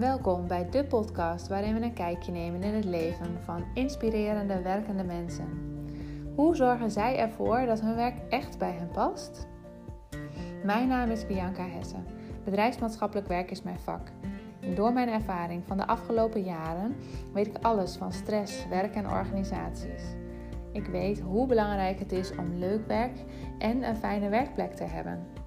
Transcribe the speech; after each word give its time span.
Welkom 0.00 0.46
bij 0.46 0.70
de 0.70 0.84
podcast 0.84 1.48
waarin 1.48 1.74
we 1.74 1.84
een 1.84 1.92
kijkje 1.92 2.32
nemen 2.32 2.62
in 2.62 2.74
het 2.74 2.84
leven 2.84 3.38
van 3.44 3.64
inspirerende 3.74 4.62
werkende 4.62 5.04
mensen. 5.04 5.48
Hoe 6.34 6.56
zorgen 6.56 6.90
zij 6.90 7.18
ervoor 7.18 7.66
dat 7.66 7.80
hun 7.80 7.94
werk 7.94 8.18
echt 8.28 8.58
bij 8.58 8.72
hen 8.72 8.88
past? 8.88 9.46
Mijn 10.64 10.88
naam 10.88 11.10
is 11.10 11.26
Bianca 11.26 11.66
Hessen. 11.68 12.04
Bedrijfsmaatschappelijk 12.44 13.28
werk 13.28 13.50
is 13.50 13.62
mijn 13.62 13.78
vak. 13.78 14.08
Door 14.74 14.92
mijn 14.92 15.08
ervaring 15.08 15.62
van 15.66 15.76
de 15.76 15.86
afgelopen 15.86 16.42
jaren 16.42 16.96
weet 17.32 17.46
ik 17.46 17.58
alles 17.60 17.96
van 17.96 18.12
stress, 18.12 18.68
werk 18.68 18.94
en 18.94 19.10
organisaties. 19.10 20.02
Ik 20.72 20.86
weet 20.86 21.20
hoe 21.20 21.46
belangrijk 21.46 21.98
het 21.98 22.12
is 22.12 22.36
om 22.36 22.54
leuk 22.54 22.86
werk 22.86 23.24
en 23.58 23.82
een 23.82 23.96
fijne 23.96 24.28
werkplek 24.28 24.72
te 24.72 24.84
hebben. 24.84 25.39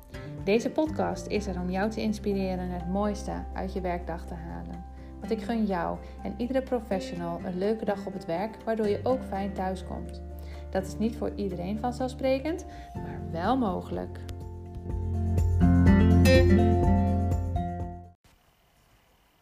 Deze 0.44 0.70
podcast 0.70 1.28
is 1.28 1.48
er 1.48 1.60
om 1.60 1.70
jou 1.70 1.90
te 1.90 2.02
inspireren 2.02 2.70
het 2.70 2.90
mooiste 2.90 3.44
uit 3.54 3.74
je 3.74 3.82
werkdag 3.82 4.26
te 4.26 4.34
halen. 4.34 4.86
Want 5.20 5.32
ik 5.32 5.42
gun 5.42 5.66
jou 5.66 5.98
en 6.24 6.36
iedere 6.38 6.62
professional 6.62 7.40
een 7.46 7.58
leuke 7.58 7.86
dag 7.86 8.06
op 8.06 8.14
het 8.14 8.26
werk, 8.26 8.58
waardoor 8.66 8.88
je 8.88 9.00
ook 9.04 9.24
fijn 9.24 9.54
thuis 9.54 9.86
komt. 9.86 10.22
Dat 10.72 10.86
is 10.86 10.98
niet 10.98 11.18
voor 11.18 11.32
iedereen 11.36 11.80
vanzelfsprekend, 11.80 12.66
maar 12.94 13.22
wel 13.32 13.58
mogelijk. 13.58 14.20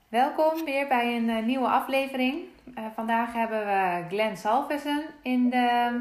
Welkom 0.08 0.66
weer 0.66 0.88
bij 0.88 1.16
een 1.16 1.30
uh, 1.30 1.46
nieuwe 1.46 1.68
aflevering. 1.68 2.40
Uh, 2.78 2.86
vandaag 2.96 3.34
hebben 3.34 3.66
we 3.66 4.06
Glenn 4.10 4.38
Salvesen 4.38 5.06
in 5.22 5.50
de, 5.50 6.00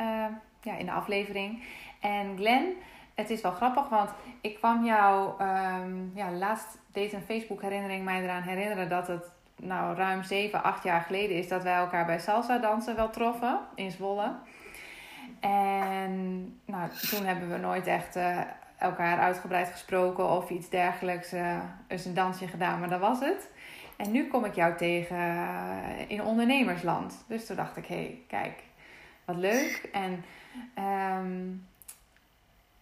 uh, 0.00 0.24
ja, 0.62 0.76
in 0.76 0.86
de 0.86 0.92
aflevering. 0.92 1.62
En 2.00 2.36
Glenn, 2.36 2.74
het 3.14 3.30
is 3.30 3.40
wel 3.40 3.52
grappig, 3.52 3.88
want 3.88 4.10
ik 4.40 4.54
kwam 4.54 4.84
jou, 4.84 5.42
um, 5.42 6.12
ja, 6.14 6.30
laatst 6.30 6.78
deed 6.92 7.12
een 7.12 7.22
Facebook 7.22 7.62
herinnering 7.62 8.04
mij 8.04 8.22
eraan 8.22 8.42
herinneren 8.42 8.88
dat 8.88 9.06
het 9.06 9.30
nou 9.56 9.96
ruim 9.96 10.22
7, 10.22 10.62
8 10.62 10.82
jaar 10.82 11.00
geleden 11.00 11.36
is 11.36 11.48
dat 11.48 11.62
wij 11.62 11.74
elkaar 11.74 12.06
bij 12.06 12.18
salsa 12.18 12.58
dansen 12.58 12.96
wel 12.96 13.10
troffen 13.10 13.60
in 13.74 13.90
Zwolle. 13.90 14.34
En 15.40 16.14
nou, 16.64 16.90
toen 17.10 17.24
hebben 17.24 17.50
we 17.50 17.56
nooit 17.56 17.86
echt 17.86 18.16
uh, 18.16 18.40
elkaar 18.78 19.18
uitgebreid 19.18 19.68
gesproken 19.68 20.30
of 20.30 20.50
iets 20.50 20.68
dergelijks. 20.68 21.32
Uh, 21.32 21.58
is 21.88 22.04
een 22.04 22.14
dansje 22.14 22.48
gedaan, 22.48 22.80
maar 22.80 22.88
dat 22.88 23.00
was 23.00 23.20
het. 23.20 23.48
En 23.96 24.10
nu 24.10 24.26
kom 24.28 24.44
ik 24.44 24.54
jou 24.54 24.76
tegen 24.76 25.16
uh, 25.16 26.10
in 26.10 26.22
ondernemersland. 26.22 27.24
Dus 27.28 27.46
toen 27.46 27.56
dacht 27.56 27.76
ik, 27.76 27.86
hé, 27.86 27.94
hey, 27.94 28.18
kijk, 28.28 28.62
wat 29.24 29.36
leuk. 29.36 29.88
En 29.92 30.24
um, 31.18 31.66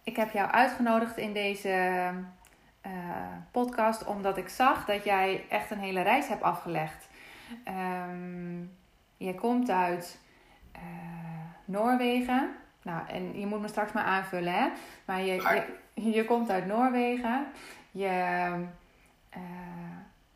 ik 0.03 0.15
heb 0.15 0.31
jou 0.31 0.51
uitgenodigd 0.51 1.17
in 1.17 1.33
deze 1.33 1.69
uh, 2.85 2.91
podcast 3.51 4.05
omdat 4.05 4.37
ik 4.37 4.49
zag 4.49 4.85
dat 4.85 5.03
jij 5.03 5.45
echt 5.49 5.71
een 5.71 5.79
hele 5.79 6.01
reis 6.01 6.27
hebt 6.27 6.43
afgelegd. 6.43 7.09
Um, 8.09 8.77
je 9.17 9.35
komt 9.35 9.69
uit 9.69 10.19
uh, 10.75 10.81
Noorwegen. 11.65 12.55
Nou, 12.81 13.07
en 13.07 13.39
je 13.39 13.45
moet 13.45 13.61
me 13.61 13.67
straks 13.67 13.91
maar 13.91 14.03
aanvullen, 14.03 14.53
hè? 14.53 14.69
Maar 15.05 15.21
je, 15.21 15.65
je, 15.93 16.11
je 16.11 16.25
komt 16.25 16.49
uit 16.49 16.65
Noorwegen. 16.65 17.45
Je 17.91 18.07
uh, 19.37 19.41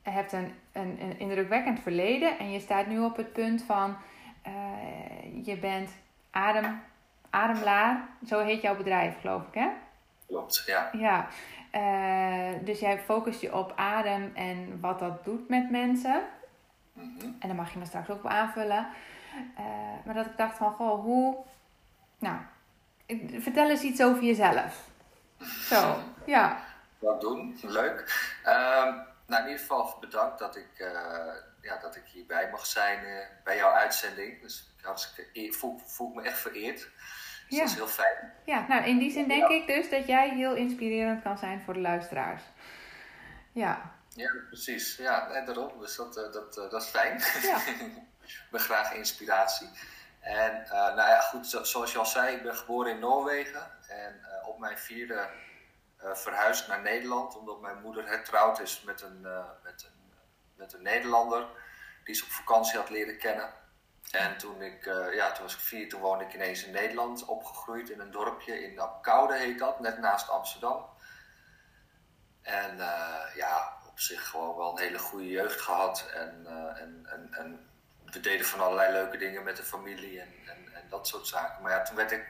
hebt 0.02 0.34
een, 0.34 0.54
een, 0.72 0.98
een 1.02 1.20
indrukwekkend 1.20 1.80
verleden. 1.80 2.40
En 2.40 2.52
je 2.52 2.60
staat 2.60 2.88
nu 2.88 3.00
op 3.00 3.18
het 3.18 3.34
punt 3.34 3.64
van... 3.64 3.98
je 5.44 5.58
bent 5.58 5.90
adem 6.32 6.82
Ademlaar, 7.36 8.08
zo 8.28 8.40
heet 8.40 8.62
jouw 8.62 8.76
bedrijf, 8.76 9.20
geloof 9.22 9.42
ik, 9.48 9.54
hè? 9.54 9.70
Klopt, 10.28 10.64
ja. 10.66 10.90
Ja, 10.92 11.28
uh, 11.72 12.66
dus 12.66 12.80
jij 12.80 13.00
focust 13.00 13.42
je 13.42 13.56
op 13.56 13.74
adem 13.76 14.32
en 14.36 14.80
wat 14.82 15.00
dat 15.00 15.24
doet 15.24 15.50
met 15.50 15.72
mensen. 15.72 16.24
Mm 16.94 17.16
-hmm. 17.20 17.36
En 17.40 17.48
daar 17.48 17.58
mag 17.58 17.74
je 17.74 17.80
me 17.80 17.86
straks 17.86 18.10
ook 18.10 18.24
op 18.24 18.32
aanvullen. 18.32 18.88
Uh, 19.60 20.06
maar 20.06 20.14
dat 20.14 20.26
ik 20.26 20.38
dacht 20.38 20.58
van, 20.58 20.74
goh, 20.74 21.04
hoe... 21.04 21.38
Nou, 22.20 22.38
vertel 23.40 23.70
eens 23.70 23.82
iets 23.82 24.04
over 24.04 24.24
jezelf. 24.24 24.88
Zo, 25.40 25.96
ja. 26.26 26.60
Wat 27.00 27.22
doen, 27.22 27.58
leuk. 27.62 28.34
Uh, 28.46 28.54
nou, 29.26 29.42
in 29.42 29.48
ieder 29.48 29.60
geval 29.60 29.98
bedankt 30.00 30.40
dat 30.40 30.56
ik, 30.56 30.70
uh, 30.78 30.88
ja, 31.62 31.78
dat 31.82 31.96
ik 31.96 32.04
hierbij 32.06 32.50
mag 32.52 32.66
zijn 32.66 33.28
bij 33.44 33.56
jouw 33.56 33.72
uitzending. 33.72 34.42
Dus 34.42 34.74
ik 35.32 35.54
voel, 35.54 35.80
voel 35.86 36.14
me 36.14 36.22
echt 36.22 36.40
vereerd. 36.40 36.90
Dus 37.50 37.58
ja. 37.58 37.64
dat 37.64 37.70
is 37.70 37.76
heel 37.76 37.88
fijn. 37.88 38.34
Ja, 38.46 38.66
nou 38.68 38.84
in 38.84 38.98
die 38.98 39.12
zin 39.12 39.28
denk 39.28 39.50
ja. 39.50 39.56
ik 39.56 39.68
dus 39.68 39.90
dat 39.90 40.08
jij 40.08 40.30
heel 40.30 40.56
inspirerend 40.56 41.22
kan 41.22 41.38
zijn 41.38 41.62
voor 41.62 41.74
de 41.74 41.80
luisteraars. 41.80 42.42
Ja. 43.52 43.94
Ja, 44.16 44.32
precies. 44.48 44.96
Ja, 44.96 45.30
en 45.30 45.46
daarom. 45.46 45.80
Dus 45.80 45.96
dat, 45.96 46.18
uh, 46.18 46.32
dat, 46.32 46.58
uh, 46.58 46.70
dat 46.70 46.82
is 46.82 46.88
fijn. 46.88 47.22
Ja. 47.42 47.58
ik 48.26 48.48
ben 48.52 48.60
graag 48.60 48.94
inspiratie. 48.94 49.70
En 50.20 50.62
uh, 50.64 50.72
nou 50.72 51.10
ja, 51.10 51.20
goed, 51.20 51.48
zo, 51.48 51.64
zoals 51.64 51.92
je 51.92 51.98
al 51.98 52.06
zei, 52.06 52.36
ik 52.36 52.44
ben 52.44 52.56
geboren 52.56 52.92
in 52.92 53.00
Noorwegen. 53.00 53.72
En 53.88 54.26
op 54.46 54.60
mijn 54.60 54.78
vierde 54.78 55.30
verhuisd 55.98 56.68
naar 56.68 56.82
Nederland. 56.82 57.38
Omdat 57.38 57.62
mijn 57.62 57.82
moeder 57.82 58.08
hertrouwd 58.08 58.60
is 58.60 58.82
met 58.82 59.02
een, 59.02 59.22
met 59.64 59.84
een, 59.84 60.14
met 60.56 60.74
een 60.74 60.82
Nederlander. 60.82 61.46
Die 62.04 62.16
ze 62.16 62.24
op 62.24 62.30
vakantie 62.30 62.78
had 62.78 62.90
leren 62.90 63.18
kennen. 63.18 63.54
En 64.16 64.38
toen, 64.38 64.62
ik, 64.62 64.86
uh, 64.86 65.14
ja, 65.14 65.32
toen 65.32 65.44
was 65.44 65.54
ik 65.54 65.60
vier, 65.60 65.90
toen 65.90 66.02
woonde 66.02 66.24
ik 66.24 66.34
ineens 66.34 66.64
in 66.64 66.72
Nederland, 66.72 67.26
opgegroeid 67.26 67.90
in 67.90 68.00
een 68.00 68.12
dorpje 68.12 68.64
in 68.64 68.80
Apkoude 68.80 69.38
heet 69.38 69.60
dat, 69.60 69.80
net 69.80 69.98
naast 70.00 70.30
Amsterdam. 70.30 70.86
En 72.42 72.78
uh, 72.78 73.36
ja, 73.36 73.78
op 73.90 74.00
zich 74.00 74.28
gewoon 74.28 74.56
wel 74.56 74.72
een 74.72 74.84
hele 74.84 75.00
goede 75.00 75.30
jeugd 75.30 75.62
gehad. 75.62 76.10
En, 76.14 76.42
uh, 76.44 76.82
en, 76.82 77.06
en, 77.12 77.34
en, 77.34 77.70
we 78.06 78.20
deden 78.20 78.46
van 78.46 78.60
allerlei 78.60 78.92
leuke 78.92 79.18
dingen 79.18 79.44
met 79.44 79.58
de 79.58 79.64
familie 79.64 80.22
en, 80.22 80.34
en, 80.46 80.74
en, 80.74 80.90
dat 80.90 81.08
soort 81.08 81.28
zaken. 81.28 81.64
Maar 81.64 81.72
ja, 81.72 81.82
toen 81.82 81.96
werd 81.96 82.12
ik 82.12 82.28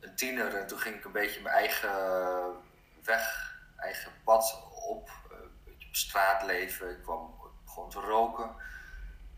een 0.00 0.14
tiener 0.14 0.54
en 0.56 0.66
toen 0.66 0.78
ging 0.78 0.96
ik 0.96 1.04
een 1.04 1.12
beetje 1.12 1.40
mijn 1.40 1.54
eigen 1.54 1.90
weg, 3.02 3.54
eigen 3.76 4.12
pad 4.24 4.62
op. 4.86 5.10
een 5.30 5.62
beetje 5.64 5.88
op 5.88 5.94
straat 5.94 6.42
leven. 6.42 6.90
Ik 6.90 7.02
kwam 7.02 7.34
gewoon 7.64 7.90
te 7.90 8.00
roken 8.00 8.56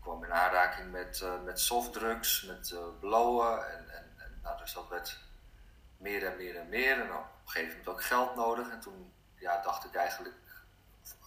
kwam 0.05 0.23
in 0.23 0.33
aanraking 0.33 0.91
met, 0.91 1.21
uh, 1.23 1.41
met 1.43 1.59
softdrugs, 1.59 2.43
met 2.43 2.69
uh, 2.73 2.79
blowen. 2.99 3.71
En, 3.71 3.89
en, 3.89 4.13
en 4.17 4.39
nou, 4.43 4.57
dus 4.57 4.73
dat 4.73 4.87
werd 4.87 5.19
meer 5.97 6.25
en 6.25 6.37
meer 6.37 6.55
en 6.55 6.69
meer. 6.69 7.01
En 7.01 7.13
op 7.13 7.23
een 7.43 7.49
gegeven 7.49 7.69
moment 7.69 7.87
ook 7.87 8.03
geld 8.03 8.35
nodig. 8.35 8.69
En 8.69 8.79
toen 8.79 9.13
ja, 9.35 9.61
dacht 9.61 9.85
ik 9.85 9.95
eigenlijk 9.95 10.35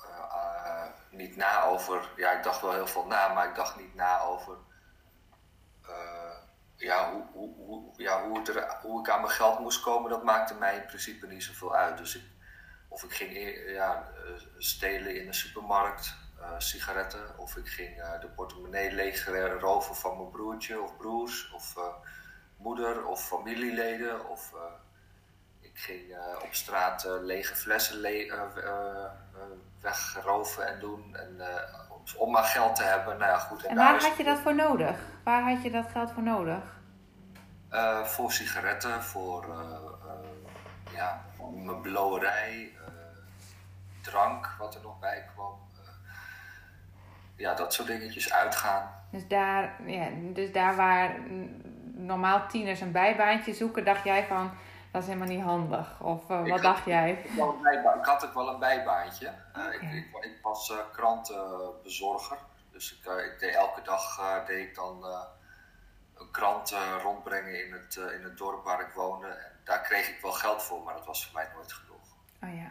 uh, 0.05 0.85
niet 1.11 1.37
na 1.37 1.63
over. 1.63 2.13
Ja, 2.17 2.31
ik 2.31 2.43
dacht 2.43 2.61
wel 2.61 2.73
heel 2.73 2.87
veel 2.87 3.07
na, 3.07 3.35
maar 3.35 3.49
ik 3.49 3.55
dacht 3.55 3.77
niet 3.77 3.95
na 3.95 4.21
over. 4.21 4.57
ja, 6.77 7.13
hoe, 7.13 7.27
hoe, 7.33 7.55
hoe, 7.55 7.93
ja 7.97 8.29
hoe, 8.83 9.01
ik 9.01 9.09
aan 9.09 9.21
mijn 9.21 9.33
geld 9.33 9.59
moest 9.59 9.81
komen, 9.81 10.11
dat 10.11 10.23
maakte 10.25 10.55
mij 10.55 10.77
in 10.77 10.87
principe 10.87 11.27
niet 11.27 11.43
zoveel 11.43 11.75
uit. 11.75 11.99
Dus 11.99 12.17
ik, 12.17 12.25
of 12.89 13.03
ik 13.03 13.13
ging 13.13 13.33
ja, 13.67 14.09
stelen 14.59 15.21
in 15.21 15.27
de 15.27 15.33
supermarkt, 15.33 16.15
sigaretten. 16.59 17.39
Of 17.39 17.57
ik 17.57 17.69
ging 17.69 17.99
uh, 17.99 18.21
de 18.21 18.29
portemonnee 18.29 18.93
leeg 18.93 19.29
roven 19.61 19.95
van 19.95 20.17
mijn 20.17 20.31
broertje 20.31 20.81
of 20.81 20.97
broers. 20.97 21.51
Of 21.55 21.75
moeder 22.57 23.07
of 23.07 23.27
familieleden. 23.27 24.29
Of 24.29 24.55
ik 25.61 25.79
ging 25.79 26.17
op 26.43 26.55
straat 26.55 27.07
lege 27.21 27.55
flessen 27.55 28.01
le 28.01 28.41
wegroven 29.81 30.67
en 30.67 30.81
doen. 30.81 31.17
En, 31.17 31.41
om 32.17 32.31
maar 32.31 32.45
geld 32.45 32.77
te 32.77 32.83
hebben. 32.83 33.19
Nou 33.19 33.31
ja, 33.31 33.39
goed, 33.39 33.65
en, 33.65 33.71
en 33.71 33.77
waar 33.77 34.03
had 34.03 34.17
je 34.17 34.25
dat 34.25 34.39
voor 34.39 34.55
nodig? 34.55 34.97
Waar 35.25 35.43
had 35.43 35.63
je 35.63 35.71
dat 35.71 35.87
geld 35.93 36.13
voor 36.13 36.23
nodig? 36.23 36.77
voor 38.05 38.33
sigaretten, 38.33 39.03
voor 39.03 39.47
ja, 40.91 41.25
mijn 41.55 41.81
blowerij, 41.81 42.73
drank 44.03 44.55
wat 44.59 44.75
er 44.75 44.81
nog 44.83 44.99
bij 44.99 45.25
kwam 45.35 45.68
ja, 47.39 47.55
dat 47.55 47.75
soort 47.75 47.89
dingetjes 47.89 48.33
uitgaan. 48.33 48.91
Dus 49.11 49.29
daar, 49.29 49.75
ja, 49.87 50.09
dus 50.33 50.53
daar 50.53 50.77
waar 50.77 51.17
normaal 51.93 52.49
tieners 52.49 52.81
een 52.81 52.93
bijbaantje 52.93 53.55
zoeken, 53.55 53.85
dacht 53.85 54.05
jij 54.05 54.27
van 54.27 54.51
dat 54.91 55.03
is 55.03 55.09
helemaal 55.09 55.29
niet 55.29 55.45
handig? 55.45 56.01
Of 56.01 56.31
uh, 56.31 56.41
wat 56.41 56.49
had, 56.49 56.63
dacht 56.63 56.85
jij? 56.85 57.11
Ik, 57.11 57.31
ik, 57.99 58.05
had 58.05 58.25
ook 58.25 58.35
wel 58.35 58.49
een 58.49 58.59
bijbaantje. 58.59 59.33
Okay. 59.49 59.69
Uh, 59.69 59.75
ik, 59.75 59.83
ik, 59.83 60.25
ik, 60.25 60.39
was 60.43 60.71
uh, 60.71 60.77
krantenbezorger. 60.93 62.39
Dus 62.71 62.93
ik, 62.93 63.13
ik, 63.13 63.39
deed 63.39 63.55
elke 63.55 63.83
dag 63.83 64.21
deed 64.47 64.69
ik 64.69 64.75
dan 64.75 65.05
een 66.15 66.31
krant 66.31 66.75
rondbrengen 67.03 67.67
in 67.67 67.73
het, 67.73 67.97
in 67.97 68.23
het 68.23 68.39
dorp 68.39 68.65
waar 68.65 68.81
ik 68.81 68.93
woonde. 68.95 69.27
En 69.27 69.53
daar 69.65 69.81
kreeg 69.81 70.09
ik 70.09 70.21
wel 70.21 70.33
geld 70.33 70.63
voor, 70.63 70.83
maar 70.83 70.95
dat 70.95 71.07
was 71.07 71.27
voor 71.27 71.35
mij 71.35 71.49
nooit 71.55 71.73
genoeg. 71.73 72.17
Oh 72.43 72.55
ja. 72.55 72.71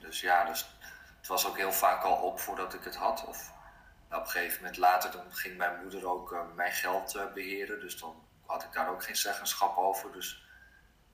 Dus 0.00 0.20
ja, 0.20 0.44
dus 0.44 0.78
het 1.20 1.28
was 1.28 1.46
ook 1.46 1.56
heel 1.56 1.72
vaak 1.72 2.02
al 2.02 2.16
op 2.16 2.40
voordat 2.40 2.74
ik 2.74 2.84
het 2.84 2.96
had. 2.96 3.24
Of 3.26 3.52
op 4.10 4.20
een 4.20 4.28
gegeven 4.28 4.56
moment 4.62 4.76
later 4.76 5.10
dan 5.10 5.34
ging 5.34 5.56
mijn 5.56 5.80
moeder 5.82 6.08
ook 6.08 6.32
uh, 6.32 6.40
mijn 6.54 6.72
geld 6.72 7.16
uh, 7.16 7.32
beheren. 7.32 7.80
Dus 7.80 8.00
dan 8.00 8.24
had 8.46 8.62
ik 8.62 8.72
daar 8.72 8.90
ook 8.90 9.04
geen 9.04 9.16
zeggenschap 9.16 9.76
over. 9.76 10.12
Dus 10.12 10.44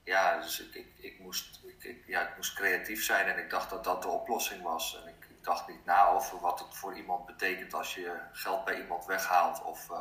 ja, 0.05 0.41
dus 0.41 0.61
ik, 0.61 0.75
ik, 0.75 0.87
ik 0.97 1.19
moest, 1.19 1.61
ik, 1.79 2.05
ja, 2.06 2.29
ik 2.29 2.37
moest 2.37 2.55
creatief 2.55 3.05
zijn 3.05 3.26
en 3.26 3.38
ik 3.38 3.50
dacht 3.50 3.70
dat 3.70 3.85
dat 3.85 4.03
de 4.03 4.08
oplossing 4.08 4.62
was. 4.62 5.03
En 5.03 5.08
ik, 5.08 5.26
dacht 5.47 5.69
niet 5.69 5.85
na 5.85 6.09
over 6.09 6.41
wat 6.41 6.59
het 6.59 6.76
voor 6.76 6.97
iemand 6.97 7.26
betekent 7.26 7.75
als 7.75 7.94
je 7.94 8.19
geld 8.32 8.64
bij 8.64 8.81
iemand 8.81 9.05
weghaalt. 9.05 9.62
Of, 9.62 9.91
uh, 9.91 9.99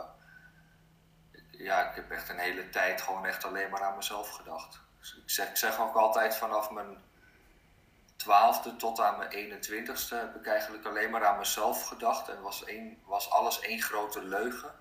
ja, 1.51 1.89
ik 1.89 1.95
heb 1.95 2.11
echt 2.11 2.29
een 2.29 2.37
hele 2.37 2.69
tijd 2.69 3.01
gewoon 3.01 3.25
echt 3.25 3.43
alleen 3.43 3.69
maar 3.69 3.83
aan 3.83 3.95
mezelf 3.95 4.29
gedacht. 4.29 4.79
Dus 4.99 5.15
ik, 5.15 5.29
zeg, 5.29 5.49
ik 5.49 5.57
zeg 5.57 5.79
ook 5.79 5.95
altijd 5.95 6.35
vanaf 6.35 6.71
mijn 6.71 6.97
twaalfde 8.25 8.75
tot 8.75 8.99
aan 8.99 9.17
mijn 9.17 9.29
21ste 9.31 10.15
heb 10.15 10.35
ik 10.35 10.47
eigenlijk 10.47 10.85
alleen 10.85 11.09
maar 11.09 11.25
aan 11.25 11.37
mezelf 11.37 11.87
gedacht. 11.87 12.29
En 12.29 12.41
was, 12.41 12.63
één, 12.63 12.97
was 13.05 13.29
alles 13.29 13.59
één 13.59 13.81
grote 13.81 14.23
leugen 14.23 14.71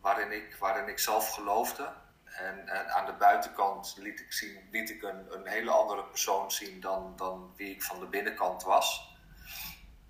waarin 0.00 0.32
ik, 0.32 0.56
waarin 0.58 0.88
ik 0.88 0.98
zelf 0.98 1.30
geloofde. 1.30 1.92
En, 2.24 2.68
en, 2.68 2.94
aan 2.94 3.06
de 3.06 3.12
buitenkant 3.12 3.96
liet 3.98 4.20
ik, 4.20 4.32
zien, 4.32 4.68
liet 4.70 4.90
ik 4.90 5.02
een, 5.02 5.34
een 5.34 5.46
hele 5.46 5.70
andere 5.70 6.04
persoon 6.04 6.50
zien 6.50 6.80
dan, 6.80 7.12
dan 7.16 7.52
wie 7.56 7.70
ik 7.70 7.82
van 7.82 8.00
de 8.00 8.06
binnenkant 8.06 8.62
was. 8.62 9.16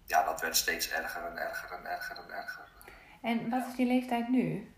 Ja, 0.07 0.25
dat 0.25 0.41
werd 0.41 0.57
steeds 0.57 0.91
erger 0.91 1.25
en 1.25 1.37
erger 1.37 1.73
en 1.73 1.87
erger 1.87 2.17
en 2.17 2.31
erger. 2.31 2.69
En 3.23 3.51
wat 3.51 3.67
is 3.67 3.77
je 3.77 3.87
leeftijd 3.87 4.29
nu? 4.29 4.75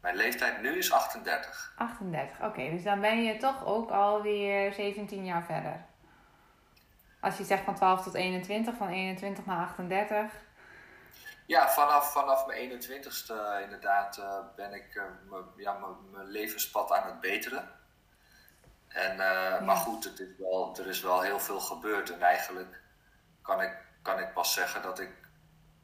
Mijn 0.00 0.16
leeftijd 0.16 0.62
nu 0.62 0.78
is 0.78 0.92
38. 0.92 1.74
38, 1.76 2.42
oké. 2.42 2.70
dus 2.70 2.82
dan 2.82 3.00
ben 3.00 3.22
je 3.22 3.36
toch 3.36 3.64
ook 3.64 3.90
alweer 3.90 4.72
17 4.72 5.24
jaar 5.24 5.44
verder. 5.44 5.84
Als 7.20 7.36
je 7.36 7.44
zegt 7.44 7.64
van 7.64 7.74
12 7.74 8.02
tot 8.02 8.14
21, 8.14 8.76
van 8.76 8.88
21 8.88 9.46
naar 9.46 9.66
38. 9.66 10.32
Ja, 11.46 11.68
vanaf, 11.68 12.12
vanaf 12.12 12.46
mijn 12.46 12.70
21ste 12.70 13.62
inderdaad 13.62 14.18
uh, 14.18 14.38
ben 14.56 14.72
ik 14.72 14.94
uh, 14.94 15.38
ja, 15.56 15.78
mijn 16.12 16.26
levenspad 16.26 16.92
aan 16.92 17.06
het 17.06 17.20
beteren. 17.20 17.68
En, 18.88 19.16
ja. 19.16 19.60
Maar 19.60 19.76
goed, 19.76 20.04
het 20.04 20.20
is 20.20 20.36
wel, 20.38 20.76
er 20.78 20.86
is 20.86 21.00
wel 21.00 21.20
heel 21.20 21.40
veel 21.40 21.60
gebeurd. 21.60 22.10
En 22.10 22.22
eigenlijk 22.22 22.80
kan 23.42 23.62
ik, 23.62 23.72
kan 24.02 24.18
ik 24.18 24.32
pas 24.32 24.52
zeggen 24.52 24.82
dat 24.82 24.98
ik 24.98 25.10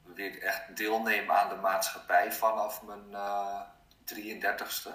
weer 0.03 0.41
echt 0.41 0.77
deelneem 0.77 1.31
aan 1.31 1.49
de 1.49 1.55
maatschappij 1.55 2.31
vanaf 2.31 2.81
mijn 2.81 3.15
33ste. 4.05 4.89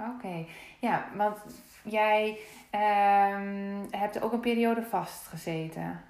Oké, 0.00 0.46
ja, 0.80 1.08
want 1.14 1.38
jij 1.82 2.38
um, 2.72 3.88
hebt 3.90 4.22
ook 4.22 4.32
een 4.32 4.40
periode 4.40 4.82
vastgezeten. 4.82 6.04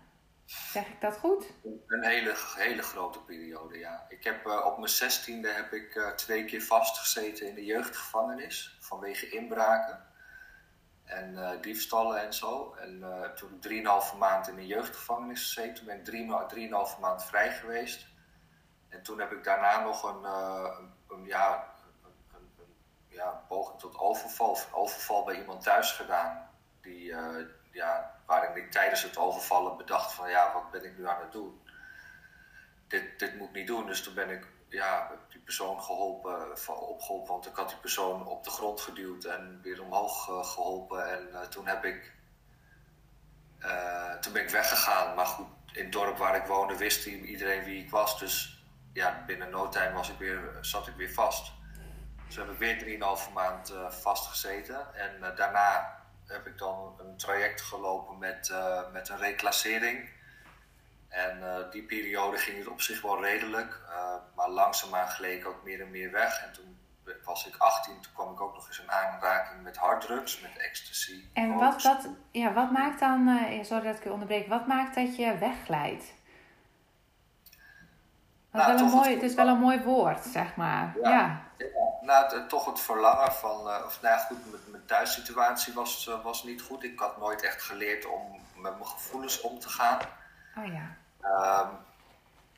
Zeg 0.44 0.86
ik 0.86 1.00
dat 1.00 1.16
goed? 1.16 1.52
Een 1.86 2.04
hele, 2.04 2.34
hele 2.56 2.82
grote 2.82 3.20
periode, 3.20 3.78
ja. 3.78 4.06
Ik 4.08 4.24
heb, 4.24 4.46
uh, 4.46 4.66
op 4.66 4.76
mijn 4.76 4.88
zestiende 4.88 5.48
heb 5.48 5.72
ik 5.72 5.94
uh, 5.94 6.08
twee 6.08 6.44
keer 6.44 6.62
vastgezeten 6.62 7.48
in 7.48 7.54
de 7.54 7.64
jeugdgevangenis 7.64 8.76
vanwege 8.80 9.28
inbraken 9.28 10.04
en 11.04 11.32
uh, 11.32 11.50
diefstallen 11.60 12.22
en 12.22 12.34
zo. 12.34 12.74
En 12.74 13.04
toen 13.34 13.54
ik 13.54 13.62
drieënhalve 13.62 14.16
maand 14.16 14.48
in 14.48 14.54
de 14.54 14.66
jeugdgevangenis 14.66 15.42
gezeten, 15.42 15.74
toen 15.74 15.86
ben 15.86 15.96
ik 15.96 16.04
drie, 16.04 16.46
drieënhalve 16.48 17.00
maand 17.00 17.24
vrij 17.24 17.52
geweest. 17.52 18.06
En 18.88 19.02
toen 19.02 19.20
heb 19.20 19.32
ik 19.32 19.44
daarna 19.44 19.82
nog 19.82 20.02
een, 20.02 20.24
een, 21.08 21.24
ja, 21.24 21.74
ja, 23.20 23.44
poging 23.48 23.78
tot 23.78 23.98
overval, 23.98 24.58
overval 24.72 25.24
bij 25.24 25.38
iemand 25.38 25.62
thuis 25.62 25.92
gedaan. 25.92 26.48
Die, 26.82 27.14
ja, 27.72 28.14
waarin 28.26 28.56
ik 28.56 28.70
tijdens 28.70 29.02
het 29.02 29.16
overvallen 29.16 29.76
bedacht 29.76 30.12
van 30.12 30.30
ja, 30.30 30.52
wat 30.52 30.70
ben 30.70 30.84
ik 30.84 30.98
nu 30.98 31.06
aan 31.06 31.20
het 31.20 31.32
doen? 31.32 31.62
Dit, 32.88 33.18
dit 33.18 33.38
moet 33.38 33.48
ik 33.48 33.54
niet 33.54 33.66
doen. 33.66 33.86
Dus 33.86 34.02
toen 34.02 34.14
ben 34.14 34.30
ik 34.30 34.46
ja, 34.68 35.10
die 35.28 35.40
persoon 35.40 35.82
geholpen, 35.82 36.50
opgeholpen, 36.68 37.32
want 37.32 37.46
ik 37.46 37.54
had 37.54 37.68
die 37.68 37.78
persoon 37.78 38.26
op 38.26 38.44
de 38.44 38.50
grond 38.50 38.80
geduwd 38.80 39.24
en 39.24 39.60
weer 39.62 39.82
omhoog 39.82 40.28
uh, 40.28 40.44
geholpen. 40.44 41.10
En 41.10 41.28
uh, 41.32 41.40
toen 41.40 41.66
heb 41.66 41.84
ik, 41.84 42.12
toen 44.20 44.32
ben 44.32 44.42
ik 44.42 44.50
weggegaan. 44.50 45.14
Maar 45.14 45.26
goed, 45.26 45.46
in 45.72 45.82
het 45.82 45.92
dorp 45.92 46.16
waar 46.16 46.36
ik 46.36 46.46
woonde 46.46 46.76
wist 46.76 47.06
iedereen 47.06 47.64
wie 47.64 47.82
ik 47.84 47.90
was. 47.90 48.18
Dus 48.18 48.64
ja, 48.92 49.24
binnen 49.26 49.50
no 49.50 49.68
time 49.68 49.92
was 49.92 50.08
ik 50.08 50.18
weer, 50.18 50.58
zat 50.60 50.86
ik 50.86 50.94
weer 50.94 51.12
vast. 51.12 51.52
Dus 52.30 52.38
heb 52.38 52.50
ik 52.50 52.58
weer 52.58 52.98
3,5 53.28 53.32
maand 53.32 53.74
vastgezeten. 53.88 54.94
En 54.94 55.34
daarna 55.36 55.98
heb 56.26 56.46
ik 56.46 56.58
dan 56.58 56.94
een 56.98 57.16
traject 57.16 57.60
gelopen 57.60 58.18
met, 58.18 58.48
uh, 58.52 58.80
met 58.92 59.08
een 59.08 59.18
reclassering. 59.18 60.08
En 61.08 61.68
die 61.70 61.82
periode 61.82 62.36
ging 62.36 62.58
het 62.58 62.66
op 62.68 62.80
zich 62.80 63.02
wel 63.02 63.22
redelijk, 63.22 63.80
maar 64.34 64.48
langzaamaan 64.48 65.08
gleed 65.08 65.38
ik 65.40 65.46
ook 65.46 65.64
meer 65.64 65.80
en 65.80 65.90
meer 65.90 66.10
weg. 66.10 66.42
En 66.44 66.52
toen 66.52 66.78
was 67.24 67.46
ik 67.46 67.54
18, 67.58 68.00
toen 68.00 68.12
kwam 68.12 68.32
ik 68.32 68.40
ook 68.40 68.54
nog 68.54 68.66
eens 68.66 68.80
in 68.80 68.90
aanraking 68.90 69.62
met 69.62 69.76
harddrugs, 69.76 70.40
met 70.40 70.56
ecstasy. 70.56 71.24
En 71.32 71.54
wat, 71.54 71.82
wat, 71.82 72.08
ja, 72.30 72.52
wat 72.52 72.70
maakt 72.70 73.00
dan, 73.00 73.38
sorry 73.62 73.84
dat 73.84 73.96
ik 73.96 74.04
je 74.04 74.12
onderbreek, 74.12 74.48
wat 74.48 74.66
maakt 74.66 74.94
dat 74.94 75.16
je 75.16 75.38
wegglijdt? 75.38 76.12
Dat 78.52 78.62
nou, 78.62 78.74
is 78.74 78.80
wel 78.80 78.90
een 78.90 78.96
mooi, 78.96 79.14
het 79.14 79.22
is 79.22 79.34
wel 79.34 79.46
een 79.46 79.58
mooi 79.58 79.82
woord, 79.82 80.24
zeg 80.24 80.56
maar. 80.56 80.94
ja. 81.02 81.10
ja. 81.10 81.48
Nou, 82.00 82.46
toch 82.46 82.64
het 82.64 82.80
verlangen 82.80 83.32
van, 83.32 83.60
of 83.60 84.02
nou 84.02 84.14
ja, 84.14 84.18
goed, 84.18 84.50
met, 84.50 84.68
mijn 84.70 84.84
thuissituatie 84.84 85.72
was, 85.72 86.06
uh, 86.06 86.22
was 86.24 86.44
niet 86.44 86.62
goed. 86.62 86.84
Ik 86.84 86.98
had 86.98 87.18
nooit 87.18 87.42
echt 87.42 87.62
geleerd 87.62 88.06
om 88.06 88.40
met 88.54 88.72
mijn 88.72 88.86
gevoelens 88.86 89.40
om 89.40 89.58
te 89.58 89.68
gaan. 89.68 89.98
Oh 90.56 90.66
ja. 90.66 90.96
Um, 91.62 91.68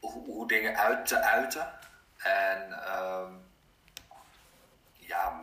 hoe, 0.01 0.25
hoe, 0.25 0.49
dingen 0.49 0.77
uit 0.77 1.07
te 1.07 1.21
uiten. 1.21 1.73
En 2.17 2.73
um, 2.99 3.45
ja, 4.97 5.41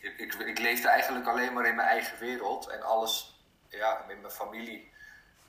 ik, 0.00 0.18
ik, 0.18 0.34
ik 0.34 0.58
leefde 0.58 0.88
eigenlijk 0.88 1.26
alleen 1.26 1.52
maar 1.52 1.66
in 1.66 1.74
mijn 1.74 1.88
eigen 1.88 2.18
wereld. 2.18 2.68
En 2.68 2.82
alles, 2.82 3.42
ja, 3.68 4.04
in 4.08 4.20
mijn 4.20 4.32
familie 4.32 4.92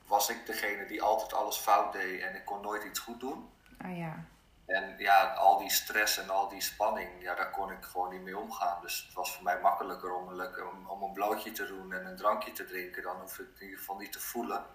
was 0.09 0.29
ik 0.29 0.45
degene 0.45 0.85
die 0.85 1.01
altijd 1.01 1.33
alles 1.33 1.57
fout 1.57 1.93
deed 1.93 2.21
en 2.21 2.35
ik 2.35 2.45
kon 2.45 2.61
nooit 2.61 2.83
iets 2.83 2.99
goed 2.99 3.19
doen. 3.19 3.49
Oh 3.85 3.97
ja. 3.97 4.25
En 4.65 4.95
ja, 4.97 5.33
al 5.33 5.57
die 5.57 5.69
stress 5.69 6.17
en 6.17 6.29
al 6.29 6.47
die 6.49 6.61
spanning, 6.61 7.21
ja, 7.21 7.35
daar 7.35 7.49
kon 7.51 7.71
ik 7.71 7.83
gewoon 7.83 8.09
niet 8.09 8.21
mee 8.21 8.37
omgaan. 8.37 8.81
Dus 8.81 9.03
het 9.05 9.13
was 9.13 9.35
voor 9.35 9.43
mij 9.43 9.59
makkelijker 9.59 10.13
om 10.13 10.27
een, 10.27 10.67
om, 10.67 10.87
om 10.87 11.03
een 11.03 11.13
blootje 11.13 11.51
te 11.51 11.67
doen 11.67 11.93
en 11.93 12.05
een 12.05 12.15
drankje 12.15 12.51
te 12.51 12.65
drinken. 12.65 13.03
Dan 13.03 13.19
hoef 13.19 13.39
ik 13.39 13.47
het 13.51 13.59
in 13.59 13.63
ieder 13.63 13.79
geval 13.79 13.97
niet 13.97 14.11
te 14.11 14.19
voelen. 14.19 14.65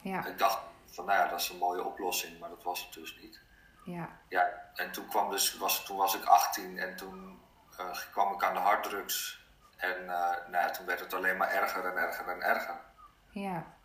Ja. 0.00 0.26
Ik 0.26 0.38
dacht 0.38 0.58
van, 0.86 1.04
nou 1.04 1.18
ja, 1.18 1.28
dat 1.28 1.40
is 1.40 1.48
een 1.48 1.58
mooie 1.58 1.84
oplossing, 1.84 2.38
maar 2.38 2.48
dat 2.48 2.62
was 2.62 2.84
het 2.84 2.92
dus 2.92 3.18
niet. 3.20 3.40
Ja. 3.84 4.08
Ja, 4.28 4.70
en 4.74 4.92
toen, 4.92 5.08
kwam 5.08 5.30
dus, 5.30 5.56
was, 5.56 5.84
toen 5.84 5.96
was 5.96 6.14
ik 6.14 6.24
18 6.24 6.78
en 6.78 6.96
toen 6.96 7.40
uh, 7.80 7.98
kwam 8.12 8.32
ik 8.32 8.44
aan 8.44 8.54
de 8.54 8.60
harddrugs. 8.60 9.44
En 9.76 10.02
uh, 10.02 10.08
nou 10.08 10.50
ja, 10.50 10.70
toen 10.70 10.86
werd 10.86 11.00
het 11.00 11.14
alleen 11.14 11.36
maar 11.36 11.50
erger 11.50 11.84
en 11.84 11.96
erger 11.96 12.28
en 12.28 12.42
erger. 12.42 12.80
Ja 13.30 13.75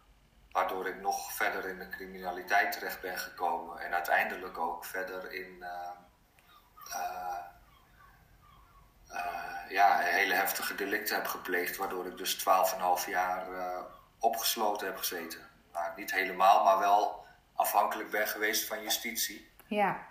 waardoor 0.51 0.87
ik 0.87 1.01
nog 1.01 1.33
verder 1.33 1.65
in 1.65 1.77
de 1.77 1.89
criminaliteit 1.89 2.71
terecht 2.71 3.01
ben 3.01 3.17
gekomen 3.17 3.79
en 3.79 3.93
uiteindelijk 3.93 4.57
ook 4.57 4.85
verder 4.85 5.33
in 5.33 5.57
uh, 5.59 5.89
uh, 6.89 7.37
uh, 9.11 9.69
ja, 9.69 9.97
hele 9.97 10.33
heftige 10.33 10.75
delicten 10.75 11.15
heb 11.15 11.25
gepleegd, 11.25 11.77
waardoor 11.77 12.05
ik 12.05 12.17
dus 12.17 12.39
12,5 12.39 12.43
jaar 13.07 13.45
opgesloten 14.19 14.87
heb 14.87 14.97
gezeten. 14.97 15.49
Nou, 15.73 15.91
niet 15.95 16.11
helemaal, 16.11 16.63
maar 16.63 16.79
wel 16.79 17.25
afhankelijk 17.53 18.09
ben 18.09 18.27
geweest 18.27 18.67
van 18.67 18.81
justitie. 18.81 19.49
Ja. 19.67 20.07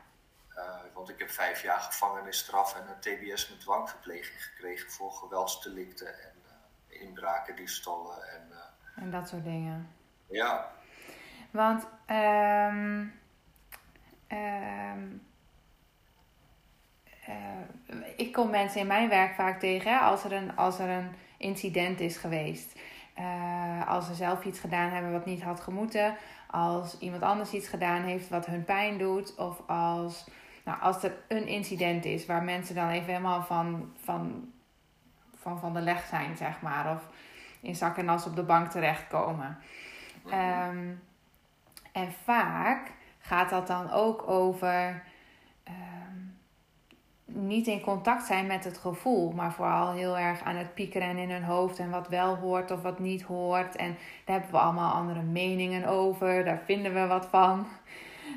want 0.93 1.09
ik 1.09 1.19
heb 1.19 1.31
vijf 1.31 1.63
jaar 1.63 1.81
gevangenisstraf 1.81 2.75
en 2.75 2.89
een 2.89 3.01
TBS 3.01 3.49
met 3.49 3.61
dwangverpleging 3.61 4.45
gekregen 4.45 4.91
voor 4.91 5.13
geweldsdelicten 5.13 6.23
en 6.23 6.35
inbraken, 6.89 7.57
diefstallen 7.57 8.29
en... 8.29 8.53
en 8.97 9.11
dat 9.11 9.29
soort 9.29 9.45
dingen. 9.45 10.00
Ja. 10.31 10.71
Want 11.51 11.87
um, 12.11 13.13
um, 14.33 15.23
uh, 17.29 18.07
ik 18.17 18.33
kom 18.33 18.51
mensen 18.51 18.81
in 18.81 18.87
mijn 18.87 19.09
werk 19.09 19.35
vaak 19.35 19.61
tegen 19.61 20.01
als, 20.01 20.25
er 20.25 20.33
een, 20.33 20.57
als 20.57 20.79
er 20.79 20.89
een 20.89 21.09
incident 21.39 22.01
is 22.01 22.17
geweest. 22.17 22.79
Uh, 23.19 23.89
als 23.89 24.07
ze 24.07 24.15
zelf 24.15 24.45
iets 24.45 24.61
gedaan 24.61 24.91
hebben 24.91 25.13
wat 25.13 25.27
niet 25.27 25.43
had 25.43 25.61
gemoeten. 25.61 26.17
Als 26.51 26.99
iemand 26.99 27.23
anders 27.23 27.53
iets 27.53 27.69
gedaan 27.69 28.03
heeft 28.03 28.29
wat 28.29 28.47
hun 28.47 28.65
pijn 28.65 28.99
doet. 28.99 29.35
Of 29.37 29.63
als, 29.67 30.29
nou, 30.65 30.81
als 30.81 31.03
er 31.03 31.13
een 31.29 31.47
incident 31.47 32.05
is 32.05 32.27
waar 32.27 32.43
mensen 32.43 32.75
dan 32.75 32.89
even 32.89 33.07
helemaal 33.07 33.43
van, 33.43 33.93
van, 34.05 34.53
van, 35.37 35.59
van 35.59 35.75
de 35.75 35.81
leg 35.81 36.07
zijn, 36.07 36.37
zeg 36.37 36.61
maar. 36.61 36.95
Of 36.95 37.09
in 37.61 37.77
zak 37.77 37.97
en 37.97 38.09
as 38.09 38.27
op 38.27 38.37
de 38.37 38.43
bank 38.43 38.71
terechtkomen. 38.71 39.59
Um, 40.27 41.03
en 41.93 42.13
vaak 42.25 42.93
gaat 43.19 43.51
dat 43.51 43.67
dan 43.67 43.91
ook 43.91 44.29
over 44.29 45.03
um, 45.69 46.39
niet 47.25 47.67
in 47.67 47.81
contact 47.81 48.27
zijn 48.27 48.47
met 48.47 48.65
het 48.65 48.79
gevoel, 48.79 49.33
maar 49.33 49.53
vooral 49.53 49.93
heel 49.93 50.19
erg 50.19 50.43
aan 50.43 50.57
het 50.57 50.75
piekeren 50.75 51.17
in 51.17 51.31
hun 51.31 51.45
hoofd 51.45 51.79
en 51.79 51.91
wat 51.91 52.09
wel 52.09 52.37
hoort 52.37 52.71
of 52.71 52.83
wat 52.83 52.99
niet 52.99 53.23
hoort. 53.23 53.77
En 53.77 53.97
daar 54.25 54.37
hebben 54.37 54.51
we 54.51 54.59
allemaal 54.59 54.93
andere 54.93 55.23
meningen 55.23 55.87
over, 55.87 56.45
daar 56.45 56.63
vinden 56.65 56.95
we 56.95 57.07
wat 57.07 57.27
van. 57.27 57.67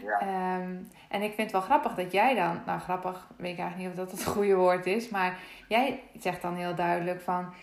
Ja. 0.03 0.57
Um, 0.57 0.87
en 1.09 1.21
ik 1.21 1.33
vind 1.33 1.37
het 1.37 1.51
wel 1.51 1.61
grappig 1.61 1.95
dat 1.95 2.11
jij 2.11 2.35
dan, 2.35 2.61
nou 2.65 2.79
grappig, 2.79 3.27
weet 3.37 3.53
ik 3.53 3.59
eigenlijk 3.59 3.77
niet 3.77 3.99
of 3.99 4.05
dat 4.09 4.19
het 4.19 4.27
goede 4.35 4.55
woord 4.55 4.85
is, 4.85 5.09
maar 5.09 5.37
jij 5.67 5.99
zegt 6.19 6.41
dan 6.41 6.55
heel 6.55 6.75
duidelijk 6.75 7.21
van 7.21 7.53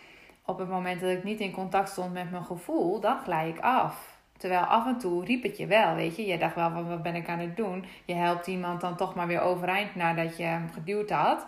op 0.45 0.59
het 0.59 0.69
moment 0.69 1.01
dat 1.01 1.11
ik 1.11 1.25
niet 1.25 1.41
in 1.41 1.53
contact 1.53 1.89
stond 1.89 2.13
met 2.13 2.31
mijn 2.31 2.45
gevoel, 2.45 3.01
dan 3.01 3.19
glij 3.19 3.49
ik 3.49 3.61
af. 3.61 4.10
Terwijl 4.41 4.63
af 4.63 4.87
en 4.87 4.99
toe 4.99 5.25
riep 5.25 5.43
het 5.43 5.57
je 5.57 5.67
wel, 5.67 5.95
weet 5.95 6.17
je. 6.17 6.27
Je 6.27 6.39
dacht 6.39 6.55
wel, 6.55 6.71
van, 6.71 6.89
wat 6.89 7.03
ben 7.03 7.15
ik 7.15 7.29
aan 7.29 7.39
het 7.39 7.57
doen? 7.57 7.85
Je 8.05 8.15
helpt 8.15 8.47
iemand 8.47 8.81
dan 8.81 8.97
toch 8.97 9.15
maar 9.15 9.27
weer 9.27 9.41
overeind 9.41 9.95
nadat 9.95 10.37
je 10.37 10.43
hem 10.43 10.71
geduwd 10.73 11.11
had. 11.11 11.47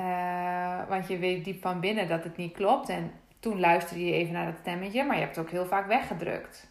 Uh, 0.00 0.88
want 0.88 1.08
je 1.08 1.18
weet 1.18 1.44
diep 1.44 1.60
van 1.60 1.80
binnen 1.80 2.08
dat 2.08 2.24
het 2.24 2.36
niet 2.36 2.52
klopt. 2.52 2.88
En 2.88 3.12
toen 3.38 3.60
luisterde 3.60 4.04
je 4.04 4.12
even 4.12 4.32
naar 4.32 4.46
dat 4.46 4.58
stemmetje, 4.60 5.04
maar 5.04 5.14
je 5.14 5.22
hebt 5.22 5.36
het 5.36 5.44
ook 5.44 5.50
heel 5.50 5.66
vaak 5.66 5.86
weggedrukt. 5.86 6.70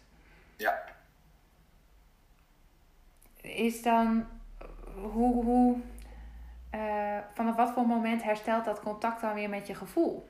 Ja. 0.56 0.82
Is 3.40 3.82
dan, 3.82 4.26
hoe, 5.12 5.44
hoe, 5.44 5.76
uh, 6.74 7.18
vanaf 7.34 7.56
wat 7.56 7.72
voor 7.72 7.86
moment 7.86 8.22
herstelt 8.22 8.64
dat 8.64 8.80
contact 8.80 9.20
dan 9.20 9.34
weer 9.34 9.48
met 9.48 9.66
je 9.66 9.74
gevoel? 9.74 10.29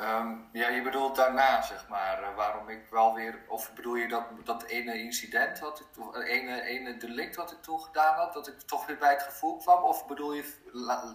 Um, 0.00 0.48
ja, 0.52 0.68
je 0.68 0.82
bedoelt 0.82 1.16
daarna, 1.16 1.62
zeg 1.62 1.88
maar, 1.88 2.22
uh, 2.22 2.34
waarom 2.36 2.68
ik 2.68 2.86
wel 2.90 3.14
weer, 3.14 3.38
of 3.48 3.74
bedoel 3.74 3.94
je 3.94 4.08
dat, 4.08 4.24
dat 4.44 4.62
ene 4.62 4.98
incident, 4.98 5.58
wat 5.58 5.80
ik, 5.80 5.86
ene, 6.24 6.62
ene 6.62 6.96
delict 6.96 7.36
wat 7.36 7.52
ik 7.52 7.62
toen 7.62 7.80
gedaan 7.80 8.14
had, 8.14 8.32
dat 8.32 8.48
ik 8.48 8.60
toch 8.60 8.86
weer 8.86 8.98
bij 8.98 9.10
het 9.10 9.22
gevoel 9.22 9.56
kwam, 9.56 9.82
of 9.82 10.06
bedoel 10.06 10.32
je 10.32 10.54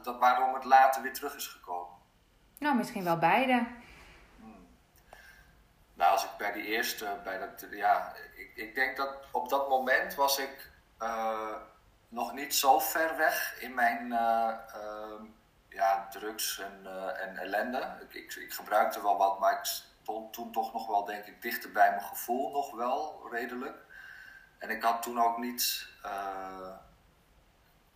dat 0.03 0.17
waarom 0.19 0.53
het 0.53 0.63
later 0.63 1.01
weer 1.01 1.13
terug 1.13 1.35
is 1.35 1.47
gekomen? 1.47 1.93
Nou, 2.59 2.75
misschien 2.75 3.03
wel 3.03 3.17
beide. 3.17 3.65
Hmm. 4.39 4.67
Nou, 5.93 6.11
als 6.11 6.23
ik 6.23 6.37
bij 6.37 6.51
die 6.51 6.65
eerste, 6.65 7.19
bij 7.23 7.37
dat, 7.37 7.65
ja, 7.71 8.13
ik, 8.35 8.51
ik 8.55 8.75
denk 8.75 8.97
dat 8.97 9.17
op 9.31 9.49
dat 9.49 9.69
moment 9.69 10.15
was 10.15 10.39
ik 10.39 10.71
uh, 11.01 11.55
nog 12.09 12.33
niet 12.33 12.55
zo 12.55 12.79
ver 12.79 13.17
weg 13.17 13.55
in 13.59 13.73
mijn. 13.73 14.07
Uh, 14.07 14.49
ja, 15.73 16.07
drugs 16.09 16.59
en, 16.59 16.79
uh, 16.83 17.21
en 17.21 17.37
ellende. 17.37 17.97
Ik, 18.01 18.13
ik, 18.13 18.35
ik, 18.35 18.53
gebruikte 18.53 19.01
wel 19.01 19.17
wat, 19.17 19.39
maar 19.39 19.53
ik 19.53 19.65
stond 19.65 20.33
toen 20.33 20.51
toch 20.51 20.73
nog 20.73 20.87
wel, 20.87 21.05
denk 21.05 21.25
ik, 21.25 21.41
dichter 21.41 21.71
bij 21.71 21.89
mijn 21.89 22.03
gevoel 22.03 22.51
nog 22.51 22.71
wel, 22.71 23.27
redelijk. 23.31 23.77
En 24.57 24.69
ik 24.69 24.83
had 24.83 25.01
toen 25.01 25.21
ook 25.21 25.37
niet 25.37 25.87
uh, 26.05 26.73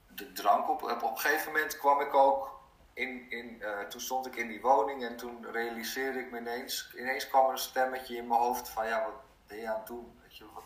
de 0.08 0.32
drank 0.32 0.70
op. 0.70 0.84
Op 0.84 1.02
een 1.02 1.18
gegeven 1.18 1.52
moment 1.52 1.78
kwam 1.78 2.02
ik 2.02 2.14
ook 2.14 2.60
in, 2.94 3.30
in 3.30 3.58
uh, 3.60 3.80
toen 3.80 4.02
stond 4.02 4.26
ik 4.26 4.36
in 4.36 4.48
die 4.48 4.62
woning 4.62 5.04
en 5.04 5.18
toen 5.18 5.52
realiseerde 5.52 6.20
ik 6.20 6.32
me 6.32 6.40
ineens, 6.40 6.94
ineens 6.96 7.28
kwam 7.28 7.46
er 7.46 7.52
een 7.52 7.58
stemmetje 7.58 8.16
in 8.16 8.28
mijn 8.28 8.40
hoofd 8.40 8.70
van, 8.70 8.88
ja, 8.88 9.04
wat 9.04 9.14
ben 9.48 9.58
je 9.58 9.70
aan 9.70 9.78
het 9.78 9.88
doen? 9.88 10.20
Weet 10.22 10.38
je, 10.38 10.46
wat, 10.54 10.64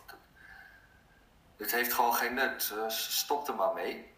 dit 1.57 1.71
heeft 1.71 1.93
gewoon 1.93 2.13
geen 2.13 2.33
nut, 2.33 2.73
stop 2.87 3.47
er 3.47 3.55
maar 3.55 3.73
mee. 3.73 4.15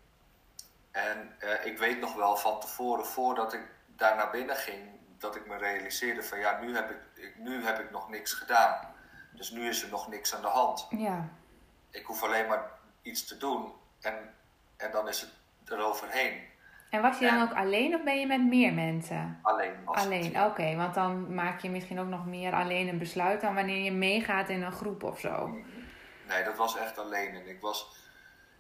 En 0.94 1.36
uh, 1.44 1.66
ik 1.66 1.78
weet 1.78 2.00
nog 2.00 2.16
wel 2.16 2.38
van 2.38 2.60
tevoren, 2.60 3.06
voordat 3.06 3.54
ik 3.54 3.62
daar 3.88 4.16
naar 4.16 4.32
binnen 4.32 4.56
ging, 4.56 4.90
dat 5.18 5.36
ik 5.36 5.48
me 5.48 5.58
realiseerde 5.58 6.24
van 6.24 6.40
ja, 6.40 6.60
nu 6.62 6.76
heb 6.76 6.90
ik, 6.90 7.38
nu 7.38 7.64
heb 7.64 7.80
ik 7.80 7.92
nog 7.92 8.10
niks 8.10 8.34
gedaan. 8.34 8.94
Dus 9.32 9.52
nu 9.52 9.68
is 9.68 9.84
er 9.84 9.90
nog 9.90 10.08
niks 10.08 10.36
aan 10.36 10.42
de 10.42 10.48
hand. 10.48 10.88
Ja. 10.90 11.30
Ik 11.92 12.06
hoef 12.06 12.24
alleen 12.24 12.48
maar 12.48 12.72
iets 13.02 13.28
te 13.28 13.38
doen 13.38 13.74
en, 14.02 14.34
en 14.78 14.92
dan 14.92 15.08
is 15.08 15.22
het 15.22 15.32
eroverheen. 15.66 16.52
En 16.90 17.02
was 17.02 17.20
je 17.20 17.26
dan 17.26 17.42
ook 17.42 17.54
alleen 17.54 17.96
of 17.96 18.04
ben 18.04 18.20
je 18.20 18.28
met 18.28 18.46
meer 18.46 18.74
mensen? 18.74 19.40
Alleen. 19.42 19.74
Alleen, 19.86 20.44
oké. 20.44 20.76
want 20.76 20.94
dan 20.94 21.34
maak 21.34 21.62
je 21.62 21.70
misschien 21.70 22.00
ook 22.00 22.08
nog 22.08 22.26
meer 22.26 22.54
alleen 22.54 22.88
een 22.88 22.98
besluit 22.98 23.42
dan 23.42 23.56
wanneer 23.56 23.84
je 23.84 23.92
meegaat 23.92 24.50
in 24.50 24.62
een 24.62 24.72
groep 24.72 25.04
of 25.04 25.20
zo. 25.20 25.48
Nee, 26.28 26.44
dat 26.44 26.58
was 26.58 26.78
echt 26.78 26.98
alleen. 26.98 27.36
En 27.36 27.48
ik 27.48 27.62
was, 27.62 27.96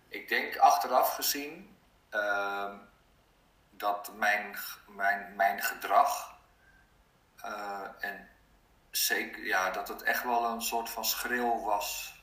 ik 0.07 0.29
denk 0.29 0.57
achteraf 0.57 1.15
gezien, 1.15 1.72
uh, 2.13 2.73
dat 3.69 4.11
mijn, 4.15 4.55
mijn, 4.87 5.35
mijn 5.35 5.61
gedrag 5.61 6.37
uh, 7.45 7.87
en 7.99 8.29
zeker, 8.89 9.45
ja, 9.45 9.69
dat 9.69 9.87
het 9.87 10.03
echt 10.03 10.23
wel 10.23 10.45
een 10.45 10.61
soort 10.61 10.89
van 10.89 11.05
schreeuw 11.05 11.63
was 11.63 12.15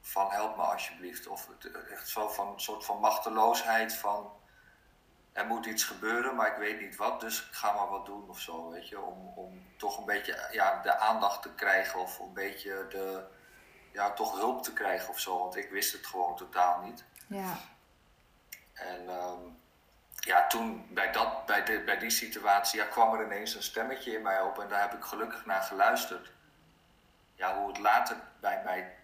van 0.00 0.30
help 0.30 0.56
me 0.56 0.62
alsjeblieft. 0.62 1.26
Of 1.26 1.48
echt 1.90 2.08
zo 2.08 2.28
van 2.28 2.52
een 2.52 2.60
soort 2.60 2.84
van 2.84 3.00
machteloosheid 3.00 3.96
van 3.96 4.32
er 5.32 5.46
moet 5.46 5.66
iets 5.66 5.84
gebeuren, 5.84 6.36
maar 6.36 6.46
ik 6.46 6.56
weet 6.56 6.80
niet 6.80 6.96
wat, 6.96 7.20
dus 7.20 7.46
ik 7.46 7.54
ga 7.54 7.72
maar 7.72 7.88
wat 7.88 8.06
doen 8.06 8.28
of 8.28 8.40
zo, 8.40 8.70
weet 8.70 8.88
je. 8.88 9.00
Om, 9.00 9.32
om 9.34 9.62
toch 9.76 9.98
een 9.98 10.04
beetje 10.04 10.48
ja, 10.50 10.82
de 10.82 10.98
aandacht 10.98 11.42
te 11.42 11.54
krijgen 11.54 12.00
of 12.00 12.18
een 12.18 12.32
beetje 12.32 12.86
de, 12.88 13.26
ja, 13.92 14.12
toch 14.12 14.36
hulp 14.36 14.62
te 14.62 14.72
krijgen 14.72 15.08
of 15.08 15.20
zo, 15.20 15.38
want 15.38 15.56
ik 15.56 15.70
wist 15.70 15.92
het 15.92 16.06
gewoon 16.06 16.36
totaal 16.36 16.80
niet. 16.80 17.04
Ja. 17.26 17.56
En 18.80 19.08
um, 19.08 19.60
ja, 20.20 20.46
toen 20.46 20.86
bij, 20.94 21.12
dat, 21.12 21.46
bij, 21.46 21.64
de, 21.64 21.82
bij 21.84 21.98
die 21.98 22.10
situatie 22.10 22.80
ja, 22.80 22.86
kwam 22.86 23.14
er 23.14 23.24
ineens 23.24 23.54
een 23.54 23.62
stemmetje 23.62 24.12
in 24.12 24.22
mij 24.22 24.40
op 24.40 24.58
en 24.58 24.68
daar 24.68 24.80
heb 24.80 24.94
ik 24.94 25.04
gelukkig 25.04 25.46
naar 25.46 25.62
geluisterd. 25.62 26.32
Ja, 27.34 27.58
hoe 27.58 27.68
het 27.68 27.78
later 27.78 28.16
bij 28.40 28.62
mij 28.64 28.96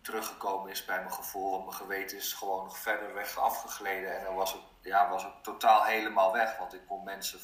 teruggekomen 0.00 0.70
is 0.70 0.84
bij 0.84 0.98
mijn 0.98 1.12
gevoel, 1.12 1.60
mijn 1.60 1.72
geweten 1.72 2.16
is 2.16 2.32
gewoon 2.32 2.64
nog 2.64 2.78
verder 2.78 3.14
weg 3.14 3.38
afgegleden 3.38 4.18
en 4.18 4.24
dan 4.24 4.34
was 4.34 4.52
het, 4.52 4.62
ja, 4.80 5.08
was 5.08 5.22
het 5.22 5.44
totaal 5.44 5.84
helemaal 5.84 6.32
weg, 6.32 6.56
want 6.58 6.74
ik 6.74 6.86
kon 6.86 7.04
mensen 7.04 7.40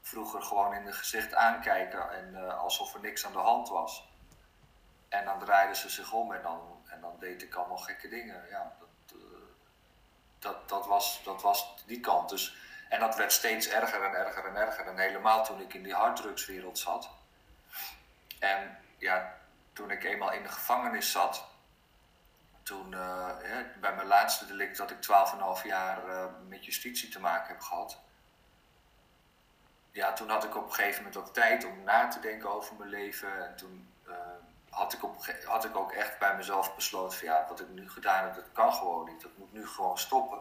vroeger 0.00 0.42
gewoon 0.42 0.74
in 0.74 0.86
het 0.86 0.94
gezicht 0.94 1.34
aankijken 1.34 2.10
en 2.10 2.34
uh, 2.34 2.58
alsof 2.58 2.94
er 2.94 3.00
niks 3.00 3.26
aan 3.26 3.32
de 3.32 3.38
hand 3.38 3.68
was. 3.68 4.08
En 5.08 5.24
dan 5.24 5.38
draaiden 5.38 5.76
ze 5.76 5.88
zich 5.88 6.12
om 6.12 6.32
en 6.32 6.42
dan, 6.42 6.60
en 6.86 7.00
dan 7.00 7.16
deed 7.18 7.42
ik 7.42 7.54
allemaal 7.54 7.76
gekke 7.76 8.08
dingen. 8.08 8.46
Ja, 8.50 8.76
dat, 10.38 10.86
was, 10.86 11.20
dat 11.24 11.42
was 11.42 11.74
die 11.86 12.00
kant. 12.00 12.28
Dus, 12.28 12.56
en 12.88 13.00
dat 13.00 13.16
werd 13.16 13.32
steeds 13.32 13.68
erger 13.68 14.02
en 14.02 14.14
erger 14.14 14.44
en 14.44 14.56
erger. 14.56 14.86
En 14.86 14.98
helemaal 14.98 15.44
toen 15.44 15.60
ik 15.60 15.74
in 15.74 15.82
die 15.82 15.94
harddrugswereld 15.94 16.78
zat. 16.78 17.10
En 18.38 18.78
ja, 18.98 19.38
toen 19.72 19.90
ik 19.90 20.04
eenmaal 20.04 20.32
in 20.32 20.42
de 20.42 20.48
gevangenis 20.48 21.12
zat, 21.12 21.44
toen 22.62 22.92
uh, 22.92 23.36
bij 23.80 23.94
mijn 23.94 24.06
laatste 24.06 24.46
delict 24.46 24.76
dat 24.76 24.90
ik 24.90 24.96
12,5 24.96 25.64
jaar 25.64 26.08
uh, 26.08 26.24
met 26.48 26.64
justitie 26.64 27.08
te 27.08 27.20
maken 27.20 27.48
heb 27.48 27.60
gehad. 27.60 27.98
Ja, 29.90 30.12
toen 30.12 30.30
had 30.30 30.44
ik 30.44 30.56
op 30.56 30.64
een 30.64 30.72
gegeven 30.72 31.02
moment 31.02 31.16
ook 31.16 31.34
tijd 31.34 31.64
om 31.64 31.84
na 31.84 32.08
te 32.08 32.20
denken 32.20 32.54
over 32.54 32.74
mijn 32.74 32.90
leven. 32.90 33.46
En 33.46 33.56
toen 33.56 33.92
had 34.78 34.92
ik, 34.92 35.02
op, 35.04 35.16
had 35.44 35.64
ik 35.64 35.76
ook 35.76 35.92
echt 35.92 36.18
bij 36.18 36.36
mezelf 36.36 36.74
besloten 36.74 37.18
van 37.18 37.28
ja, 37.28 37.46
wat 37.48 37.60
ik 37.60 37.68
nu 37.68 37.90
gedaan 37.90 38.24
heb, 38.24 38.34
dat 38.34 38.52
kan 38.52 38.72
gewoon 38.72 39.06
niet. 39.06 39.20
Dat 39.20 39.36
moet 39.36 39.52
nu 39.52 39.66
gewoon 39.66 39.98
stoppen. 39.98 40.38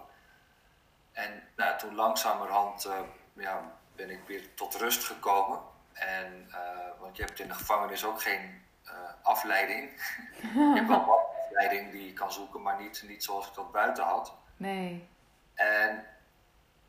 En 1.12 1.44
nou, 1.56 1.77
toen 1.77 1.96
langzamerhand 1.96 2.86
uh, 2.86 3.00
ja, 3.34 3.62
ben 3.96 4.10
ik 4.10 4.20
weer 4.27 4.53
tot 4.53 4.75
rust 4.75 5.03
gekomen. 5.03 5.60
En, 5.94 6.48
uh, 6.51 7.00
want 7.00 7.17
je 7.17 7.24
hebt 7.24 7.39
in 7.39 7.48
de 7.48 7.53
gevangenis 7.53 8.06
ook 8.06 8.22
geen 8.22 8.62
uh, 8.86 8.91
afleiding. 9.22 9.91
je 10.53 10.72
hebt 10.75 10.88
wel 10.88 11.06
wat 11.06 11.25
afleiding 11.46 11.91
die 11.91 12.06
je 12.06 12.13
kan 12.13 12.32
zoeken, 12.32 12.62
maar 12.62 12.82
niet, 12.82 13.03
niet 13.08 13.24
zoals 13.24 13.48
ik 13.48 13.53
dat 13.53 13.72
buiten 13.72 14.03
had. 14.03 14.34
Nee. 14.58 15.10
En 15.53 16.06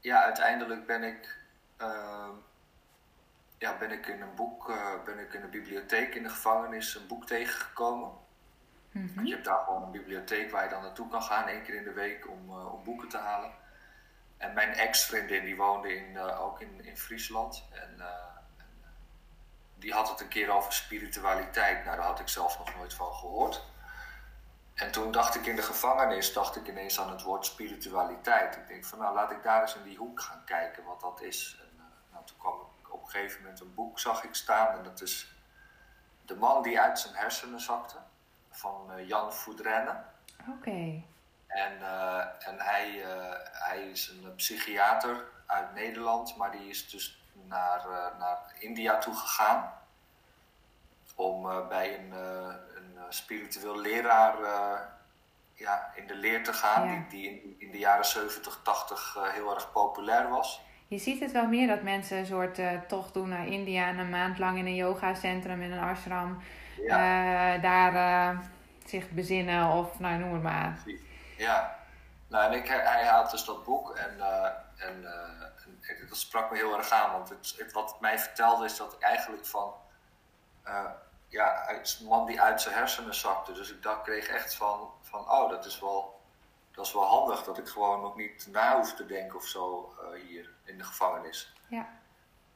ja, 0.00 0.22
uiteindelijk 0.22 0.86
ben 0.86 1.02
ik 1.02 1.38
ehm, 1.76 2.30
ja, 3.58 3.76
ben 3.78 3.90
ik 3.90 4.06
in 4.06 4.20
een 4.20 4.34
boek, 4.34 4.68
uh, 4.68 5.02
ben 5.04 5.18
ik 5.18 5.32
in 5.32 5.42
een 5.42 5.50
bibliotheek 5.50 6.14
in 6.14 6.22
de 6.22 6.28
gevangenis 6.28 6.94
een 6.94 7.06
boek 7.06 7.26
tegengekomen. 7.26 8.10
Mm 8.90 9.12
-hmm. 9.14 9.26
Je 9.26 9.32
hebt 9.32 9.44
daar 9.44 9.64
gewoon 9.64 9.82
een 9.82 9.90
bibliotheek 9.90 10.50
waar 10.50 10.64
je 10.64 10.70
dan 10.70 10.82
naartoe 10.82 11.08
kan 11.08 11.22
gaan, 11.22 11.48
één 11.48 11.62
keer 11.62 11.74
in 11.74 11.84
de 11.84 11.92
week, 11.92 12.28
om, 12.28 12.50
uh, 12.50 12.72
om 12.74 12.84
boeken 12.84 13.08
te 13.08 13.18
halen. 13.18 13.52
En 14.36 14.54
mijn 14.54 14.72
ex-vriendin, 14.72 15.44
die 15.44 15.56
woonde 15.56 15.96
in, 15.96 16.14
uh, 16.14 16.40
ook 16.40 16.60
in, 16.60 16.84
in 16.84 16.96
Friesland. 16.96 17.64
En, 17.72 18.00
en 18.00 18.06
die 19.74 19.92
had 19.92 20.08
het 20.08 20.20
een 20.20 20.28
keer 20.28 20.50
over 20.50 20.72
spiritualiteit. 20.72 21.84
Nou, 21.84 21.96
daar 21.96 22.06
had 22.06 22.20
ik 22.20 22.28
zelf 22.28 22.58
nog 22.58 22.76
nooit 22.76 22.94
van 22.94 23.12
gehoord. 23.12 23.64
En 24.74 24.92
toen 24.92 25.12
dacht 25.12 25.34
ik 25.34 25.46
in 25.46 25.56
de 25.56 25.62
gevangenis, 25.62 26.32
dacht 26.32 26.56
ik 26.56 26.68
ineens 26.68 27.00
aan 27.00 27.10
het 27.10 27.22
woord 27.22 27.46
spiritualiteit. 27.46 28.56
Ik 28.56 28.68
denk 28.68 28.84
van, 28.84 28.98
nou, 28.98 29.14
laat 29.14 29.30
ik 29.30 29.42
daar 29.42 29.60
eens 29.60 29.76
in 29.76 29.82
die 29.82 29.96
hoek 29.96 30.20
gaan 30.20 30.44
kijken 30.44 30.84
wat 30.84 31.00
dat 31.00 31.20
is. 31.20 31.58
En, 31.60 31.76
nou, 32.12 32.24
toen 32.24 32.36
kwam 32.36 32.60
ik 32.60 32.67
een 33.14 33.20
gegeven 33.20 33.42
moment 33.42 33.60
een 33.60 33.74
boek 33.74 33.98
zag 33.98 34.24
ik 34.24 34.34
staan. 34.34 34.76
En 34.76 34.82
dat 34.82 35.00
is 35.00 35.36
De 36.24 36.36
man 36.36 36.62
die 36.62 36.80
uit 36.80 36.98
zijn 36.98 37.14
hersenen 37.14 37.60
zakte. 37.60 37.96
Van 38.50 38.90
uh, 38.96 39.08
Jan 39.08 39.32
Foudrenne. 39.32 40.02
Oké. 40.40 40.50
Okay. 40.50 41.04
En, 41.46 41.78
uh, 41.80 42.48
en 42.48 42.60
hij, 42.60 42.94
uh, 42.94 43.32
hij 43.52 43.90
is 43.90 44.08
een 44.08 44.34
psychiater 44.34 45.24
uit 45.46 45.74
Nederland. 45.74 46.36
Maar 46.36 46.50
die 46.50 46.68
is 46.68 46.90
dus 46.90 47.22
naar, 47.32 47.86
naar 48.18 48.54
India 48.58 48.98
toe 48.98 49.14
gegaan. 49.14 49.72
Om 51.14 51.68
bij 51.68 51.98
een, 51.98 52.12
een 52.76 52.96
spiritueel 53.08 53.80
leraar 53.80 54.36
ja, 55.54 55.92
in 55.94 56.06
de 56.06 56.14
leer 56.14 56.44
te 56.44 56.52
gaan. 56.52 56.88
Ja. 56.88 56.94
Die, 56.94 57.08
die 57.08 57.30
in, 57.30 57.56
in, 57.58 57.70
de 57.70 57.78
jaren 57.78 58.04
70, 58.04 58.60
80 58.62 59.16
heel 59.32 59.54
erg 59.54 59.72
populair 59.72 60.28
was 60.28 60.66
je 60.88 60.98
ziet 60.98 61.20
het 61.20 61.32
wel 61.32 61.46
meer 61.46 61.66
dat 61.66 61.82
mensen 61.82 62.18
een 62.18 62.26
soort 62.26 62.58
uh, 62.58 62.80
tocht 62.88 63.14
doen 63.14 63.28
naar 63.28 63.46
India 63.46 63.88
en 63.88 63.98
een 63.98 64.10
maand 64.10 64.38
lang 64.38 64.58
in 64.58 64.66
een 64.66 64.74
yogacentrum, 64.74 65.62
in 65.62 65.72
een 65.72 65.82
ashram, 65.82 66.42
ja. 66.76 67.56
uh, 67.56 67.62
daar 67.62 67.92
uh, 67.94 68.40
zich 68.84 69.10
bezinnen 69.10 69.70
of 69.70 69.98
nou 69.98 70.18
noem 70.18 70.32
het 70.32 70.42
maar. 70.42 70.78
Ja, 71.36 71.78
nou 72.28 72.52
en 72.52 72.58
ik, 72.58 72.68
hij 72.68 73.06
had 73.06 73.30
dus 73.30 73.44
dat 73.44 73.64
boek 73.64 73.96
en, 73.96 74.20
en, 74.76 75.06
dat 76.08 76.18
sprak 76.18 76.50
me 76.50 76.56
heel 76.56 76.76
erg 76.76 76.90
aan. 76.90 77.12
Want 77.12 77.28
het, 77.28 77.54
het, 77.58 77.72
wat 77.72 77.90
het 77.90 78.00
mij 78.00 78.18
vertelde 78.18 78.64
is 78.64 78.76
dat 78.76 78.92
ik 78.92 79.00
eigenlijk 79.00 79.46
van... 79.46 79.74
Ja, 81.28 81.70
een 81.70 82.06
man 82.06 82.26
die 82.26 82.40
uit 82.40 82.60
zijn 82.60 82.74
hersenen 82.74 83.14
zakte. 83.14 83.52
Dus 83.52 83.72
ik 83.72 83.82
dacht, 83.82 84.02
kreeg 84.02 84.28
echt 84.28 84.54
van, 84.54 84.90
van 85.02 85.30
oh, 85.30 85.50
dat 85.50 85.64
is, 85.64 85.80
wel, 85.80 86.17
dat 86.78 86.86
is 86.86 86.92
wel 86.92 87.04
handig 87.04 87.44
dat 87.44 87.58
ik 87.58 87.68
gewoon 87.68 88.00
nog 88.00 88.16
niet 88.16 88.46
na 88.50 88.76
hoef 88.76 88.94
te 88.94 89.06
denken 89.06 89.36
of 89.36 89.46
zo 89.46 89.94
uh, 90.02 90.20
hier 90.26 90.50
in 90.64 90.78
de 90.78 90.84
gevangenis. 90.84 91.52
Ja. 91.68 91.88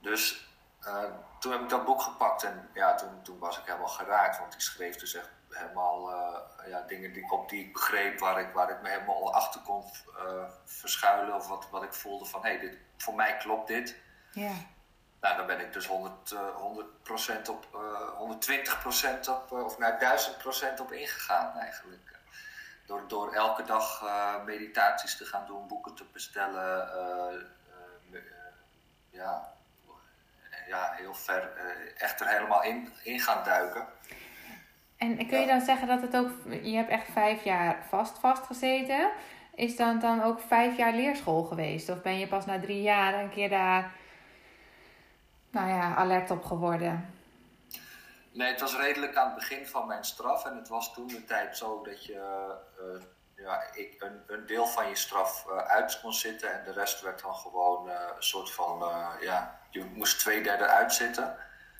Dus 0.00 0.48
uh, 0.86 1.04
toen 1.38 1.52
heb 1.52 1.60
ik 1.60 1.68
dat 1.68 1.84
boek 1.84 2.02
gepakt 2.02 2.42
en 2.42 2.68
ja, 2.74 2.94
toen, 2.94 3.22
toen 3.22 3.38
was 3.38 3.58
ik 3.58 3.64
helemaal 3.66 3.88
geraakt. 3.88 4.38
Want 4.38 4.52
die 4.52 4.60
schreef 4.60 4.96
dus 4.96 5.14
echt 5.14 5.30
helemaal 5.48 6.10
uh, 6.10 6.68
ja, 6.68 6.80
dingen 6.80 7.12
die, 7.12 7.30
op 7.30 7.48
die 7.48 7.64
ik 7.64 7.72
begreep, 7.72 8.18
waar 8.18 8.40
ik, 8.40 8.52
waar 8.52 8.70
ik 8.70 8.82
me 8.82 8.88
helemaal 8.88 9.34
achter 9.34 9.60
kon 9.60 9.84
verschuilen. 10.64 11.34
Of 11.34 11.48
wat, 11.48 11.68
wat 11.70 11.82
ik 11.82 11.94
voelde 11.94 12.24
van, 12.24 12.42
hé, 12.42 12.48
hey, 12.48 12.58
dit, 12.58 12.78
voor 12.96 13.14
mij 13.14 13.36
klopt 13.36 13.68
dit. 13.68 13.96
Ja. 14.32 14.52
Nou, 15.20 15.36
dan 15.36 15.46
ben 15.46 15.60
ik 15.60 15.72
dus 15.72 15.86
100, 15.86 16.30
uh, 16.30 16.40
100% 17.44 17.48
op, 17.48 17.66
uh, 17.74 18.18
120% 18.18 19.28
op, 19.28 19.52
of 19.52 19.78
naar 19.78 19.98
1000% 19.98 20.80
op 20.80 20.92
ingegaan 20.92 21.58
eigenlijk. 21.58 22.20
Door, 22.92 23.08
door 23.08 23.32
elke 23.32 23.64
dag 23.64 24.02
uh, 24.04 24.44
meditaties 24.44 25.16
te 25.16 25.24
gaan 25.24 25.46
doen, 25.46 25.68
boeken 25.68 25.94
te 25.94 26.04
bestellen. 26.12 26.88
Uh, 26.88 27.40
ja, 29.10 29.52
ja, 30.66 30.92
heel 30.96 31.14
ver, 31.14 31.50
echt 31.96 32.20
er 32.20 32.28
helemaal 32.28 32.62
in, 32.62 32.92
in 33.02 33.20
gaan 33.20 33.44
duiken. 33.44 33.86
En 34.96 35.26
kun 35.26 35.40
je 35.40 35.46
dan 35.46 35.60
zeggen 35.60 35.88
dat 35.88 36.02
het 36.02 36.16
ook, 36.16 36.30
je 36.62 36.76
hebt 36.76 36.90
echt 36.90 37.06
vijf 37.12 37.44
jaar 37.44 37.86
vast 37.88 38.18
vastgezeten. 38.18 39.10
Is 39.54 39.76
dan 39.76 39.98
dan 39.98 40.22
ook 40.22 40.40
vijf 40.40 40.76
jaar 40.76 40.92
leerschool 40.92 41.42
geweest? 41.42 41.88
Of 41.88 42.02
ben 42.02 42.18
je 42.18 42.28
pas 42.28 42.46
na 42.46 42.60
drie 42.60 42.82
jaar 42.82 43.14
een 43.14 43.30
keer 43.30 43.48
daar, 43.48 43.92
nou 45.50 45.68
ja, 45.68 45.94
alert 45.94 46.30
op 46.30 46.44
geworden? 46.44 47.11
Nee, 48.32 48.50
het 48.50 48.60
was 48.60 48.76
redelijk 48.76 49.16
aan 49.16 49.26
het 49.26 49.34
begin 49.34 49.66
van 49.66 49.86
mijn 49.86 50.04
straf. 50.04 50.44
En 50.44 50.56
het 50.56 50.68
was 50.68 50.94
toen 50.94 51.06
de 51.06 51.24
tijd 51.24 51.56
zo 51.56 51.82
dat 51.82 52.04
je 52.04 52.54
uh, 52.80 53.02
ja, 53.36 53.62
ik, 53.72 54.02
een, 54.02 54.22
een, 54.26 54.46
deel 54.46 54.66
van 54.66 54.88
je 54.88 54.94
straf 54.94 55.46
uh, 55.48 55.56
uit 55.56 56.00
kon 56.00 56.12
zitten. 56.12 56.52
En 56.52 56.64
de 56.64 56.72
rest 56.72 57.00
werd 57.00 57.22
dan 57.22 57.34
gewoon 57.34 57.88
uh, 57.88 57.94
een 58.16 58.22
soort 58.22 58.50
van, 58.50 58.78
ja, 59.20 59.60
je 59.70 59.84
moest 59.84 60.18
twee 60.18 60.42
derde 60.42 60.66
uitzitten. 60.66 61.36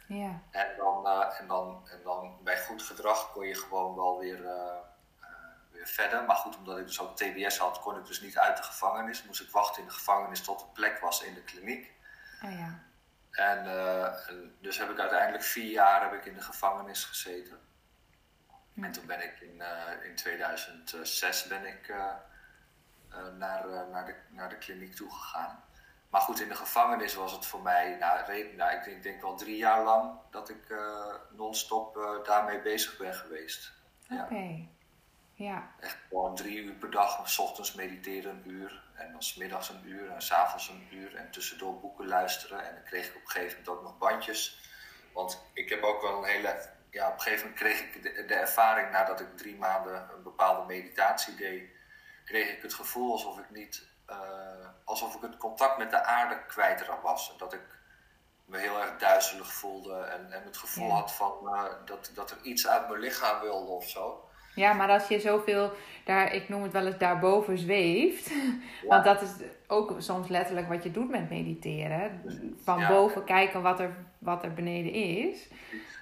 Ja. 0.07 0.41
En, 0.51 0.77
dan, 0.77 1.07
en, 1.39 1.47
dan, 1.47 1.89
en 1.91 2.01
dan 2.03 2.37
bij 2.43 2.59
goed 2.59 2.83
gedrag 2.83 3.33
kon 3.33 3.47
je 3.47 3.55
gewoon 3.55 3.95
wel 3.95 4.19
weer, 4.19 4.43
weer 5.71 5.87
verder. 5.87 6.25
Maar 6.25 6.37
goed, 6.37 6.57
omdat 6.57 6.79
ik 6.79 6.87
dus 6.87 7.01
ook 7.01 7.17
TBS 7.17 7.59
had, 7.59 7.81
kon 7.81 7.99
ik 7.99 8.07
dus 8.07 8.21
niet 8.21 8.39
uit 8.39 8.57
de 8.57 8.63
gevangenis. 8.63 9.25
Moest 9.25 9.41
ik 9.41 9.51
wachten 9.51 9.83
in 9.83 9.89
de 9.89 9.95
gevangenis 9.95 10.43
tot 10.43 10.61
er 10.61 10.67
plek 10.73 10.99
was 10.99 11.23
in 11.23 11.35
de 11.35 11.43
kliniek. 11.43 11.93
Oh 12.45 12.53
ja. 12.53 12.79
En, 13.33 13.67
en, 14.29 14.57
dus 14.61 14.79
heb 14.79 14.91
ik 14.91 14.99
uiteindelijk 14.99 15.45
vier 15.45 15.71
jaar 15.71 16.03
heb 16.03 16.13
ik 16.13 16.25
in 16.25 16.35
de 16.35 16.43
gevangenis 16.43 17.05
gezeten. 17.05 17.61
En 18.81 18.93
toen 18.93 19.07
ben 19.07 19.23
ik 19.23 19.41
in, 19.41 19.63
in 20.03 20.15
2006 20.15 21.47
ben 21.47 21.67
ik, 21.67 21.95
naar, 23.39 23.67
naar, 23.91 24.07
de, 24.07 24.15
naar 24.29 24.49
de 24.49 24.59
kliniek 24.59 24.95
toe 24.95 25.11
gegaan. 25.11 25.65
Maar 26.11 26.21
goed, 26.21 26.41
in 26.41 26.49
de 26.49 26.55
gevangenis 26.55 27.15
was 27.15 27.33
het 27.33 27.47
voor 27.47 27.63
mij, 27.63 27.97
nou, 28.01 28.47
nou 28.57 28.77
ik 28.77 28.85
denk, 28.85 29.03
denk 29.03 29.23
wel 29.23 29.37
drie 29.37 29.57
jaar 29.57 29.83
lang 29.83 30.19
dat 30.31 30.49
ik 30.49 30.75
non-stop 31.31 32.21
daarmee 32.25 32.61
bezig 32.61 32.97
ben 32.97 33.15
geweest. 33.15 33.73
Oké, 34.11 34.23
okay. 34.23 34.69
ja. 35.33 35.71
Echt 35.81 35.99
gewoon 36.09 36.35
drie 36.35 36.63
uur 36.63 36.75
per 36.75 36.91
dag, 36.91 37.31
s 37.31 37.39
ochtends 37.39 37.75
mediteren 37.75 38.31
een 38.31 38.51
uur 38.51 38.83
en 39.03 39.13
dan 39.13 39.23
s 39.23 39.35
middags 39.35 39.69
een 39.69 39.87
uur 39.87 40.11
en 40.11 40.23
s'avonds 40.23 40.69
een 40.69 40.89
uur 40.91 41.15
en 41.15 41.31
tussendoor 41.31 41.81
boeken 41.81 42.07
luisteren. 42.07 42.67
En 42.67 42.75
dan 42.75 42.85
kreeg 42.85 43.09
ik 43.09 43.17
op 43.17 43.23
een 43.23 43.29
gegeven 43.31 43.59
moment 43.59 43.69
ook 43.69 43.83
nog 43.83 43.99
bandjes. 43.99 44.61
Want 45.13 45.43
ik 45.53 45.69
heb 45.69 45.83
ook 45.83 46.03
wel 46.03 46.19
een 46.19 46.31
hele, 46.31 46.69
ja, 46.91 47.09
op 47.09 47.15
een 47.15 47.21
gegeven 47.21 47.43
moment 47.45 47.61
kreeg 47.61 47.81
ik 47.81 48.03
de, 48.03 48.25
de 48.25 48.35
ervaring 48.35 48.91
nadat 48.91 49.21
ik 49.21 49.37
drie 49.37 49.57
maanden 49.57 50.09
een 50.17 50.23
bepaalde 50.23 50.67
meditatie 50.67 51.35
deed, 51.35 51.71
kreeg 52.25 52.57
ik 52.57 52.63
het 52.63 52.75
gevoel 52.75 53.13
alsof 53.13 53.39
ik 53.39 53.51
niet 53.51 53.91
uh, 54.11 54.69
alsof 54.85 55.15
ik 55.15 55.23
het 55.23 55.37
contact 55.37 55.79
met 55.79 55.91
de 55.91 56.03
aarde 56.03 56.47
kwijt 56.47 56.87
was. 57.03 57.31
En 57.33 57.39
dat 57.39 57.53
ik 57.53 57.63
me 58.45 58.59
heel 58.59 58.81
erg 58.81 58.97
duizelig 58.97 59.53
voelde 59.53 60.01
en, 60.01 60.33
en 60.33 60.45
het 60.45 60.57
gevoel 60.57 60.89
Ja. 60.89 60.95
had 60.95 61.13
van 61.13 61.39
uh, 61.43 61.65
dat, 61.85 62.11
dat 62.15 62.31
er 62.31 62.41
iets 62.43 62.67
uit 62.69 62.89
mijn 62.89 63.01
lichaam 63.01 63.41
wilde 63.41 63.71
of 63.71 63.89
zo. 63.89 64.31
Ja, 64.55 64.73
maar 64.73 64.89
als 64.91 65.09
je 65.09 65.21
zoveel 65.21 65.73
daar, 66.05 66.33
ik 66.35 66.49
noem 66.49 66.63
het 66.63 66.73
wel 66.73 66.87
eens 66.87 66.99
daarboven 66.99 67.59
zweeft. 67.59 68.31
Want 68.89 69.05
dat 69.05 69.23
is 69.23 69.31
ook 69.67 69.95
soms 69.99 70.29
letterlijk 70.29 70.69
wat 70.69 70.83
je 70.83 70.91
doet 70.91 71.11
met 71.11 71.31
mediteren. 71.31 72.23
Van 72.63 72.79
Ja. 72.79 72.89
boven 72.89 73.25
kijken 73.25 73.63
wat 73.63 73.81
er, 73.81 73.97
wat 74.19 74.43
er 74.45 74.53
beneden 74.53 74.93
is. 74.93 75.49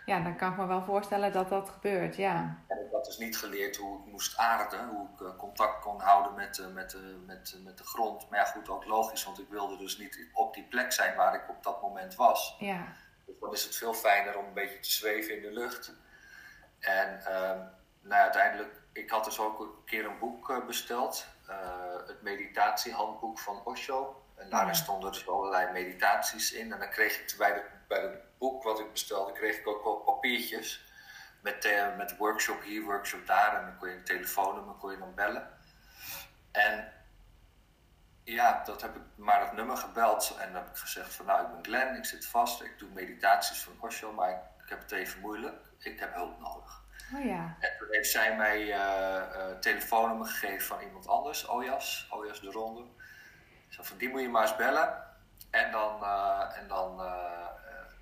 Ja, 0.06 0.20
dan 0.20 0.36
kan 0.36 0.50
ik 0.50 0.56
me 0.56 0.66
wel 0.66 0.82
voorstellen 0.82 1.32
dat 1.32 1.48
dat 1.48 1.68
gebeurt, 1.68 2.16
ja. 2.16 2.58
Ik 2.68 2.92
had 2.92 3.04
dus 3.04 3.18
niet 3.18 3.36
geleerd 3.38 3.76
hoe 3.76 3.98
ik 3.98 4.10
moest 4.12 4.36
aarden, 4.38 4.88
hoe 4.88 5.06
ik 5.14 5.20
eh, 5.20 5.36
contact 5.38 5.82
kon 5.82 6.00
houden 6.00 6.34
met, 6.34 6.58
eh, 6.58 6.66
met, 6.74 6.94
eh, 6.94 7.00
met, 7.26 7.56
met 7.64 7.78
de 7.78 7.84
grond. 7.84 8.30
Maar 8.30 8.38
ja, 8.38 8.44
goed, 8.44 8.68
ook 8.68 8.84
logisch, 8.84 9.24
want 9.24 9.38
ik 9.38 9.46
wilde 9.50 9.76
dus 9.76 9.98
niet 9.98 10.28
op 10.32 10.54
die 10.54 10.64
plek 10.64 10.92
zijn 10.92 11.16
waar 11.16 11.34
ik 11.34 11.48
op 11.48 11.62
dat 11.62 11.82
moment 11.82 12.14
was. 12.14 12.56
Ja, 12.58 12.86
Dus 13.26 13.34
dan 13.40 13.52
is 13.52 13.64
het 13.64 13.76
veel 13.76 13.94
fijner 13.94 14.38
om 14.38 14.44
een 14.44 14.52
beetje 14.52 14.80
te 14.80 14.90
zweven 14.90 15.36
in 15.36 15.42
de 15.42 15.52
lucht. 15.52 15.94
En 16.80 17.20
ehm, 17.26 17.58
nou 18.00 18.22
uiteindelijk, 18.22 18.80
ik 18.92 19.10
had 19.10 19.24
dus 19.24 19.38
ook 19.38 19.60
een 19.60 19.84
keer 19.84 20.04
een 20.04 20.18
boek 20.18 20.50
eh, 20.50 20.66
besteld. 20.66 21.26
eh, 21.46 22.06
het 22.06 22.22
meditatiehandboek 22.22 23.38
van 23.38 23.64
Osho. 23.64 24.24
En 24.36 24.50
daarin 24.50 24.74
stonden 24.74 25.12
dus 25.12 25.28
allerlei 25.28 25.72
meditaties 25.72 26.52
in. 26.52 26.72
En 26.72 26.78
dan 26.78 26.90
kreeg 26.90 27.20
ik 27.20 27.34
bij, 27.38 27.52
de, 27.52 27.62
bij 27.88 28.00
het 28.00 28.38
boek 28.38 28.62
wat 28.62 28.80
ik 28.80 28.90
bestelde, 28.90 29.32
kreeg 29.32 29.56
ik 29.58 29.68
ook 29.68 29.84
wel 29.84 29.96
papiertjes. 29.96 30.84
Met, 31.42 31.64
eh, 31.64 31.96
met 31.96 32.16
workshop 32.16 32.62
hier, 32.62 32.82
workshop 32.82 33.26
daar. 33.26 33.56
En 33.56 33.64
dan 33.66 33.78
kon 33.78 33.88
je 33.88 33.94
een 33.94 34.04
telefoonnummer 34.04 34.74
kon 34.74 34.90
je 34.90 34.98
dan 34.98 35.14
bellen. 35.14 35.50
En 36.52 36.92
ja, 38.24 38.62
dat 38.64 38.82
heb 38.82 38.96
ik 38.96 39.02
maar 39.16 39.40
het 39.40 39.52
nummer 39.52 39.76
gebeld 39.76 40.36
en 40.40 40.52
dan 40.52 40.62
heb 40.62 40.70
ik 40.70 40.76
gezegd 40.76 41.14
van 41.14 41.26
nou, 41.26 41.42
ik 41.44 41.50
ben 41.52 41.64
Glenn, 41.64 41.96
ik 41.96 42.04
zit 42.04 42.26
vast, 42.26 42.62
ik 42.62 42.78
doe 42.78 42.88
meditaties 42.88 43.62
van 43.62 43.76
Osho, 43.80 44.12
maar 44.12 44.30
ik, 44.30 44.64
ik 44.64 44.68
heb 44.68 44.80
het 44.80 44.92
even 44.92 45.20
moeilijk, 45.20 45.56
ik 45.78 46.00
heb 46.00 46.14
hulp 46.14 46.38
nodig. 46.38 46.82
Oh 47.14 47.24
ja. 47.24 47.56
En 47.60 47.70
toen 47.78 47.88
heeft 47.90 48.10
zij 48.10 48.36
mij 48.36 48.72
eh, 48.72 49.58
telefoonnummer 49.60 50.26
gegeven 50.26 50.66
van 50.66 50.80
iemand 50.80 51.08
anders, 51.08 51.48
Ojas, 51.48 52.06
Ojas 52.10 52.40
de 52.40 52.50
Ronde. 52.50 52.84
Zo 53.68 53.82
van 53.82 53.96
die 53.96 54.08
moet 54.08 54.20
je 54.20 54.28
maar 54.28 54.42
eens 54.42 54.56
bellen 54.56 55.02
en 55.50 55.70
dan, 55.70 56.02
eh, 56.04 56.56
en 56.58 56.68
dan 56.68 56.96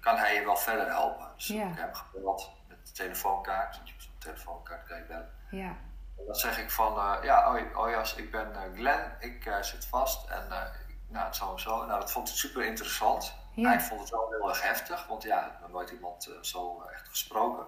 kan 0.00 0.16
hij 0.16 0.34
je 0.34 0.44
wel 0.44 0.56
verder 0.56 0.86
helpen. 0.86 1.26
Dus 1.36 1.46
Ja. 1.46 1.62
ik 1.68 1.76
heb 1.76 1.84
hem 1.84 1.94
gebeld 1.94 2.50
met 2.68 2.86
de 2.86 2.92
telefoonkaart, 2.92 3.74
want 3.76 3.88
je 3.88 3.92
hebt 3.94 4.04
zo'n 4.04 4.18
telefoonkaart 4.18 4.86
kan 4.88 4.98
je 4.98 5.04
bellen. 5.04 5.34
Ja, 5.50 5.76
En 6.18 6.24
dan 6.26 6.34
zeg 6.34 6.58
ik 6.58 6.70
van, 6.70 7.22
ja, 7.22 7.54
oh, 7.56 7.78
oh 7.78 7.90
jas, 7.90 8.14
ik 8.14 8.30
ben 8.30 8.54
Glenn, 8.74 9.12
ik 9.20 9.56
zit 9.60 9.86
vast 9.86 10.28
en 10.30 10.42
ik- 10.88 10.96
nou, 11.08 11.26
het 11.26 11.36
zo 11.36 11.52
en 11.52 11.60
zo. 11.60 11.86
Nou, 11.86 12.00
dat 12.00 12.12
vond 12.12 12.28
hij 12.28 12.36
super 12.36 12.64
interessant. 12.64 13.34
Ja. 13.54 13.68
Hij 13.68 13.80
vond 13.80 14.00
het 14.00 14.10
wel 14.10 14.30
heel 14.30 14.48
erg 14.48 14.62
heftig, 14.62 15.06
want 15.06 15.22
ja, 15.22 15.46
ik 15.46 15.52
heb 15.60 15.68
nooit 15.70 15.90
iemand 15.90 16.30
zo 16.40 16.82
echt 16.92 17.08
gesproken. 17.08 17.66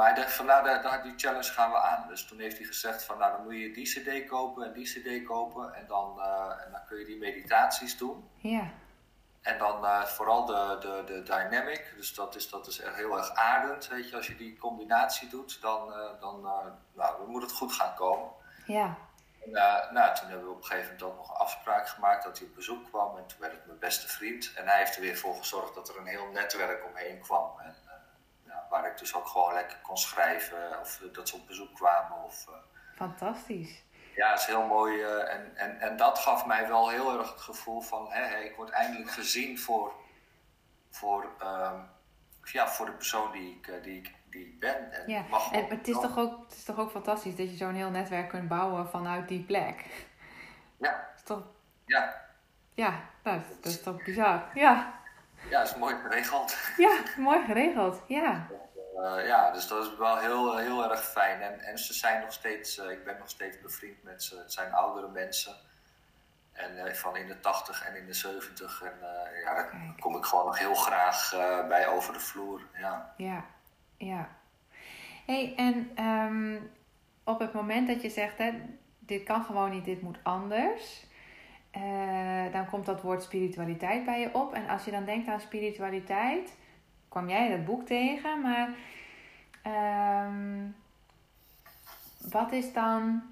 Maar 0.00 0.12
hij 0.12 0.22
dacht 0.22 0.32
van, 0.34 0.46
nou, 0.46 0.64
daar- 0.64 0.82
daar- 0.82 1.02
die 1.02 1.12
challenge 1.16 1.52
gaan 1.52 1.70
we 1.70 1.76
aan. 1.78 2.04
Dus 2.08 2.24
toen 2.26 2.38
heeft 2.38 2.56
hij 2.58 2.66
gezegd 2.66 3.04
van, 3.04 3.18
nou, 3.18 3.32
dan 3.32 3.42
moet 3.44 3.54
je 3.54 3.72
die 3.72 3.84
cd 3.86 4.26
kopen 4.28 4.64
en 4.66 4.72
die 4.72 4.84
cd 4.84 5.24
kopen 5.26 5.74
en 5.74 5.86
dan, 5.86 6.20
eh, 6.20 6.64
en 6.64 6.72
dan 6.72 6.80
kun 6.88 6.98
je 6.98 7.04
die 7.04 7.18
meditaties 7.18 7.96
doen. 7.98 8.30
ja, 8.36 8.70
En 9.42 9.58
dan 9.58 9.84
eh, 9.84 10.02
vooral 10.04 10.44
de, 10.46 10.76
de, 10.80 11.02
de 11.06 11.22
dynamic, 11.22 11.92
dus 11.96 12.14
dat 12.14 12.34
is, 12.34 12.48
dat 12.50 12.66
is 12.66 12.80
echt 12.80 12.94
heel 12.94 13.16
erg 13.16 13.34
aardend, 13.34 13.88
weet 13.88 14.08
je. 14.10 14.16
Als 14.16 14.26
je 14.26 14.36
die 14.36 14.58
combinatie 14.58 15.28
doet, 15.28 15.60
dan, 15.60 15.92
eh, 15.92 16.20
dan, 16.20 16.40
nou, 16.94 17.28
moet 17.28 17.42
het 17.42 17.52
goed 17.52 17.72
gaan 17.72 17.94
komen. 17.94 18.28
ja. 18.66 18.96
En, 19.44 19.50
nou, 19.94 20.14
toen 20.14 20.28
hebben 20.28 20.46
we 20.46 20.52
op 20.52 20.58
een 20.58 20.64
gegeven 20.64 20.84
moment 20.92 21.02
ook 21.02 21.16
nog 21.16 21.30
een 21.30 21.36
afspraak 21.36 21.88
gemaakt 21.88 22.24
dat 22.24 22.38
hij 22.38 22.46
op 22.46 22.54
bezoek 22.54 22.84
kwam. 22.88 23.16
En 23.16 23.26
toen 23.26 23.40
werd 23.40 23.52
het 23.52 23.66
mijn 23.66 23.78
beste 23.78 24.08
vriend. 24.08 24.52
En 24.54 24.66
hij 24.68 24.78
heeft 24.78 24.94
er 24.96 25.00
weer 25.02 25.16
voor 25.16 25.36
gezorgd 25.36 25.74
dat 25.74 25.88
er 25.88 25.96
een 25.98 26.06
heel 26.06 26.26
netwerk 26.26 26.84
omheen 26.84 27.20
kwam. 27.20 27.58
En, 27.60 27.74
waar 28.70 28.86
ik 28.86 28.98
dus 28.98 29.14
ook 29.14 29.26
gewoon 29.26 29.52
lekker 29.52 29.78
kon 29.82 29.96
schrijven 29.98 30.80
of 30.80 31.00
dat 31.12 31.28
ze 31.28 31.34
op 31.36 31.46
bezoek 31.46 31.74
kwamen. 31.74 32.22
Of, 32.24 32.46
eh, 32.48 32.54
Fantastisch. 32.96 33.82
ja, 34.14 34.30
het 34.30 34.38
is 34.40 34.46
heel 34.46 34.66
mooi. 34.66 35.02
eh, 35.02 35.34
en, 35.34 35.56
en, 35.56 35.80
en 35.80 35.96
dat 35.96 36.18
gaf 36.18 36.46
mij 36.46 36.68
wel 36.68 36.88
heel 36.90 37.18
erg 37.18 37.30
het 37.32 37.40
gevoel 37.40 37.80
van, 37.80 38.06
hè, 38.12 38.22
hè, 38.22 38.38
ik 38.38 38.56
word 38.56 38.70
eindelijk 38.70 39.10
gezien 39.10 39.58
voor, 39.58 39.92
voor, 40.90 41.26
ehm, 41.38 41.78
ja, 42.42 42.68
voor 42.68 42.86
de 42.86 42.92
persoon 42.92 43.32
die 43.32 43.56
ik, 43.56 43.66
eh, 43.66 43.82
die 43.82 43.96
ik, 43.98 44.14
die 44.30 44.46
ik 44.46 44.60
ben. 44.60 44.92
En 44.92 45.08
Ja, 45.08 45.22
mag 45.30 45.52
en 45.52 45.66
het 45.66 45.88
is, 45.88 45.94
toch 46.00 46.18
ook, 46.18 46.44
het 46.48 46.56
is 46.56 46.64
toch 46.64 46.78
ook 46.78 46.90
fantastisch 46.90 47.36
dat 47.36 47.50
je 47.50 47.56
zo'n 47.56 47.74
heel 47.74 47.90
netwerk 47.90 48.28
kunt 48.28 48.48
bouwen 48.48 48.88
vanuit 48.88 49.28
die 49.28 49.42
plek. 49.44 49.84
Ja, 50.76 50.90
Dat 50.90 51.16
is 51.16 51.22
toch, 51.22 51.42
ja, 51.86 52.20
ja, 52.74 53.00
dat 53.22 53.42
dat 53.60 53.72
is 53.72 53.82
toch 53.82 54.04
bizar. 54.04 54.50
Ja, 54.54 54.99
ja, 55.50 55.62
is 55.62 55.74
mooi 55.74 55.96
geregeld. 55.96 56.56
ja, 56.76 56.98
mooi 57.16 57.44
geregeld. 57.44 58.02
Ja, 58.06 58.46
Eh, 58.96 59.26
ja, 59.26 59.50
dus 59.50 59.66
dat 59.66 59.84
is 59.84 59.96
wel 59.96 60.18
heel, 60.18 60.56
heel 60.56 60.90
erg 60.90 61.04
fijn. 61.04 61.40
En, 61.40 61.60
en 61.60 61.78
ze 61.78 61.94
zijn 61.94 62.20
nog 62.20 62.32
steeds, 62.32 62.78
eh, 62.78 62.90
ik 62.90 63.04
ben 63.04 63.18
nog 63.18 63.28
steeds 63.28 63.60
bevriend 63.60 64.02
met 64.02 64.22
ze. 64.22 64.38
Het 64.38 64.52
zijn 64.52 64.72
oudere 64.72 65.08
mensen. 65.08 65.54
En 66.52 66.96
van 66.96 67.16
in 67.16 67.26
de 67.26 67.40
80 67.40 67.86
en 67.86 67.96
in 67.96 68.06
de 68.06 68.12
70. 68.12 68.82
En 68.82 68.98
ja, 69.44 69.54
daar 69.54 69.94
kom 70.00 70.16
ik 70.16 70.24
gewoon 70.24 70.44
nog 70.44 70.58
heel 70.58 70.74
graag 70.74 71.30
bij 71.68 71.88
over 71.88 72.12
de 72.12 72.20
vloer. 72.20 72.60
Ja, 72.74 73.14
ja. 73.16 73.44
ja. 73.96 74.28
hey, 75.26 75.54
en 75.56 75.90
ehm, 75.94 76.58
op 77.24 77.38
het 77.38 77.52
moment 77.52 77.88
dat 77.88 78.02
je 78.02 78.10
zegt, 78.10 78.38
hè, 78.38 78.52
dit 78.98 79.24
kan 79.24 79.44
gewoon 79.44 79.70
niet, 79.70 79.84
dit 79.84 80.02
moet 80.02 80.18
anders. 80.22 81.04
Uh, 81.76 82.52
dan 82.52 82.66
komt 82.66 82.86
dat 82.86 83.02
woord 83.02 83.22
spiritualiteit 83.22 84.04
bij 84.04 84.20
je 84.20 84.34
op. 84.34 84.52
En 84.54 84.68
als 84.68 84.84
je 84.84 84.90
dan 84.90 85.04
denkt 85.04 85.28
aan 85.28 85.40
spiritualiteit, 85.40 86.56
kwam 87.08 87.28
jij 87.28 87.48
dat 87.48 87.64
boek 87.64 87.86
tegen, 87.86 88.40
maar 88.40 88.68
um, 90.26 90.76
wat 92.30 92.52
is 92.52 92.72
dan 92.72 93.22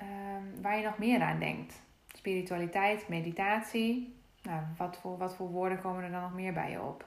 um, 0.00 0.62
waar 0.62 0.76
je 0.76 0.84
nog 0.84 0.98
meer 0.98 1.22
aan 1.22 1.38
denkt? 1.38 1.82
Spiritualiteit, 2.12 3.08
meditatie. 3.08 4.16
Nou, 4.42 4.62
wat 4.76 4.96
voor, 4.96 5.18
wat 5.18 5.34
voor 5.34 5.48
woorden 5.48 5.80
komen 5.80 6.04
er 6.04 6.10
dan 6.10 6.20
nog 6.20 6.34
meer 6.34 6.52
bij 6.52 6.70
je 6.70 6.80
op? 6.80 7.04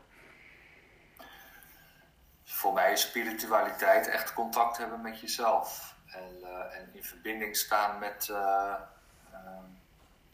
Voor 2.44 2.74
mij 2.74 2.92
is 2.92 3.02
spiritualiteit 3.02 4.08
echt 4.08 4.34
contact 4.34 4.78
hebben 4.78 5.02
met 5.02 5.20
jezelf. 5.20 5.96
En, 6.08 6.38
uh, 6.42 6.78
en 6.80 6.90
in 6.92 7.04
verbinding 7.04 7.56
staan 7.56 8.00
met, 8.00 8.28
uh, 8.32 8.74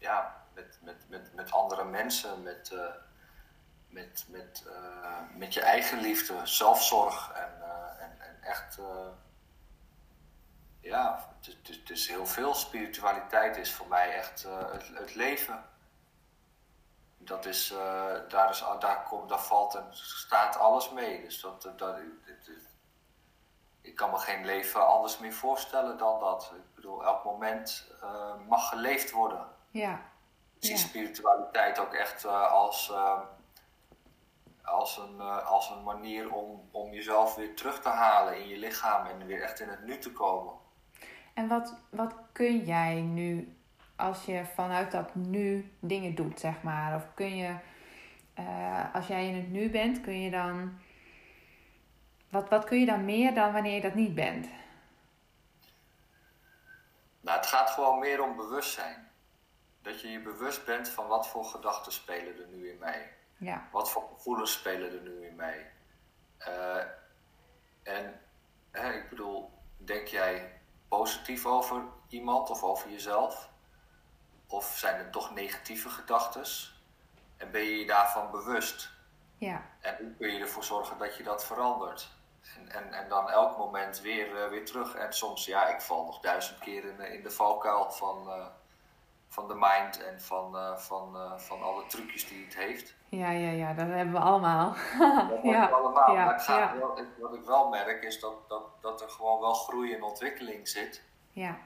ja, 0.01 0.43
met, 0.53 0.77
met, 0.81 1.09
met, 1.09 1.33
met 1.33 1.51
andere 1.51 1.83
mensen, 1.83 2.43
met, 2.43 2.71
uh, 2.73 2.85
met, 3.87 4.25
met, 4.27 4.63
uh, 4.67 5.19
met 5.35 5.53
je 5.53 5.61
eigen 5.61 5.99
liefde, 5.99 6.45
zelfzorg 6.45 7.31
en, 7.31 7.57
uh, 7.59 8.03
en, 8.03 8.19
en 8.19 8.41
echt, 8.41 8.79
ja, 10.79 11.29
het, 11.63 11.89
is 11.89 12.07
heel 12.07 12.25
veel. 12.25 12.53
Spiritualiteit 12.53 13.57
is 13.57 13.73
voor 13.73 13.87
mij 13.87 14.15
echt 14.15 14.43
het, 14.43 14.87
het, 14.93 15.15
leven. 15.15 15.63
Dat 17.17 17.45
is, 17.45 17.73
daar, 18.27 18.49
is, 18.49 18.63
daar, 18.79 19.03
komt, 19.03 19.29
daar 19.29 19.41
valt 19.41 19.75
en 19.75 19.87
staat 19.91 20.57
alles 20.57 20.89
mee. 20.91 21.21
Dus 21.21 21.41
dat, 21.41 21.67
dat, 21.77 21.99
ik 23.81 23.95
kan 23.95 24.09
me 24.09 24.17
geen 24.17 24.45
leven 24.45 24.87
anders 24.87 25.17
meer 25.17 25.33
voorstellen 25.33 25.97
dan 25.97 26.19
dat. 26.19 26.51
Ik 26.55 26.75
bedoel, 26.75 27.03
elk 27.03 27.23
moment 27.23 27.87
mag 28.47 28.69
geleefd 28.69 29.11
worden. 29.11 29.47
Ja. 29.71 30.01
Ik 30.59 30.67
zie 30.67 30.77
spiritualiteit 30.77 31.79
ook 31.79 31.93
echt 31.93 32.25
uh, 32.25 32.51
als, 32.51 32.89
uh, 32.89 33.19
als, 34.63 34.97
een, 34.97 35.15
uh, 35.17 35.47
als 35.47 35.69
een 35.69 35.83
manier 35.83 36.33
om, 36.33 36.67
om 36.71 36.91
jezelf 36.91 37.35
weer 37.35 37.55
terug 37.55 37.81
te 37.81 37.89
halen 37.89 38.39
in 38.39 38.47
je 38.47 38.57
lichaam 38.57 39.05
en 39.05 39.25
weer 39.25 39.41
echt 39.41 39.59
in 39.59 39.69
het 39.69 39.85
nu 39.85 39.97
te 39.97 40.11
komen. 40.11 40.53
En 41.33 41.47
wat, 41.47 41.75
wat 41.89 42.15
kun 42.31 42.57
jij 42.65 43.01
nu, 43.01 43.55
als 43.95 44.25
je 44.25 44.45
vanuit 44.45 44.91
dat 44.91 45.15
nu 45.15 45.73
dingen 45.79 46.15
doet, 46.15 46.39
zeg 46.39 46.61
maar? 46.61 46.95
Of 46.95 47.13
kun 47.13 47.35
je, 47.35 47.55
als 48.93 49.07
jij 49.07 49.27
in 49.27 49.35
het 49.35 49.49
nu 49.49 49.69
bent, 49.69 50.01
kun 50.01 50.21
je 50.21 50.31
dan. 50.31 50.79
Wat, 52.29 52.49
wat 52.49 52.63
kun 52.63 52.79
je 52.79 52.85
dan 52.85 53.05
meer 53.05 53.33
dan 53.33 53.53
wanneer 53.53 53.75
je 53.75 53.81
dat 53.81 53.93
niet 53.93 54.15
bent? 54.15 54.47
Nou, 57.21 57.37
het 57.37 57.47
gaat 57.47 57.69
gewoon 57.69 57.99
meer 57.99 58.23
om 58.23 58.35
bewustzijn 58.35 59.10
dat 59.81 60.01
je 60.01 60.11
je 60.11 60.21
bewust 60.21 60.65
bent 60.65 60.89
van 60.89 61.07
wat 61.07 61.27
voor 61.27 61.45
gedachten 61.45 61.91
spelen 61.91 62.39
er 62.39 62.47
nu 62.47 62.69
in 62.69 62.77
mij. 62.77 63.13
Ja. 63.37 63.67
Wat 63.71 63.91
voor 63.91 64.07
gevoelens 64.13 64.51
spelen 64.51 64.91
er 64.91 65.01
nu 65.01 65.25
in 65.25 65.35
mij. 65.35 65.71
Uh, 66.39 66.83
en 67.83 68.21
hè, 68.71 68.93
ik 68.93 69.09
bedoel, 69.09 69.51
denk 69.77 70.07
jij 70.07 70.61
positief 70.87 71.45
over 71.45 71.83
iemand 72.07 72.49
of 72.49 72.63
over 72.63 72.89
jezelf? 72.89 73.49
Of 74.47 74.77
zijn 74.77 74.97
het 74.97 75.11
toch 75.11 75.33
negatieve 75.33 75.89
gedachten? 75.89 76.43
En 77.37 77.51
ben 77.51 77.61
je 77.61 77.79
je 77.79 77.85
daarvan 77.85 78.31
bewust? 78.31 78.91
Ja. 79.37 79.65
En 79.79 79.97
hoe 79.99 80.15
kun 80.17 80.33
je 80.33 80.39
ervoor 80.39 80.63
zorgen 80.63 80.97
dat 80.97 81.17
je 81.17 81.23
dat 81.23 81.45
verandert? 81.45 82.09
En, 82.55 82.69
en, 82.69 82.93
en 82.93 83.09
dan 83.09 83.29
elk 83.29 83.57
moment 83.57 84.01
weer, 84.01 84.43
uh, 84.43 84.47
weer 84.47 84.65
terug. 84.65 84.95
En 84.95 85.13
soms, 85.13 85.45
ja, 85.45 85.67
ik 85.67 85.81
val 85.81 86.05
nog 86.05 86.19
duizend 86.19 86.59
keer 86.59 86.85
in, 86.85 86.99
in 86.99 87.23
de 87.23 87.31
valkuil 87.31 87.91
van... 87.91 88.27
Uh, 88.27 88.45
van 89.31 89.47
de 89.47 89.55
mind 89.55 90.03
en 90.03 90.21
van, 90.21 90.55
uh, 90.55 90.77
van, 90.77 91.15
uh, 91.15 91.37
van 91.37 91.61
alle 91.61 91.85
trucjes 91.85 92.27
die 92.27 92.45
het 92.45 92.55
heeft. 92.55 92.95
Ja, 93.09 93.31
ja, 93.31 93.49
ja, 93.49 93.73
dat 93.73 93.87
hebben 93.87 94.13
we 94.13 94.19
allemaal. 94.19 94.73
dat 94.97 95.29
hebben 95.29 95.49
ja, 95.51 95.69
we 95.69 95.75
allemaal. 95.75 96.13
Ja, 96.13 96.25
maar 96.25 96.33
het 96.33 96.43
gaat 96.43 96.73
ja. 96.73 96.77
wel, 96.77 97.05
wat 97.19 97.33
ik 97.33 97.45
wel 97.45 97.69
merk 97.69 98.03
is 98.03 98.19
dat, 98.19 98.49
dat, 98.49 98.81
dat 98.81 99.01
er 99.01 99.09
gewoon 99.09 99.39
wel 99.39 99.53
groei 99.53 99.93
en 99.93 100.03
ontwikkeling 100.03 100.67
zit. 100.67 101.03
Ja. 101.31 101.57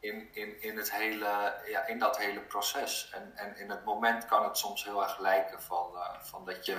In, 0.00 0.28
in, 0.32 0.62
in, 0.62 0.76
het 0.76 0.92
hele, 0.92 1.54
ja, 1.66 1.86
in 1.86 1.98
dat 1.98 2.18
hele 2.18 2.40
proces. 2.40 3.10
En, 3.14 3.32
en 3.34 3.56
in 3.56 3.70
het 3.70 3.84
moment 3.84 4.26
kan 4.26 4.44
het 4.44 4.58
soms 4.58 4.84
heel 4.84 5.02
erg 5.02 5.18
lijken 5.18 5.62
van, 5.62 5.90
uh, 5.94 6.20
van 6.20 6.44
dat 6.44 6.66
je 6.66 6.78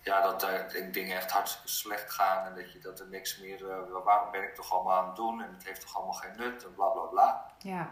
ja, 0.00 0.20
dat 0.20 0.42
er 0.42 0.92
dingen 0.92 1.16
echt 1.16 1.30
hartstikke 1.30 1.68
slecht 1.68 2.10
gaan 2.12 2.46
en 2.46 2.54
dat, 2.54 2.72
je, 2.72 2.78
dat 2.78 3.00
er 3.00 3.08
niks 3.08 3.38
meer, 3.38 3.92
waarom 4.04 4.30
ben 4.30 4.42
ik 4.42 4.54
toch 4.54 4.72
allemaal 4.72 4.98
aan 4.98 5.06
het 5.06 5.16
doen 5.16 5.42
en 5.42 5.52
het 5.54 5.64
heeft 5.64 5.80
toch 5.80 5.96
allemaal 5.96 6.12
geen 6.12 6.36
nut 6.36 6.64
en 6.64 6.74
bla 6.74 6.88
bla 6.88 7.02
bla. 7.02 7.50
Ja. 7.58 7.90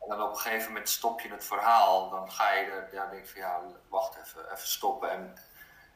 En 0.00 0.08
dan 0.08 0.22
op 0.22 0.30
een 0.30 0.36
gegeven 0.36 0.68
moment 0.68 0.88
stop 0.88 1.20
je 1.20 1.30
het 1.30 1.44
verhaal. 1.44 2.10
Dan 2.10 2.32
ga 2.32 2.52
je 2.52 2.64
er, 2.64 2.88
ja, 2.92 3.06
denk 3.06 3.26
van 3.26 3.40
ja, 3.40 3.62
wacht 3.88 4.16
even, 4.16 4.52
even 4.52 4.68
stoppen. 4.68 5.10
En, 5.10 5.36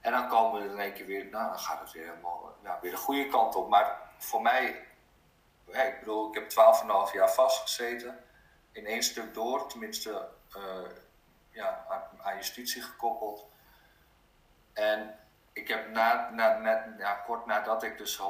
en 0.00 0.12
dan 0.12 0.28
komen 0.28 0.62
we 0.62 0.68
in 0.68 0.80
één 0.80 0.92
keer 0.92 1.06
weer, 1.06 1.24
nou 1.24 1.48
dan 1.48 1.58
gaat 1.58 1.80
het 1.80 1.92
weer 1.92 2.04
helemaal 2.04 2.56
ja, 2.62 2.78
weer 2.80 2.90
de 2.90 2.96
goede 2.96 3.28
kant 3.28 3.54
op. 3.54 3.68
Maar 3.68 3.98
voor 4.18 4.42
mij, 4.42 4.86
ja, 5.64 5.82
ik 5.82 5.98
bedoel, 5.98 6.28
ik 6.28 6.34
heb 6.34 6.50
12,5 7.08 7.12
jaar 7.12 7.30
vastgezeten. 7.30 8.24
In 8.72 8.86
één 8.86 9.02
stuk 9.02 9.34
door, 9.34 9.68
tenminste 9.68 10.28
uh, 10.56 10.90
ja, 11.50 11.86
aan, 11.88 12.02
aan, 12.22 12.36
justitie 12.36 12.82
gekoppeld. 12.82 13.46
En 14.72 15.18
ik 15.52 15.68
heb 15.68 15.90
na, 15.90 16.30
na, 16.30 16.58
na, 16.58 16.94
ja, 16.98 17.14
kort 17.14 17.46
nadat 17.46 17.82
ik 17.82 17.98
dus 17.98 18.20
100% 18.20 18.22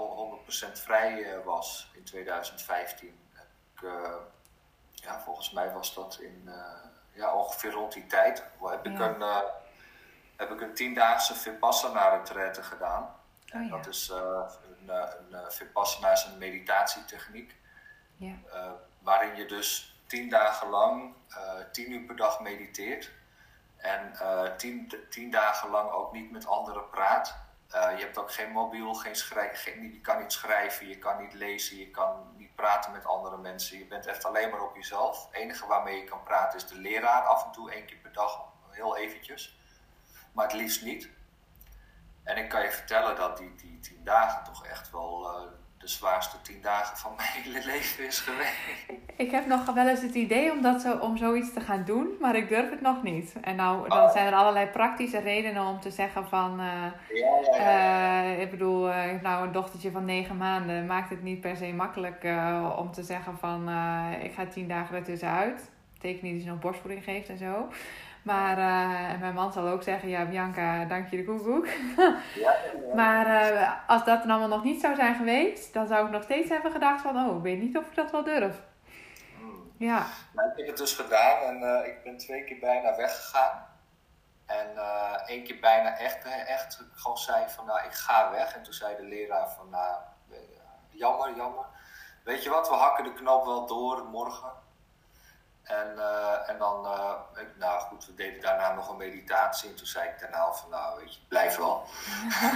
vrij 0.72 1.36
uh, 1.36 1.44
was 1.44 1.90
in 1.94 2.04
2015, 2.04 3.20
heb 3.32 3.46
ik. 3.74 3.82
Uh, 3.82 4.14
ja, 5.00 5.20
volgens 5.20 5.50
mij 5.50 5.72
was 5.72 5.94
dat 5.94 6.18
in 6.20 6.42
uh, 6.44 6.54
ja, 7.12 7.34
ongeveer 7.34 7.70
rond 7.70 7.92
die 7.92 8.06
tijd. 8.06 8.44
Heb 8.62 8.86
ik, 8.86 8.98
ja. 8.98 9.08
een, 9.08 9.20
uh, 9.20 9.38
heb 10.36 10.50
ik 10.50 10.60
een 10.60 10.74
tiendaagse 10.74 11.34
Vipassana 11.34 12.08
retraite 12.08 12.62
gedaan. 12.62 13.14
Oh, 13.54 13.64
ja. 13.64 13.68
Dat 13.68 13.86
is 13.86 14.10
uh, 14.10 14.42
een, 14.78 14.88
een 15.30 15.52
Vipassana 15.52 16.12
is 16.12 16.24
een 16.24 16.38
meditatietechniek. 16.38 17.58
Ja. 18.16 18.34
waarin 18.98 19.36
je 19.36 19.46
dus 19.46 20.00
tien 20.06 20.28
dagen 20.28 20.68
lang, 20.68 21.14
tien 21.72 21.92
uur 21.92 22.06
per 22.06 22.16
dag 22.16 22.40
mediteert. 22.40 23.10
En 23.76 24.12
tien, 24.56 24.92
tien 25.10 25.30
dagen 25.30 25.70
lang 25.70 25.90
ook 25.90 26.12
niet 26.12 26.30
met 26.30 26.46
anderen 26.46 26.88
praat. 26.88 27.36
Je 27.68 28.02
hebt 28.04 28.18
ook 28.18 28.32
geen 28.32 28.50
mobiel, 28.50 28.94
geen 28.94 29.16
schrijf, 29.16 29.62
geen, 29.62 29.92
je 29.92 30.00
kan 30.00 30.18
niet 30.18 30.32
schrijven, 30.32 30.88
je 30.88 30.98
kan 30.98 31.22
niet 31.22 31.34
lezen, 31.34 31.76
je 31.76 31.90
kan 31.90 32.29
praten 32.60 32.92
met 32.92 33.06
andere 33.06 33.36
mensen. 33.36 33.78
Je 33.78 33.86
bent 33.86 34.06
echt 34.06 34.24
alleen 34.24 34.50
maar 34.50 34.62
op 34.62 34.76
jezelf. 34.76 35.26
Het 35.26 35.34
enige 35.34 35.66
waarmee 35.66 35.96
je 35.96 36.04
kan 36.04 36.22
praten 36.22 36.58
is 36.58 36.66
de 36.66 36.74
leraar 36.78 37.22
af 37.22 37.44
en 37.44 37.52
toe, 37.52 37.72
één 37.72 37.86
keer 37.86 37.96
per 37.96 38.12
dag, 38.12 38.42
heel 38.70 38.96
eventjes. 38.96 39.58
Maar 40.32 40.44
het 40.44 40.54
liefst 40.54 40.82
niet. 40.82 41.08
En 42.22 42.36
ik 42.36 42.48
kan 42.48 42.62
je 42.62 42.70
vertellen 42.70 43.16
dat 43.16 43.36
die, 43.36 43.54
die 43.54 43.80
tien 43.80 44.04
dagen 44.04 44.44
toch 44.44 44.66
echt 44.66 44.90
wel 44.90 45.42
uh, 45.44 45.52
de 45.80 45.88
zwaarste 45.88 46.36
tien 46.42 46.60
dagen 46.62 46.96
van 46.96 47.12
mijn 47.16 47.28
hele 47.28 47.64
leven 47.64 48.06
is 48.06 48.18
geweest. 48.18 48.52
Ik 49.16 49.30
heb 49.30 49.46
nog 49.46 49.72
wel 49.74 49.88
eens 49.88 50.02
het 50.02 50.14
idee 50.14 50.52
om, 50.52 50.62
dat 50.62 50.80
zo, 50.80 50.96
om 50.96 51.16
zoiets 51.16 51.52
te 51.52 51.60
gaan 51.60 51.84
doen, 51.84 52.08
maar 52.20 52.36
ik 52.36 52.48
durf 52.48 52.70
het 52.70 52.80
nog 52.80 53.02
niet. 53.02 53.34
En 53.40 53.56
nou, 53.56 53.88
dan 53.88 53.98
oh. 53.98 54.12
zijn 54.12 54.26
er 54.26 54.34
allerlei 54.34 54.66
praktische 54.66 55.18
redenen 55.18 55.66
om 55.66 55.80
te 55.80 55.90
zeggen 55.90 56.28
van... 56.28 56.60
Uh, 56.60 56.66
ja, 56.66 57.40
ja, 57.42 57.56
ja, 57.56 58.24
uh, 58.24 58.40
ik 58.40 58.50
bedoel, 58.50 58.88
ik 58.88 58.94
heb 58.94 59.22
nou 59.22 59.46
een 59.46 59.52
dochtertje 59.52 59.90
van 59.90 60.04
negen 60.04 60.36
maanden. 60.36 60.86
Maakt 60.86 61.10
het 61.10 61.22
niet 61.22 61.40
per 61.40 61.56
se 61.56 61.72
makkelijk 61.72 62.24
om 62.76 62.92
te 62.92 63.02
zeggen 63.02 63.38
van... 63.38 63.68
ik 64.22 64.32
ga 64.32 64.46
tien 64.46 64.68
dagen 64.68 64.96
ertussenuit. 64.96 65.70
Betekent 65.94 66.22
niet 66.22 66.34
dat 66.34 66.42
je 66.42 66.50
nog 66.50 66.58
borstvoeding 66.58 67.04
geeft 67.04 67.28
en 67.28 67.38
zo. 67.38 67.68
Maar 68.22 68.58
uh, 68.58 69.20
mijn 69.20 69.34
man 69.34 69.52
zal 69.52 69.68
ook 69.68 69.82
zeggen, 69.82 70.08
ja 70.08 70.24
Bianca, 70.24 70.84
dank 70.84 71.08
je 71.08 71.16
de 71.16 71.24
koekoek. 71.24 71.66
ja, 72.44 72.54
maar 72.94 73.52
uh, 73.52 73.72
als 73.86 74.04
dat 74.04 74.20
dan 74.22 74.30
allemaal 74.30 74.56
nog 74.56 74.64
niet 74.64 74.80
zou 74.80 74.94
zijn 74.94 75.14
geweest, 75.14 75.72
dan 75.72 75.86
zou 75.86 76.06
ik 76.06 76.12
nog 76.12 76.22
steeds 76.22 76.48
hebben 76.48 76.72
gedacht 76.72 77.02
van, 77.02 77.16
oh, 77.16 77.36
ik 77.36 77.42
weet 77.42 77.60
niet 77.60 77.76
of 77.76 77.86
ik 77.86 77.94
dat 77.94 78.10
wel 78.10 78.24
durf. 78.24 78.56
Hmm. 79.38 79.72
Ja. 79.76 80.06
Nou, 80.32 80.50
ik 80.50 80.56
heb 80.56 80.66
het 80.66 80.76
dus 80.76 80.94
gedaan 80.94 81.42
en 81.42 81.62
uh, 81.62 81.86
ik 81.86 82.02
ben 82.02 82.16
twee 82.16 82.44
keer 82.44 82.58
bijna 82.58 82.96
weggegaan. 82.96 83.68
En 84.46 84.68
één 85.26 85.44
keer 85.44 85.60
bijna 85.60 85.98
echt, 85.98 86.24
echt 86.46 86.84
gewoon 86.92 87.18
zei 87.18 87.44
van, 87.48 87.66
nou, 87.66 87.84
ik 87.84 87.92
ga 87.92 88.30
weg. 88.30 88.54
En 88.54 88.62
toen 88.62 88.72
zei 88.72 88.96
de 88.96 89.02
leraar 89.02 89.48
van, 89.48 89.70
nou, 89.70 89.96
jammer, 90.90 91.36
jammer. 91.36 91.64
Weet 92.24 92.42
je 92.42 92.50
wat, 92.50 92.68
we 92.68 92.74
hakken 92.74 93.04
de 93.04 93.12
knoop 93.12 93.44
wel 93.44 93.66
door 93.66 94.04
morgen. 94.04 94.52
En, 95.70 95.94
uh, 95.96 96.48
en 96.48 96.58
dan, 96.58 96.84
uh, 96.84 97.12
nou 97.58 97.80
goed, 97.80 98.06
we 98.06 98.14
deden 98.14 98.40
daarna 98.40 98.74
nog 98.74 98.88
een 98.88 98.96
meditatie. 98.96 99.70
En 99.70 99.76
toen 99.76 99.86
zei 99.86 100.08
ik 100.08 100.20
daarna 100.20 100.52
van, 100.52 100.70
nou 100.70 100.98
weet 100.98 101.14
je, 101.14 101.20
blijf 101.28 101.56
wel. 101.56 101.82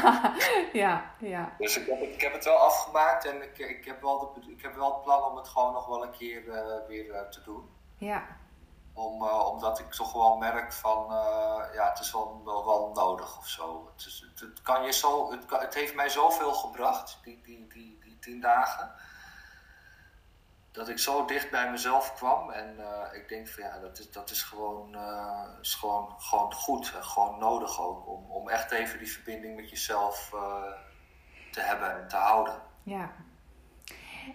ja, 0.83 1.05
ja. 1.19 1.55
Dus 1.59 1.77
ik 1.77 1.87
heb, 1.87 2.01
ik 2.01 2.21
heb 2.21 2.33
het 2.33 2.45
wel 2.45 2.57
afgemaakt 2.57 3.25
en 3.25 3.43
ik, 3.43 3.59
ik, 3.59 3.85
heb 3.85 4.03
wel 4.03 4.19
de, 4.19 4.51
ik 4.51 4.63
heb 4.63 4.75
wel 4.75 4.93
het 4.93 5.03
plan 5.03 5.23
om 5.23 5.37
het 5.37 5.49
gewoon 5.49 5.73
nog 5.73 5.87
wel 5.87 6.03
een 6.03 6.11
keer 6.11 6.45
uh, 6.45 6.87
weer 6.89 7.29
te 7.31 7.43
doen. 7.43 7.71
Ja. 7.97 8.23
Om, 8.95 9.23
omdat 9.29 9.79
ik 9.79 9.91
toch 9.91 10.13
wel 10.13 10.37
merk 10.37 10.73
van, 10.73 11.07
ja, 11.73 11.89
het 11.89 11.99
is 11.99 12.13
wel, 12.13 12.41
wel, 12.45 12.65
wel 12.65 12.91
nodig 12.95 13.39
of 13.39 13.49
zo. 13.49 13.91
Het, 13.97 14.07
is, 14.07 14.31
het, 14.35 14.63
kan 14.63 14.85
je 14.85 14.93
zo, 14.93 15.31
het, 15.31 15.45
het 15.49 15.75
heeft 15.75 15.95
mij 15.95 16.09
zoveel 16.09 16.53
gebracht, 16.53 17.19
die, 17.23 17.41
die, 17.43 17.67
die, 17.69 17.99
die 18.01 18.19
tien 18.19 18.41
dagen 18.41 18.95
dat 20.75 20.89
ik 20.89 20.99
zo 20.99 21.25
dicht 21.25 21.51
bij 21.51 21.71
mezelf 21.71 22.15
kwam. 22.15 22.51
En 22.51 22.77
uh, 22.79 23.21
ik 23.21 23.29
denk 23.29 23.49
van 23.49 23.63
ja, 23.63 23.79
dat 23.79 23.99
is, 23.99 24.11
dat 24.11 24.31
is, 24.31 24.43
gewoon, 24.43 24.95
uh, 24.95 25.43
is 25.61 25.75
gewoon, 25.75 26.15
gewoon 26.19 26.53
goed 26.53 26.93
en 26.97 27.05
gewoon 27.05 27.39
nodig 27.39 27.81
ook. 27.81 28.09
Om, 28.09 28.31
om 28.31 28.49
echt 28.49 28.71
even 28.71 28.99
die 28.99 29.13
verbinding 29.13 29.57
met 29.57 29.71
jezelf 29.71 30.31
uh, 30.35 30.73
te 31.51 31.61
hebben 31.61 32.01
en 32.01 32.09
te 32.09 32.17
houden. 32.17 32.61
Ja. 32.83 33.13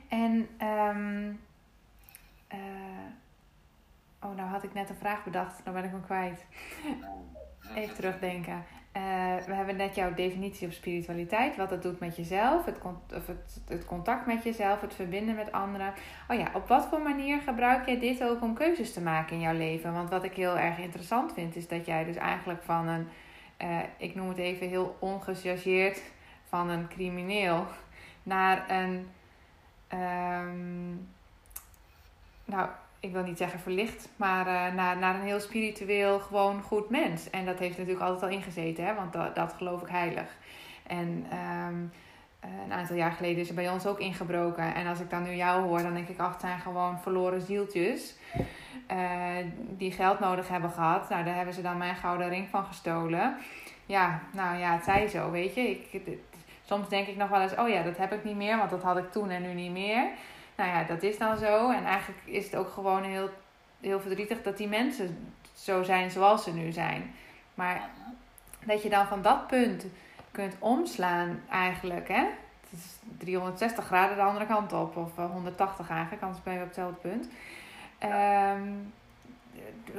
En, 0.10 0.50
um, 0.68 1.46
oh, 4.22 4.36
nou 4.36 4.50
had 4.50 4.64
ik 4.64 4.74
net 4.74 4.90
een 4.90 4.96
vraag 4.96 5.24
bedacht, 5.24 5.64
nou 5.64 5.76
ben 5.76 5.86
ik 5.86 5.92
hem 5.92 6.06
kwijt. 6.06 6.46
Even 7.76 7.96
terugdenken. 7.96 8.66
Uh, 9.00 9.46
we 9.46 9.54
hebben 9.54 9.76
net 9.76 9.96
jouw 9.96 10.14
definitie 10.14 10.68
op 10.68 10.74
spiritualiteit, 10.74 11.56
wat 11.56 11.70
dat 11.70 11.82
doet 11.82 12.00
met 12.00 12.16
jezelf, 12.16 12.66
het, 12.66 12.78
of 13.16 13.28
het, 13.28 13.62
het, 13.68 13.86
contact 13.86 14.26
met 14.26 14.44
jezelf, 14.44 14.82
het 14.82 14.94
verbinden 14.94 15.36
met 15.36 15.52
anderen. 15.52 15.94
Oh 16.28 16.38
ja, 16.38 16.48
op 16.54 16.68
wat 16.68 16.88
voor 16.88 17.02
manier 17.02 17.42
gebruik 17.42 17.86
jij 17.86 18.00
dit 18.00 18.24
ook 18.24 18.42
om 18.42 18.54
keuzes 18.54 18.94
te 18.94 19.02
maken 19.02 19.36
in 19.36 19.42
jouw 19.42 19.54
leven? 19.54 19.94
Want 19.94 20.10
wat 20.10 20.24
ik 20.24 20.34
heel 20.34 20.58
erg 20.58 20.78
interessant 20.78 21.34
vind, 21.34 21.56
is 21.56 21.68
dat 21.68 21.86
jij 21.86 22.06
dus 22.06 22.16
eigenlijk 22.16 22.64
van 22.64 22.88
een, 22.88 23.08
uh, 23.62 23.80
ik 23.98 24.16
noem 24.16 24.28
het 24.28 24.38
even 24.38 24.68
heel 24.68 24.98
ongechargeerd, 25.00 26.02
van 26.48 26.70
een 26.70 26.88
crimineel 26.88 27.66
naar 28.24 28.70
een, 28.70 29.10
um, 30.00 31.10
nou 32.46 32.70
ik 33.00 33.12
wil 33.12 33.24
niet 33.24 33.38
zeggen 33.38 33.60
verlicht, 33.60 34.10
maar 34.16 34.48
uh, 34.48 34.74
naar, 34.76 34.98
naar 34.98 35.16
een 35.16 35.26
heel 35.26 35.40
spiritueel, 35.40 36.20
gewoon 36.20 36.62
goed 36.62 36.90
mens. 36.90 37.30
En 37.30 37.46
dat 37.46 37.60
heeft 37.60 37.78
natuurlijk 37.78 38.06
altijd 38.06 38.24
al 38.24 38.38
ingezeten, 38.38 38.86
hè, 38.86 38.96
want 38.96 39.14
dat, 39.14 39.36
dat 39.36 39.54
geloof 39.54 39.82
ik 39.82 39.88
heilig. 39.88 40.38
En 40.88 41.26
um, 41.68 41.92
een 42.40 42.74
aantal 42.74 42.96
jaar 42.96 43.12
geleden 43.12 43.42
is 43.42 43.50
er 43.50 43.56
bij 43.56 43.70
ons 43.70 43.86
ook 43.86 44.00
ingebroken. 44.00 44.76
En 44.76 44.88
als 44.88 45.00
ik 45.00 45.10
dan 45.10 45.24
nu 45.24 45.36
jou 45.36 45.62
hoor, 45.62 45.82
dan 45.82 45.94
denk 45.94 46.08
ik, 46.08 46.20
ach, 46.20 46.32
het 46.32 46.42
zijn 46.42 46.60
gewoon 46.60 47.00
verloren 47.00 47.42
zieltjes. 47.42 48.16
Uh, 48.92 48.98
die 49.78 49.92
geld 49.92 50.20
nodig 50.20 50.48
hebben 50.48 50.70
gehad. 50.70 51.10
Nou, 51.10 51.24
daar 51.24 51.36
hebben 51.36 51.54
ze 51.54 51.62
dan 51.62 51.78
mijn 51.78 51.96
gouden 51.96 52.30
ring 52.30 52.50
van 52.50 52.66
gestolen. 52.66 53.38
Ja, 53.86 54.22
nou 54.34 54.58
ja, 54.58 54.74
het 54.74 54.84
zij 54.84 55.08
zo, 55.08 55.32
weet 55.32 55.56
je. 55.56 55.70
Ik, 55.70 56.18
soms 56.66 56.90
denk 56.90 57.08
ik 57.08 57.16
nog 57.16 57.30
wel 57.30 57.42
eens, 57.42 57.56
oh 57.56 57.70
ja, 57.70 57.84
dat 57.84 57.98
heb 57.98 58.14
ik 58.14 58.24
niet 58.24 58.36
meer, 58.36 58.58
want 58.58 58.70
dat 58.70 58.84
had 58.84 58.98
ik 58.98 59.12
toen 59.12 59.30
en 59.30 59.42
nu 59.42 59.54
niet 59.54 59.72
meer 59.72 60.08
nou 60.60 60.72
ja, 60.72 60.84
dat 60.84 61.04
is 61.04 61.18
dan 61.18 61.38
zo. 61.38 61.72
En 61.72 61.86
eigenlijk 61.86 62.22
is 62.26 62.46
het 62.46 62.56
ook 62.56 62.70
gewoon 62.70 63.04
heel, 63.04 63.30
heel 63.80 64.00
verdrietig 64.00 64.42
dat 64.42 64.58
die 64.58 64.68
mensen 64.68 65.34
zo 65.54 65.84
zijn 65.84 66.12
zoals 66.12 66.44
ze 66.44 66.54
nu 66.54 66.72
zijn. 66.72 67.14
Maar 67.54 67.90
dat 68.66 68.84
je 68.84 68.90
dan 68.90 69.08
van 69.08 69.22
dat 69.22 69.48
punt 69.48 69.86
kunt 70.32 70.56
omslaan 70.60 71.42
eigenlijk, 71.50 72.08
hè. 72.08 72.26
Het 72.70 72.80
is 72.80 73.00
360 73.18 73.86
graden 73.86 74.16
de 74.16 74.22
andere 74.22 74.46
kant 74.46 74.74
op. 74.74 74.98
Of 74.98 75.16
180 75.16 75.90
eh, 75.90 75.96
eigenlijk, 75.96 76.24
anders 76.24 76.44
ben 76.44 76.54
je 76.54 76.60
op 76.60 76.66
hetzelfde 76.66 77.10
punt. 77.10 77.30
Um, 78.04 78.94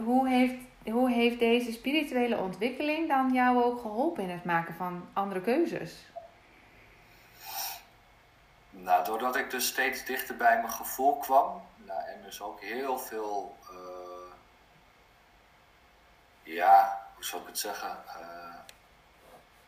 hoe, 0.04 0.28
heeft, 0.28 0.54
hoe 0.84 1.10
heeft 1.10 1.38
deze 1.38 1.72
spirituele 1.72 2.38
ontwikkeling 2.38 3.08
dan 3.08 3.32
jou 3.32 3.62
ook 3.62 3.80
geholpen 3.80 4.22
in 4.22 4.30
het 4.30 4.44
maken 4.44 4.74
van 4.74 5.02
andere 5.12 5.40
keuzes? 5.40 6.09
Nou, 8.82 9.04
doordat 9.04 9.36
ik 9.36 9.50
dus 9.50 9.66
steeds 9.66 10.04
dichter 10.04 10.36
bij 10.36 10.56
mijn 10.56 10.72
gevoel 10.72 11.18
kwam, 11.18 11.62
nou, 11.76 12.02
en 12.02 12.22
dus 12.22 12.42
ook 12.42 12.60
heel 12.60 12.98
veel, 12.98 13.56
uh, 13.70 14.32
ja, 16.42 17.06
hoe 17.14 17.24
zou 17.24 17.42
ik 17.42 17.48
het 17.48 17.58
zeggen? 17.58 18.04
Uh, 18.06 18.54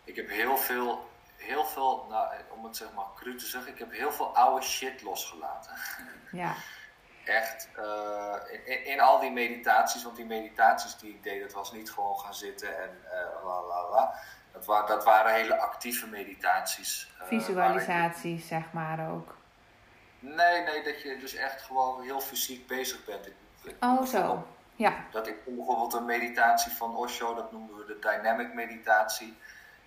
ik 0.05 0.17
heb 0.17 0.29
heel 0.29 0.57
veel, 0.57 1.11
heel 1.37 1.65
veel, 1.65 2.07
nou, 2.09 2.35
om 2.49 2.65
het 2.65 2.77
zeg 2.77 2.93
maar 2.93 3.05
cru 3.15 3.37
te 3.37 3.47
zeggen, 3.47 3.73
ik 3.73 3.79
heb 3.79 3.93
heel 3.93 4.13
veel 4.13 4.37
oude 4.37 4.65
shit 4.65 5.03
losgelaten. 5.03 5.73
Ja. 6.33 6.55
Echt, 7.25 7.69
uh, 7.79 8.35
in, 8.65 8.85
in, 8.85 9.01
al 9.01 9.21
die 9.21 9.31
meditaties, 9.31 10.03
want 10.03 10.17
die 10.17 10.27
meditaties 10.27 10.97
die 10.97 11.11
ik 11.11 11.23
deed, 11.23 11.43
dat 11.43 11.53
was 11.53 11.73
niet 11.73 11.91
gewoon 11.91 12.19
gaan 12.19 12.35
zitten 12.35 12.83
en 12.83 13.05
la 13.45 13.63
la 13.63 13.89
la. 13.89 14.21
Dat, 14.53 14.65
wa 14.65 14.87
dat 14.87 15.05
waren 15.05 15.35
hele 15.35 15.59
actieve 15.59 16.07
meditaties. 16.07 17.13
Eh, 17.21 17.27
Visualisaties, 17.27 18.47
zeg 18.47 18.73
maar 18.73 19.11
ook. 19.11 19.37
Nee, 20.19 20.63
nee, 20.63 20.83
dat 20.83 21.03
je 21.03 21.17
dus 21.21 21.35
echt 21.35 21.63
gewoon 21.63 22.03
heel 22.03 22.21
fysiek 22.21 22.67
bezig 22.67 23.05
bent. 23.05 23.29
oh, 23.81 24.07
zo. 24.07 24.47
Ja. 24.77 25.05
Dat 25.11 25.27
ik 25.27 25.45
bijvoorbeeld 25.45 25.93
een 25.93 26.05
meditatie 26.05 26.73
van 26.73 26.97
Osho, 26.97 27.35
dat 27.35 27.53
noemen 27.53 27.77
we 27.77 27.85
de 27.85 27.99
dynamic 27.99 28.55
meditatie. 28.55 29.37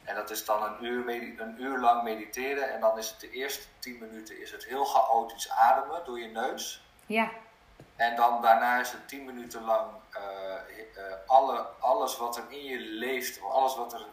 En 0.04 0.16
dat 0.16 0.30
is 0.30 0.46
dan 0.46 0.64
een 0.64 0.86
uur, 0.86 1.10
een 1.40 1.62
uur 1.62 1.80
lang 1.80 2.04
mediteren. 2.04 2.74
En 2.74 2.80
dan 2.80 2.98
is 2.98 3.10
het 3.10 3.20
de 3.20 3.30
eerste 3.30 3.68
tien 3.80 3.98
minuten 4.00 4.42
is 4.42 4.52
het 4.52 4.66
heel 4.66 4.86
chaotisch 4.86 5.50
ademen 5.50 6.02
door 6.06 6.20
je 6.20 6.28
neus. 6.28 6.84
Ja. 7.06 7.32
En 7.96 8.16
dan 8.16 8.42
daarna 8.42 8.80
is 8.80 8.92
het 8.92 9.08
tien 9.08 9.26
minuten 9.26 9.64
lang 9.64 9.92
uh, 10.18 10.22
uh, 10.98 11.04
alle, 11.26 11.66
alles 11.80 12.18
wat 12.18 12.38
er 12.38 12.44
in 12.50 12.64
je 12.64 12.80
leeft, 12.80 13.42
alles 13.42 13.76
wat 13.76 13.94
er, 13.94 14.06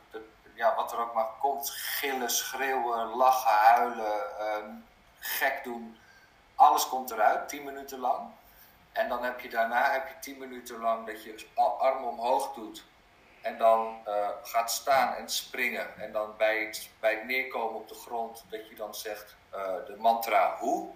ja, 0.63 0.75
wat 0.75 0.93
er 0.93 0.99
ook 0.99 1.15
maar 1.15 1.31
komt, 1.41 1.71
gillen, 1.71 2.31
schreeuwen, 2.31 3.17
lachen, 3.17 3.51
huilen, 3.51 4.39
ehm, 4.39 4.71
gek 5.19 5.65
doen. 5.65 5.99
Alles 6.55 6.89
komt 6.89 7.11
eruit, 7.11 7.49
10 7.49 7.65
minuten 7.65 7.99
lang. 7.99 8.31
En 8.93 9.09
dan 9.09 9.25
heb 9.25 9.41
je 9.41 9.49
daarna 9.49 9.91
heb 9.91 10.09
je 10.09 10.15
10 10.21 10.39
minuten 10.39 10.81
lang 10.81 11.07
dat 11.07 11.25
je 11.25 11.47
armen 11.79 12.09
omhoog 12.09 12.55
doet. 12.55 12.85
En 13.41 13.59
dan 13.59 13.99
uh, 14.09 14.29
gaat 14.43 14.71
staan 14.71 15.15
en 15.15 15.29
springen. 15.29 15.97
En 15.99 16.13
dan 16.13 16.35
bij 16.37 16.65
het, 16.65 16.91
bij 17.01 17.15
het 17.15 17.25
neerkomen 17.25 17.81
op 17.81 17.89
de 17.89 17.95
grond, 17.95 18.45
dat 18.49 18.69
je 18.69 18.75
dan 18.75 18.95
zegt 18.95 19.37
uh, 19.55 19.59
de 19.87 19.97
mantra 19.99 20.57
hoe. 20.59 20.91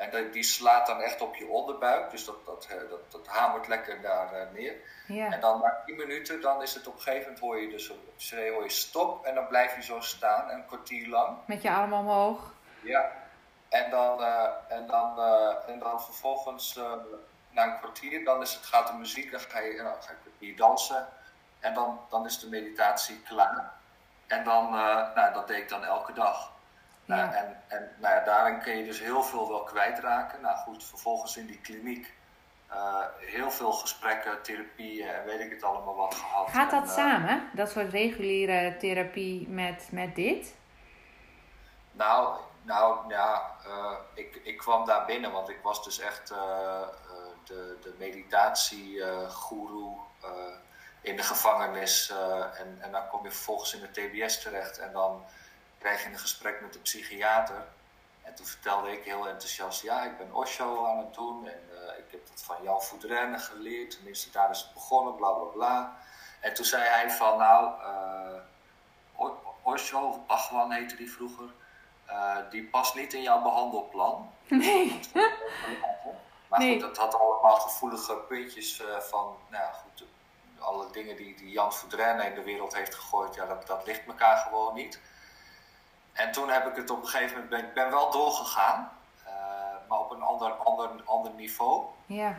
En 0.00 0.30
die 0.30 0.42
slaat 0.42 0.86
dan 0.86 1.00
echt 1.00 1.20
op 1.20 1.34
je 1.34 1.46
onderbuik. 1.46 2.10
Dus 2.10 2.24
dat, 2.24 2.46
dat, 2.46 2.68
dat, 2.90 3.12
dat 3.12 3.26
hamert 3.26 3.68
lekker 3.68 4.00
daar 4.00 4.34
uh, 4.34 4.52
neer. 4.52 4.74
Ja. 5.06 5.32
En 5.32 5.40
dan 5.40 5.60
na 5.60 5.82
10 5.86 5.96
minuten, 5.96 6.40
dan 6.40 6.62
is 6.62 6.74
het 6.74 6.86
op 6.86 6.94
een 6.94 7.00
gegeven 7.00 7.22
moment 7.22 7.40
hoor 7.40 7.60
je 7.60 7.68
dus 7.68 7.90
op 7.90 7.98
hoor 8.30 8.62
je 8.62 8.70
stop. 8.70 9.24
En 9.24 9.34
dan 9.34 9.46
blijf 9.46 9.76
je 9.76 9.82
zo 9.82 10.00
staan, 10.00 10.50
een 10.50 10.66
kwartier 10.66 11.08
lang. 11.08 11.38
Met 11.46 11.62
je 11.62 11.70
armen 11.70 11.98
omhoog. 11.98 12.54
Ja. 12.80 13.12
En 13.68 13.90
dan, 13.90 14.20
uh, 14.20 14.48
en 14.68 14.86
dan, 14.86 15.18
uh, 15.18 15.68
en 15.68 15.78
dan 15.78 16.02
vervolgens 16.02 16.80
na 17.50 17.64
een 17.64 17.78
kwartier, 17.78 18.24
dan 18.24 18.42
is 18.42 18.54
het, 18.54 18.64
gaat 18.64 18.86
de 18.86 18.94
muziek, 18.94 19.30
dan 19.30 19.40
ga 19.40 19.58
je, 19.58 19.76
dan 19.76 20.02
ga 20.02 20.12
je 20.38 20.54
dansen. 20.54 21.08
En 21.60 21.74
dan, 21.74 22.00
dan 22.10 22.26
is 22.26 22.38
de 22.38 22.48
meditatie 22.48 23.22
klaar. 23.22 23.72
En 24.26 24.44
dan, 24.44 24.70
nou, 25.14 25.32
dat 25.32 25.46
deed 25.48 25.58
ik 25.58 25.68
dan 25.68 25.84
elke 25.84 26.12
dag. 26.12 26.52
Nou, 27.16 27.34
en 27.34 27.60
en 27.70 27.90
nou 27.98 28.14
ja, 28.14 28.24
daarin 28.24 28.60
kun 28.60 28.76
je 28.76 28.84
dus 28.84 29.00
heel 29.00 29.22
veel 29.22 29.48
wel 29.48 29.62
kwijtraken. 29.62 30.40
Nou 30.40 30.56
goed, 30.56 30.84
vervolgens 30.84 31.36
in 31.36 31.46
die 31.46 31.60
kliniek 31.60 32.12
uh, 32.72 33.04
heel 33.18 33.50
veel 33.50 33.72
gesprekken, 33.72 34.42
therapieën 34.42 35.08
en 35.08 35.24
weet 35.24 35.40
ik 35.40 35.50
het 35.50 35.62
allemaal 35.62 35.96
wat 35.96 36.14
gehad. 36.14 36.50
Gaat 36.50 36.70
dat 36.70 36.82
en, 36.82 36.88
uh, 36.88 36.94
samen, 36.94 37.50
dat 37.52 37.70
soort 37.70 37.90
reguliere 37.90 38.76
therapie 38.76 39.48
met, 39.48 39.88
met 39.90 40.14
dit? 40.14 40.54
Nou, 41.92 42.38
nou 42.62 43.08
ja, 43.08 43.50
uh, 43.66 43.92
ik, 44.14 44.40
ik 44.42 44.58
kwam 44.58 44.84
daar 44.84 45.04
binnen, 45.04 45.32
want 45.32 45.48
ik 45.48 45.58
was 45.62 45.84
dus 45.84 46.00
echt 46.00 46.28
de, 47.44 47.78
de 47.82 47.94
meditatiegoeroe 47.98 49.98
in 51.00 51.16
de 51.16 51.22
gevangenis. 51.22 52.12
en, 52.58 52.78
en 52.80 52.92
dan 52.92 53.08
kom 53.08 53.24
je 53.24 53.30
vervolgens 53.30 53.74
in 53.74 53.80
de 53.80 53.90
TBS 53.90 54.42
terecht 54.42 54.78
en 54.78 54.92
dan 54.92 55.24
krijg 55.80 56.02
je 56.02 56.08
een 56.08 56.18
gesprek 56.18 56.60
met 56.60 56.72
de 56.72 56.78
psychiater. 56.78 57.66
En 58.22 58.34
toen 58.34 58.46
vertelde 58.46 58.92
ik 58.92 59.04
heel 59.04 59.28
enthousiast, 59.28 59.82
ja, 59.82 60.02
ik 60.02 60.18
ben 60.18 60.34
Osho 60.34 60.86
aan 60.86 60.98
het 60.98 61.14
doen 61.14 61.48
en 61.48 61.60
uh, 61.72 61.98
ik 61.98 62.10
heb 62.10 62.28
dat 62.28 62.42
van 62.42 62.56
Jan 62.62 62.82
Voudrenne 62.82 63.38
geleerd. 63.38 63.90
Tenminste, 63.90 64.30
daar 64.30 64.50
is 64.50 64.60
het 64.60 64.74
begonnen, 64.74 65.16
bla 65.16 65.30
bla 65.30 65.44
bla. 65.44 65.96
En 66.40 66.54
toen 66.54 66.64
zei 66.64 66.82
hij 66.82 67.10
van, 67.10 67.38
nou, 67.38 67.80
uh, 67.80 69.28
Osho, 69.62 70.24
Bhagwan 70.26 70.72
heette 70.72 70.96
die 70.96 71.12
vroeger, 71.12 71.48
uh, 72.08 72.36
die 72.50 72.64
past 72.64 72.94
niet 72.94 73.12
in 73.12 73.22
jouw 73.22 73.42
behandelplan. 73.42 74.30
Nee. 74.48 75.00
Maar 76.48 76.58
nee. 76.58 76.72
goed, 76.72 76.80
dat 76.80 76.96
had 76.96 77.14
allemaal 77.14 77.56
gevoelige 77.56 78.14
puntjes 78.14 78.82
van, 78.98 79.36
nou 79.48 79.64
ja, 79.64 79.72
goed, 79.72 80.04
alle 80.58 80.90
dingen 80.90 81.16
die, 81.16 81.36
die 81.36 81.50
Jan 81.50 81.72
Voudrenne 81.72 82.24
in 82.24 82.34
de 82.34 82.42
wereld 82.42 82.74
heeft 82.74 82.94
gegooid, 82.94 83.34
ja, 83.34 83.46
dat, 83.46 83.66
dat 83.66 83.86
ligt 83.86 84.06
elkaar 84.06 84.36
gewoon 84.36 84.74
niet. 84.74 85.00
En 86.20 86.32
toen 86.32 86.48
heb 86.48 86.66
ik 86.66 86.76
het 86.76 86.90
op 86.90 87.02
een 87.02 87.08
gegeven 87.08 87.42
moment, 87.42 87.50
ben, 87.50 87.70
ben 87.74 87.90
wel 87.90 88.10
doorgegaan, 88.10 88.90
uh, 89.26 89.32
maar 89.88 89.98
op 89.98 90.10
een 90.10 90.22
ander, 90.22 90.52
ander, 90.52 90.90
ander 91.04 91.32
niveau. 91.32 91.84
Ja. 92.06 92.38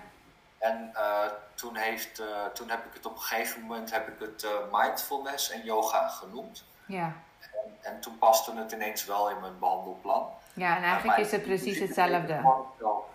En 0.58 0.92
uh, 0.94 1.26
toen, 1.56 1.76
heeft, 1.76 2.20
uh, 2.20 2.46
toen 2.46 2.70
heb 2.70 2.86
ik 2.86 2.94
het 2.94 3.06
op 3.06 3.16
een 3.16 3.22
gegeven 3.22 3.62
moment 3.62 3.92
heb 3.92 4.08
ik 4.08 4.20
het 4.20 4.48
mindfulness 4.72 5.50
en 5.50 5.64
yoga 5.64 6.08
genoemd. 6.08 6.66
Ja. 6.86 7.14
En, 7.40 7.78
en, 7.82 8.00
toen 8.00 8.18
paste 8.18 8.56
het 8.56 8.72
ineens 8.72 9.06
wel 9.06 9.30
in 9.30 9.40
mijn 9.40 9.60
behandelplan. 9.60 10.30
Ja, 10.54 10.76
en 10.76 10.84
eigenlijk 10.84 11.20
is 11.20 11.32
het 11.32 11.44
precies 11.44 11.80
hetzelfde. 11.80 12.34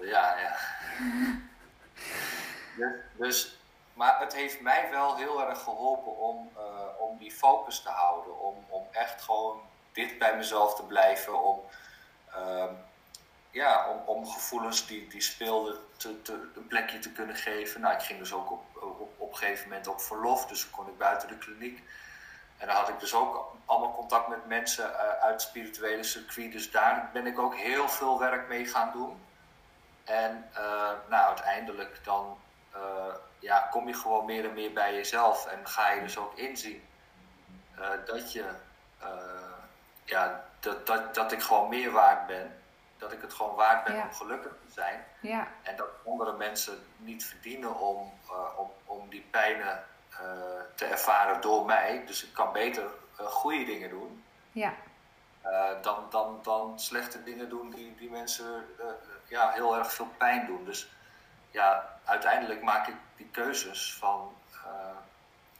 Ja, 0.01 0.37
ja. 0.39 0.57
dus, 2.77 2.93
dus 3.13 3.59
maar 3.93 4.21
het 4.21 4.35
heeft 4.35 4.61
mij 4.61 4.89
wel 4.91 5.17
heel 5.17 5.49
erg 5.49 5.63
geholpen 5.63 6.17
om, 6.17 6.51
om 6.99 7.19
die 7.19 7.33
focus 7.33 7.83
te 7.83 7.89
houden. 7.89 8.41
Om, 8.41 8.65
om 8.69 8.87
echt 8.93 9.23
gewoon 9.23 9.61
dicht 9.97 10.19
bij 10.19 10.37
mezelf 10.37 10.75
te 10.75 10.83
blijven. 10.83 11.43
Om, 11.43 11.61
ehm, 12.33 12.75
ja, 13.51 13.89
om, 13.89 14.17
om 14.17 14.27
gevoelens 14.27 14.87
die, 14.87 15.09
die 15.09 15.21
speelden 15.21 15.77
te, 15.97 16.23
te, 16.23 16.33
een 16.55 16.67
plekje 16.67 16.99
te 16.99 17.13
kunnen 17.13 17.37
geven. 17.37 17.81
Nou, 17.81 17.95
ik 17.95 18.03
ging 18.03 18.19
dus 18.19 18.33
ook 18.33 18.51
op, 18.51 18.65
op, 19.17 19.31
een 19.31 19.37
gegeven 19.37 19.69
moment 19.69 19.87
op 19.87 20.01
verlof, 20.01 20.47
dus 20.47 20.71
kon 20.71 20.89
ik 20.89 20.99
buiten 20.99 21.29
de 21.29 21.39
kliniek. 21.39 21.83
En 22.57 22.67
dan 22.67 22.77
had 22.77 22.89
ik 22.89 23.01
dus 23.01 23.15
ook 23.15 23.57
allemaal 23.65 23.95
contact 23.95 24.29
met 24.29 24.47
mensen 24.47 24.91
uh, 24.91 24.99
uit 24.99 25.33
het 25.33 25.43
spirituele 25.43 26.03
circuit. 26.03 26.53
Dus 26.53 26.71
daar 26.71 27.11
ben 27.13 27.27
ik 27.27 27.39
ook 27.39 27.57
heel 27.57 27.89
veel 27.89 28.19
werk 28.19 28.49
mee 28.49 28.67
gaan 28.67 28.93
doen. 28.93 29.25
En 30.05 30.51
uh, 30.53 30.59
nou, 31.09 31.27
uiteindelijk 31.27 32.05
dan 32.05 32.39
uh, 32.75 33.15
ja, 33.39 33.59
kom 33.59 33.89
je 33.89 33.95
gewoon 33.95 34.25
meer 34.25 34.45
en 34.45 34.55
meer 34.55 34.73
bij 34.73 34.95
jezelf. 34.95 35.47
En 35.47 35.69
ga 35.69 35.91
je 35.91 36.01
dus 36.01 36.19
ook 36.19 36.37
inzien 36.37 36.83
dat, 38.07 38.33
je, 38.33 38.45
ja, 40.07 40.45
dat, 40.61 40.87
dat, 40.87 41.15
dat 41.15 41.33
ik 41.33 41.43
gewoon 41.43 41.69
meer 41.69 41.91
waard 41.91 42.27
ben 42.27 42.57
dat 42.99 43.13
ik 43.13 43.21
het 43.21 43.35
gewoon 43.35 43.55
waard 43.55 43.85
ben 43.85 44.03
om 44.03 44.13
gelukkig 44.13 44.53
te 44.67 44.73
zijn. 44.73 45.05
Ja. 45.21 45.49
En 45.63 45.77
dat 45.77 45.89
andere 46.05 46.37
mensen 46.37 46.87
niet 46.97 47.25
verdienen 47.25 47.79
om, 47.79 48.13
uh, 48.31 48.59
om, 48.59 48.71
om 48.85 49.09
die 49.09 49.27
pijnen 49.31 49.85
uh, 50.13 50.19
te 50.75 50.85
ervaren 50.85 51.41
door 51.41 51.65
mij. 51.65 52.03
Dus 52.07 52.25
ik 52.25 52.33
kan 52.33 52.53
beter 52.53 52.85
uh, 53.21 53.27
goede 53.27 53.65
dingen 53.65 53.91
doen. 53.91 54.25
Ja. 54.53 54.75
dan, 55.83 56.07
dan, 56.11 56.41
dan 56.43 56.81
slechte 56.81 57.23
dingen 57.23 57.49
doen 57.49 57.71
die, 57.71 57.95
die 57.95 58.11
mensen 58.11 58.67
ja, 59.29 59.51
heel 59.51 59.77
erg 59.77 59.93
veel 59.93 60.09
pijn 60.17 60.47
doen. 60.47 60.65
Dus 60.65 60.91
ja, 61.51 61.99
uiteindelijk 62.05 62.63
maak 62.63 62.87
ik 62.87 62.97
die 63.17 63.29
keuzes 63.31 63.95
van 63.95 64.35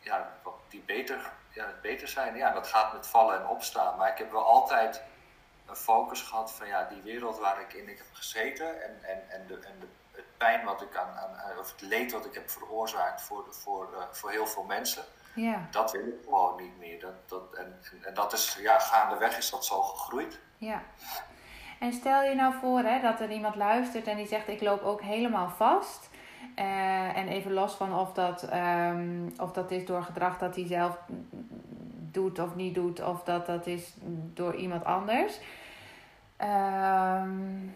ja, 0.01 0.33
die 0.69 0.83
beter, 0.87 1.31
ja, 1.57 1.75
beter 1.83 2.09
zijn. 2.09 2.37
Ja, 2.37 2.51
dat 2.51 2.67
gaat 2.67 2.93
met 2.93 3.07
vallen 3.07 3.41
en 3.41 3.47
opstaan. 3.47 3.97
Maar 3.97 4.11
ik 4.11 4.19
heb 4.19 4.31
wel 4.31 4.45
altijd 4.45 5.03
een 5.67 5.77
focus 5.77 6.23
gehad 6.23 6.53
van 6.53 6.67
ja, 6.67 6.85
die 6.85 7.03
wereld 7.03 7.39
waar 7.39 7.61
ik 7.61 7.73
in 7.73 7.89
heb 7.89 8.01
gezeten 8.13 8.83
en, 8.83 8.99
en, 9.03 9.31
en, 9.31 9.47
de, 9.47 9.55
en 9.55 9.81
de, 9.81 9.87
het 10.11 10.37
pijn 10.37 10.65
wat 10.65 10.83
ik 10.83 10.97
aan, 10.97 11.17
aan, 11.17 11.59
of 11.59 11.73
het 11.73 11.81
leed 11.81 12.13
wat 12.13 12.25
ik 12.25 12.35
heb 12.35 12.51
veroorzaakt 12.51 13.23
voor, 13.23 13.45
voor, 13.51 13.89
uh, 13.93 14.03
voor 14.11 14.31
heel 14.31 14.47
veel 14.47 14.65
mensen. 14.65 15.05
Ja. 15.35 15.67
Dat 15.71 15.93
wil 15.93 16.07
ik 16.07 16.21
gewoon 16.25 16.63
niet 16.63 16.79
meer. 16.79 17.01
Dat, 17.01 17.29
dat, 17.29 17.55
en, 17.55 17.81
en 18.03 18.15
dat 18.15 18.33
is, 18.33 18.57
ja, 18.61 18.79
gaandeweg 18.79 19.39
is 19.39 19.51
dat 19.51 19.65
zo 19.65 19.83
gegroeid. 19.83 20.39
Ja. 20.59 20.83
En 21.79 21.93
stel 21.93 22.23
je 22.23 22.35
nou 22.35 22.55
voor 22.61 22.79
hè, 22.79 23.01
dat 23.01 23.21
er 23.21 23.31
iemand 23.31 23.55
luistert 23.55 24.07
en 24.07 24.17
die 24.17 24.27
zegt: 24.27 24.49
Ik 24.49 24.61
loop 24.61 24.83
ook 24.83 25.01
helemaal 25.01 25.49
vast. 25.49 26.09
Uh, 26.59 27.17
en 27.17 27.29
even 27.29 27.53
los 27.53 27.75
van 27.75 27.95
of 27.95 28.13
dat, 28.13 28.49
um, 28.53 29.33
of 29.39 29.53
dat 29.53 29.71
is 29.71 29.85
door 29.85 30.03
gedrag 30.03 30.39
dat 30.39 30.55
hij 30.55 30.67
zelf 30.67 30.99
doet 32.11 32.39
of 32.39 32.55
niet 32.55 32.75
doet, 32.75 33.03
of 33.03 33.23
dat 33.23 33.47
dat 33.47 33.67
is 33.67 33.95
door 34.35 34.55
iemand 34.55 34.85
anders. 34.85 35.41
Um, 36.41 37.75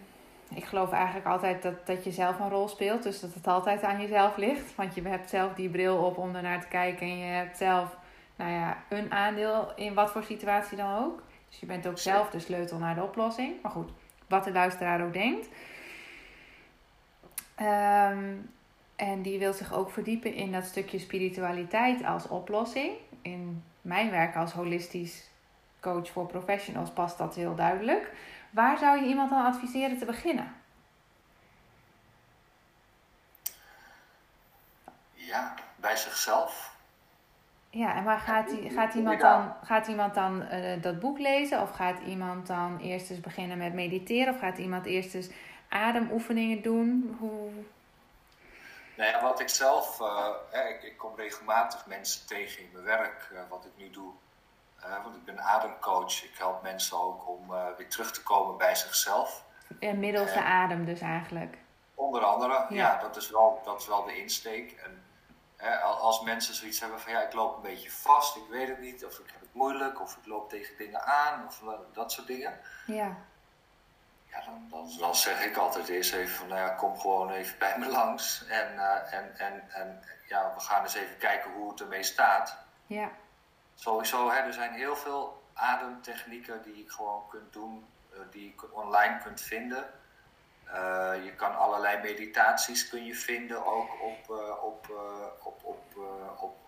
ik 0.54 0.64
geloof 0.64 0.92
eigenlijk 0.92 1.26
altijd 1.26 1.62
dat, 1.62 1.86
dat 1.86 2.04
je 2.04 2.10
zelf 2.10 2.38
een 2.38 2.48
rol 2.48 2.68
speelt, 2.68 3.02
dus 3.02 3.20
dat 3.20 3.34
het 3.34 3.46
altijd 3.46 3.82
aan 3.82 4.00
jezelf 4.00 4.36
ligt. 4.36 4.74
Want 4.74 4.94
je 4.94 5.08
hebt 5.08 5.30
zelf 5.30 5.54
die 5.54 5.68
bril 5.68 5.96
op 5.96 6.18
om 6.18 6.34
ernaar 6.34 6.60
te 6.60 6.68
kijken 6.68 7.06
en 7.06 7.18
je 7.18 7.32
hebt 7.32 7.56
zelf 7.56 7.96
nou 8.36 8.50
ja, 8.50 8.76
een 8.88 9.12
aandeel 9.12 9.72
in 9.76 9.94
wat 9.94 10.10
voor 10.10 10.22
situatie 10.22 10.76
dan 10.76 11.04
ook. 11.04 11.22
Dus 11.48 11.60
je 11.60 11.66
bent 11.66 11.86
ook 11.86 11.98
zelf 11.98 12.30
de 12.30 12.38
sleutel 12.38 12.78
naar 12.78 12.94
de 12.94 13.02
oplossing. 13.02 13.62
Maar 13.62 13.70
goed, 13.70 13.90
wat 14.28 14.44
de 14.44 14.52
luisteraar 14.52 15.04
ook 15.04 15.12
denkt. 15.12 15.48
Um, 17.60 18.50
en 19.00 19.22
die 19.22 19.38
wil 19.38 19.52
zich 19.52 19.72
ook 19.72 19.90
verdiepen 19.90 20.34
in 20.34 20.52
dat 20.52 20.64
stukje 20.64 20.98
spiritualiteit 20.98 22.04
als 22.04 22.28
oplossing. 22.28 22.92
In 23.22 23.64
mijn 23.82 24.10
werk 24.10 24.36
als 24.36 24.52
holistisch 24.52 25.30
coach 25.80 26.10
voor 26.10 26.26
professionals 26.26 26.90
past 26.90 27.18
dat 27.18 27.34
heel 27.34 27.54
duidelijk. 27.54 28.12
Waar 28.50 28.78
zou 28.78 29.00
je 29.00 29.08
iemand 29.08 29.30
dan 29.30 29.44
adviseren 29.44 29.98
te 29.98 30.04
beginnen? 30.04 30.54
Ja, 35.14 35.54
bij 35.76 35.96
zichzelf. 35.96 36.76
Ja, 37.70 37.94
en 37.96 38.04
waar 38.04 38.20
gaat, 38.20 38.52
gaat 38.68 38.94
iemand 38.94 39.20
dan, 39.20 39.54
gaat 39.62 39.86
iemand 39.86 40.14
dan 40.14 40.42
uh, 40.42 40.82
dat 40.82 41.00
boek 41.00 41.18
lezen? 41.18 41.62
Of 41.62 41.70
gaat 41.70 42.00
iemand 42.06 42.46
dan 42.46 42.78
eerst 42.78 43.10
eens 43.10 43.20
beginnen 43.20 43.58
met 43.58 43.74
mediteren? 43.74 44.34
Of 44.34 44.40
gaat 44.40 44.58
iemand 44.58 44.86
eerst 44.86 45.14
eens 45.14 45.30
ademoefeningen 45.68 46.62
doen? 46.62 47.16
Hoe, 47.18 47.50
Nou 49.00 49.22
wat 49.22 49.40
ik 49.40 49.48
zelf, 49.48 50.00
uh, 50.00 50.70
ik, 50.70 50.82
ik, 50.82 50.96
kom 50.96 51.16
regelmatig 51.16 51.86
mensen 51.86 52.26
tegen 52.26 52.62
in 52.62 52.70
mijn 52.72 52.84
werk, 52.84 53.30
uh, 53.32 53.40
wat 53.48 53.64
ik 53.64 53.72
nu 53.76 53.90
doe. 53.90 54.12
Uh, 54.84 55.02
want 55.02 55.16
ik 55.16 55.24
ben 55.24 55.40
ademcoach. 55.40 56.24
Ik 56.24 56.34
help 56.38 56.62
mensen 56.62 57.02
ook 57.02 57.28
om 57.28 57.48
weer 57.76 57.88
terug 57.88 58.12
te 58.12 58.22
komen 58.22 58.56
bij 58.56 58.74
zichzelf. 58.74 59.44
En 59.78 59.98
middels 59.98 60.32
de 60.32 60.42
adem 60.42 60.84
dus 60.84 61.00
eigenlijk. 61.00 61.56
Onder 61.94 62.22
andere, 62.22 62.52
ja, 62.52 62.66
ja 62.68 62.98
dat, 62.98 63.16
is 63.16 63.30
wel, 63.30 63.60
dat 63.64 63.80
is 63.80 63.86
wel 63.86 64.04
de 64.04 64.16
insteek. 64.16 64.72
En 64.72 65.04
als 65.82 66.22
mensen 66.22 66.54
zoiets 66.54 66.80
hebben 66.80 67.00
van 67.00 67.12
ja, 67.12 67.22
ik 67.22 67.32
loop 67.32 67.56
een 67.56 67.62
beetje 67.62 67.90
vast, 67.90 68.36
ik 68.36 68.46
weet 68.50 68.68
het 68.68 68.80
niet, 68.80 69.04
of 69.04 69.18
ik 69.18 69.30
heb 69.32 69.40
het 69.40 69.54
moeilijk, 69.54 70.00
of 70.00 70.16
ik 70.16 70.26
loop 70.26 70.48
tegen 70.48 70.76
dingen 70.76 71.04
aan, 71.04 71.46
of 71.46 71.62
dat 71.92 72.12
soort 72.12 72.26
dingen. 72.26 72.60
Ja 72.86 73.16
ja, 74.30 74.44
dan, 74.44 74.66
dan, 74.70 74.90
dan, 74.98 75.14
zeg 75.14 75.44
ik 75.44 75.56
altijd 75.56 75.88
eerst 75.88 76.14
even 76.14 76.34
van, 76.34 76.48
nou 76.48 76.60
ja, 76.60 76.68
kom 76.68 76.98
gewoon 76.98 77.30
even 77.30 77.58
bij 77.58 77.78
me 77.78 77.86
langs. 77.86 78.46
En, 78.46 78.74
uh, 78.74 79.12
en, 79.14 79.38
en, 79.38 79.70
en 79.70 80.02
ja, 80.28 80.52
we 80.54 80.60
gaan 80.60 80.82
eens 80.82 80.94
even 80.94 81.16
kijken 81.18 81.52
hoe 81.52 81.70
het 81.70 81.80
ermee 81.80 82.02
staat. 82.02 82.56
Ja. 82.86 83.10
Sowieso, 83.74 84.30
hè, 84.30 84.38
er 84.38 84.52
zijn 84.52 84.72
heel 84.72 84.96
veel 84.96 85.42
ademtechnieken 85.54 86.62
die 86.62 86.76
je 86.76 86.90
gewoon 86.90 87.28
kunt 87.28 87.52
doen, 87.52 87.86
uh, 88.12 88.20
die 88.30 88.44
je 88.44 88.74
online 88.74 89.18
kunt 89.18 89.40
vinden. 89.40 89.90
Uh, 90.66 91.24
je 91.24 91.34
kan 91.36 91.56
allerlei 91.56 92.02
meditaties 92.02 92.88
kun 92.88 93.04
je 93.04 93.14
vinden 93.14 93.66
ook 93.66 94.02
op, 94.02 94.30
op, 94.62 94.86
op, 95.42 95.64
op, 95.64 95.96
op, 96.36 96.59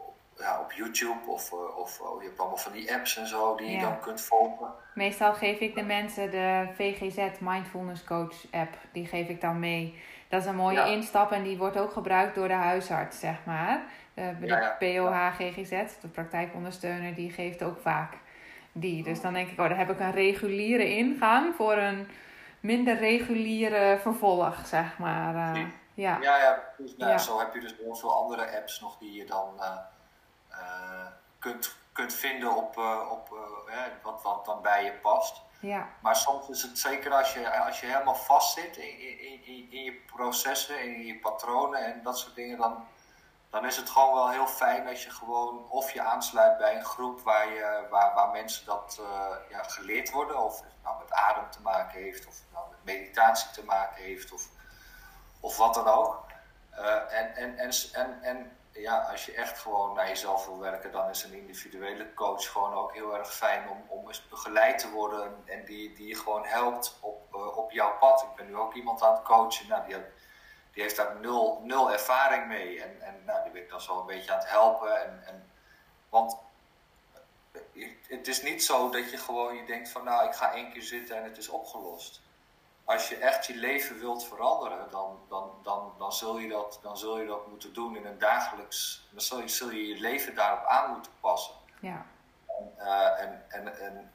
ja, 0.43 0.61
op 0.61 0.73
YouTube 0.73 1.31
of, 1.31 1.53
uh, 1.53 1.79
of 1.79 2.01
oh, 2.01 2.23
je 2.23 2.29
hebt 2.29 2.41
allemaal 2.41 2.59
van 2.59 2.73
die 2.73 2.95
apps 2.95 3.17
en 3.17 3.27
zo 3.27 3.57
die 3.57 3.71
je 3.71 3.81
dan 3.81 4.01
kunt 4.01 4.21
volgen. 4.21 4.73
Meestal 4.95 5.35
geef 5.35 5.59
ik 5.59 5.75
de 5.75 5.83
mensen 5.83 6.31
de 6.31 6.67
VGZ 6.75 7.39
Mindfulness 7.41 8.05
Coach 8.05 8.35
app. 8.51 8.77
Die 8.93 9.07
geef 9.07 9.29
ik 9.29 9.41
dan 9.41 9.59
mee. 9.59 10.03
Dat 10.29 10.41
is 10.41 10.47
een 10.47 10.57
mooie 10.57 10.77
ja. 10.77 10.85
instap 10.85 11.33
en 11.33 11.43
die 11.43 11.59
wordt 11.59 11.79
ook 11.79 11.93
gebruikt 11.93 12.35
door 12.35 12.49
de 12.49 12.55
huisarts, 12.55 13.21
zeg 13.21 13.45
maar. 13.45 13.83
De, 14.15 14.37
de 14.41 14.73
POH 14.79 15.35
GGZ, 15.39 16.01
de 16.01 16.09
praktijkondersteuner, 16.09 17.15
die 17.15 17.31
geeft 17.31 17.63
ook 17.63 17.81
vaak 17.81 18.13
die. 18.73 19.03
Dus 19.03 19.21
dan 19.21 19.33
denk 19.33 19.49
ik, 19.49 19.61
oh, 19.61 19.69
daar 19.69 19.79
heb 19.79 19.91
ik 19.91 20.01
een 20.01 20.13
reguliere 20.13 20.97
ingang 20.97 21.55
voor 21.55 21.77
een 21.77 22.09
minder 22.61 22.97
reguliere 22.97 23.99
vervolg, 24.01 24.67
zeg 24.67 24.99
maar. 24.99 25.57
Ja, 25.95 26.19
ja, 26.21 26.37
ja, 26.39 26.63
nou, 26.97 27.19
zo 27.19 27.39
heb 27.39 27.55
je 27.55 27.61
dus 27.61 27.75
heel 27.79 27.95
veel 27.95 28.15
andere 28.23 28.57
apps 28.57 28.81
nog 28.81 28.99
die 28.99 29.13
je 29.13 29.27
dan... 29.27 29.55
Uh, 29.59 29.77
kunt, 31.39 31.77
kunt 31.93 32.15
vinden 32.15 32.57
op, 32.57 32.77
uh, 32.77 33.11
op 33.11 33.31
uh, 33.33 33.77
wat, 34.03 34.23
wat 34.23 34.45
dan 34.45 34.63
bij 34.63 34.85
je 34.85 34.93
past. 34.93 35.41
Ja. 35.61 35.89
Maar 36.01 36.17
soms 36.17 36.49
is 36.49 36.63
het 36.63 36.79
zeker 36.79 37.13
als 37.13 37.33
je, 37.33 37.65
als 37.65 37.81
je 37.81 37.87
helemaal 37.87 38.15
vast 38.15 38.53
zit 38.53 38.77
in, 38.77 38.99
in, 38.99 39.45
in, 39.45 39.67
in 39.71 39.83
je 39.85 39.93
processen, 39.93 40.83
in 40.83 41.07
je 41.07 41.19
patronen 41.19 41.85
en 41.85 42.03
dat 42.03 42.19
soort 42.19 42.35
dingen, 42.35 42.59
dan, 42.59 42.87
dan 43.51 43.65
is 43.67 43.77
het 43.77 43.91
gewoon 43.91 44.15
wel 44.15 44.31
heel 44.31 44.47
fijn 44.47 44.89
als 44.89 45.05
je 45.05 45.11
gewoon 45.11 45.71
of 45.71 45.93
je 45.93 46.03
aansluit 46.03 46.59
bij 46.59 46.77
een 46.77 46.85
groep 46.85 47.21
waar, 47.21 47.49
je, 47.49 47.87
waar, 47.91 48.15
waar 48.15 48.31
mensen 48.31 48.67
dat 48.67 49.01
ja, 49.49 49.63
geleerd 49.63 50.11
worden, 50.11 50.45
of 50.45 50.61
het 50.61 50.83
nou 50.83 50.99
met 50.99 51.13
adem 51.13 51.51
te 51.51 51.61
maken 51.61 52.01
heeft, 52.03 52.27
of 52.27 52.35
het 52.35 52.53
nou 52.53 52.71
met 52.71 52.85
meditatie 52.85 53.51
te 53.51 53.65
maken 53.65 54.03
heeft, 54.03 54.33
of, 54.33 54.49
of 55.41 55.57
wat 55.57 55.75
dan 55.75 55.89
ook. 55.89 56.32
En, 57.09 57.37
en, 57.37 57.59
en, 57.59 57.73
en, 57.93 58.23
en 58.23 58.57
ja, 58.73 58.99
als 58.99 59.27
je 59.27 59.35
echt 59.35 59.59
gewoon 59.59 59.95
naar 59.95 60.09
jezelf 60.09 60.47
wil 60.47 60.59
werken, 60.59 60.93
dan 60.93 61.09
is 61.09 61.25
een 61.25 61.33
individuele 61.33 62.15
coach 62.15 62.51
gewoon 62.51 62.75
ook 62.75 62.93
heel 62.93 63.17
erg 63.17 63.35
fijn 63.35 63.69
om, 63.69 63.85
om 63.89 64.09
eens 64.09 64.29
begeleid 64.29 64.79
te 64.79 64.91
worden 64.91 65.43
en 65.45 65.65
die, 65.65 65.95
die 65.95 66.07
je 66.07 66.15
gewoon 66.15 66.45
helpt 66.45 66.99
op, 67.01 67.35
uh, 67.35 67.57
op 67.57 67.71
jouw 67.71 67.99
pad. 67.99 68.23
Ik 68.23 68.37
ben 68.37 68.47
nu 68.47 68.57
ook 68.57 68.75
iemand 68.75 69.03
aan 69.03 69.15
het 69.15 69.23
coachen, 69.23 69.69
nou, 69.69 69.87
die, 69.87 69.97
die 70.73 70.83
heeft 70.83 70.97
daar 70.97 71.17
nul, 71.21 71.61
nul 71.65 71.93
ervaring 71.93 72.47
mee 72.47 72.83
en, 72.83 73.01
en 73.01 73.23
nou, 73.25 73.43
die 73.43 73.53
ben 73.53 73.63
ik 73.63 73.71
dan 73.71 73.81
zo 73.81 74.01
een 74.01 74.07
beetje 74.07 74.33
aan 74.33 74.39
het 74.39 74.49
helpen. 74.49 75.03
En, 75.03 75.23
en, 75.27 75.51
want 76.09 76.37
het 78.09 78.29
is 78.29 78.43
niet 78.43 78.65
zo 78.65 78.91
dat 78.91 79.11
je 79.11 79.17
gewoon 79.17 79.57
je 79.57 79.65
denkt 79.65 79.89
van 79.89 80.05
nou, 80.05 80.27
ik 80.27 80.35
ga 80.35 80.53
één 80.53 80.73
keer 80.73 80.83
zitten 80.83 81.17
en 81.17 81.25
het 81.25 81.37
is 81.37 81.49
opgelost 81.49 82.22
als 82.85 83.09
je 83.09 83.17
echt 83.17 83.47
je 83.47 83.57
leven 83.57 83.99
wilt 83.99 84.25
veranderen, 84.25 84.91
dan, 84.91 85.19
dan, 85.29 85.51
dan, 85.63 85.93
dan, 85.99 86.13
zul, 86.13 86.39
je 86.39 86.49
dat, 86.49 86.79
dan 86.83 86.99
zul 86.99 87.19
je 87.19 87.27
dat 87.27 87.47
moeten 87.47 87.73
doen 87.73 87.97
in 87.97 88.07
een 88.07 88.19
dagelijks. 88.19 89.09
Dan 89.11 89.21
zul 89.21 89.41
je, 89.41 89.49
zul 89.49 89.71
je 89.71 89.87
je 89.87 90.01
leven 90.01 90.35
daarop 90.35 90.65
aan 90.67 90.91
moeten 90.91 91.13
passen. 91.21 91.55
Ja. 91.81 92.07
En, 92.47 92.73
uh, 92.79 93.21
en, 93.21 93.45
en, 93.49 93.81
en, 93.81 94.13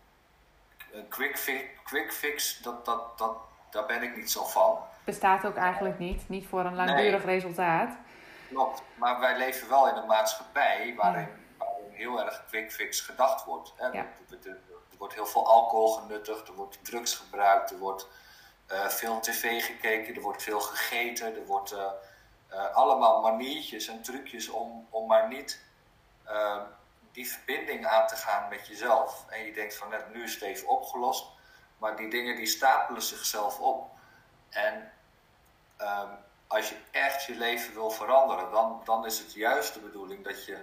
een 0.91 1.07
quick 1.07 1.37
fix, 1.37 1.63
quick 1.83 2.13
fix 2.13 2.59
dat, 2.61 2.85
dat, 2.85 3.17
dat, 3.17 3.37
daar 3.69 3.85
ben 3.85 4.03
ik 4.03 4.15
niet 4.15 4.31
zo 4.31 4.45
van. 4.45 4.79
Bestaat 5.03 5.45
ook 5.45 5.55
eigenlijk 5.55 5.99
niet. 5.99 6.29
Niet 6.29 6.47
voor 6.47 6.65
een 6.65 6.75
langdurig 6.75 7.25
nee. 7.25 7.35
resultaat. 7.35 7.95
klopt. 8.49 8.81
Maar 8.95 9.19
wij 9.19 9.37
leven 9.37 9.69
wel 9.69 9.89
in 9.89 9.95
een 9.95 10.07
maatschappij 10.07 10.93
waarin, 10.95 11.27
waarin 11.57 11.91
heel 11.97 12.25
erg 12.25 12.45
quick 12.47 12.71
fix 12.71 13.01
gedacht 13.01 13.45
wordt. 13.45 13.73
Hè? 13.75 13.91
Er, 13.91 14.05
wordt 14.97 15.13
heel 15.13 15.25
veel 15.25 15.47
alcohol 15.47 15.87
genuttigd, 15.87 16.47
er 16.47 16.53
wordt 16.53 16.85
drugs 16.85 17.15
gebruikt, 17.15 17.71
er 17.71 17.77
wordt 17.77 18.07
uh, 18.71 18.87
veel 18.87 19.19
tv 19.19 19.65
gekeken, 19.65 20.15
er 20.15 20.21
wordt 20.21 20.43
veel 20.43 20.59
gegeten, 20.59 21.35
er 21.35 21.45
wordt 21.45 21.71
uh, 21.71 21.91
uh, 22.51 22.75
allemaal 22.75 23.21
maniertjes 23.21 23.87
en 23.87 24.01
trucjes 24.01 24.49
om, 24.49 24.87
om 24.89 25.07
maar 25.07 25.27
niet 25.27 25.61
ehm, 26.25 26.61
die 27.11 27.29
verbinding 27.31 27.85
aan 27.85 28.07
te 28.07 28.15
gaan 28.15 28.49
met 28.49 28.67
jezelf. 28.67 29.25
En 29.29 29.45
je 29.45 29.53
denkt 29.53 29.75
van 29.75 29.89
net 29.89 30.13
nu 30.13 30.23
is 30.23 30.33
het 30.33 30.43
even 30.43 30.67
opgelost, 30.67 31.25
maar 31.77 31.95
die 31.95 32.09
dingen 32.09 32.35
die 32.35 32.45
stapelen 32.45 33.01
zichzelf 33.01 33.59
op. 33.59 33.89
En 34.49 34.91
um, 35.81 36.09
als 36.47 36.69
je 36.69 36.75
echt 36.91 37.23
je 37.23 37.35
leven 37.35 37.73
wil 37.73 37.89
veranderen, 37.89 38.51
dan, 38.51 38.81
dan 38.83 39.05
is 39.05 39.19
het 39.19 39.33
juist 39.33 39.73
de 39.73 39.79
bedoeling 39.79 40.23
dat 40.23 40.45
je 40.45 40.57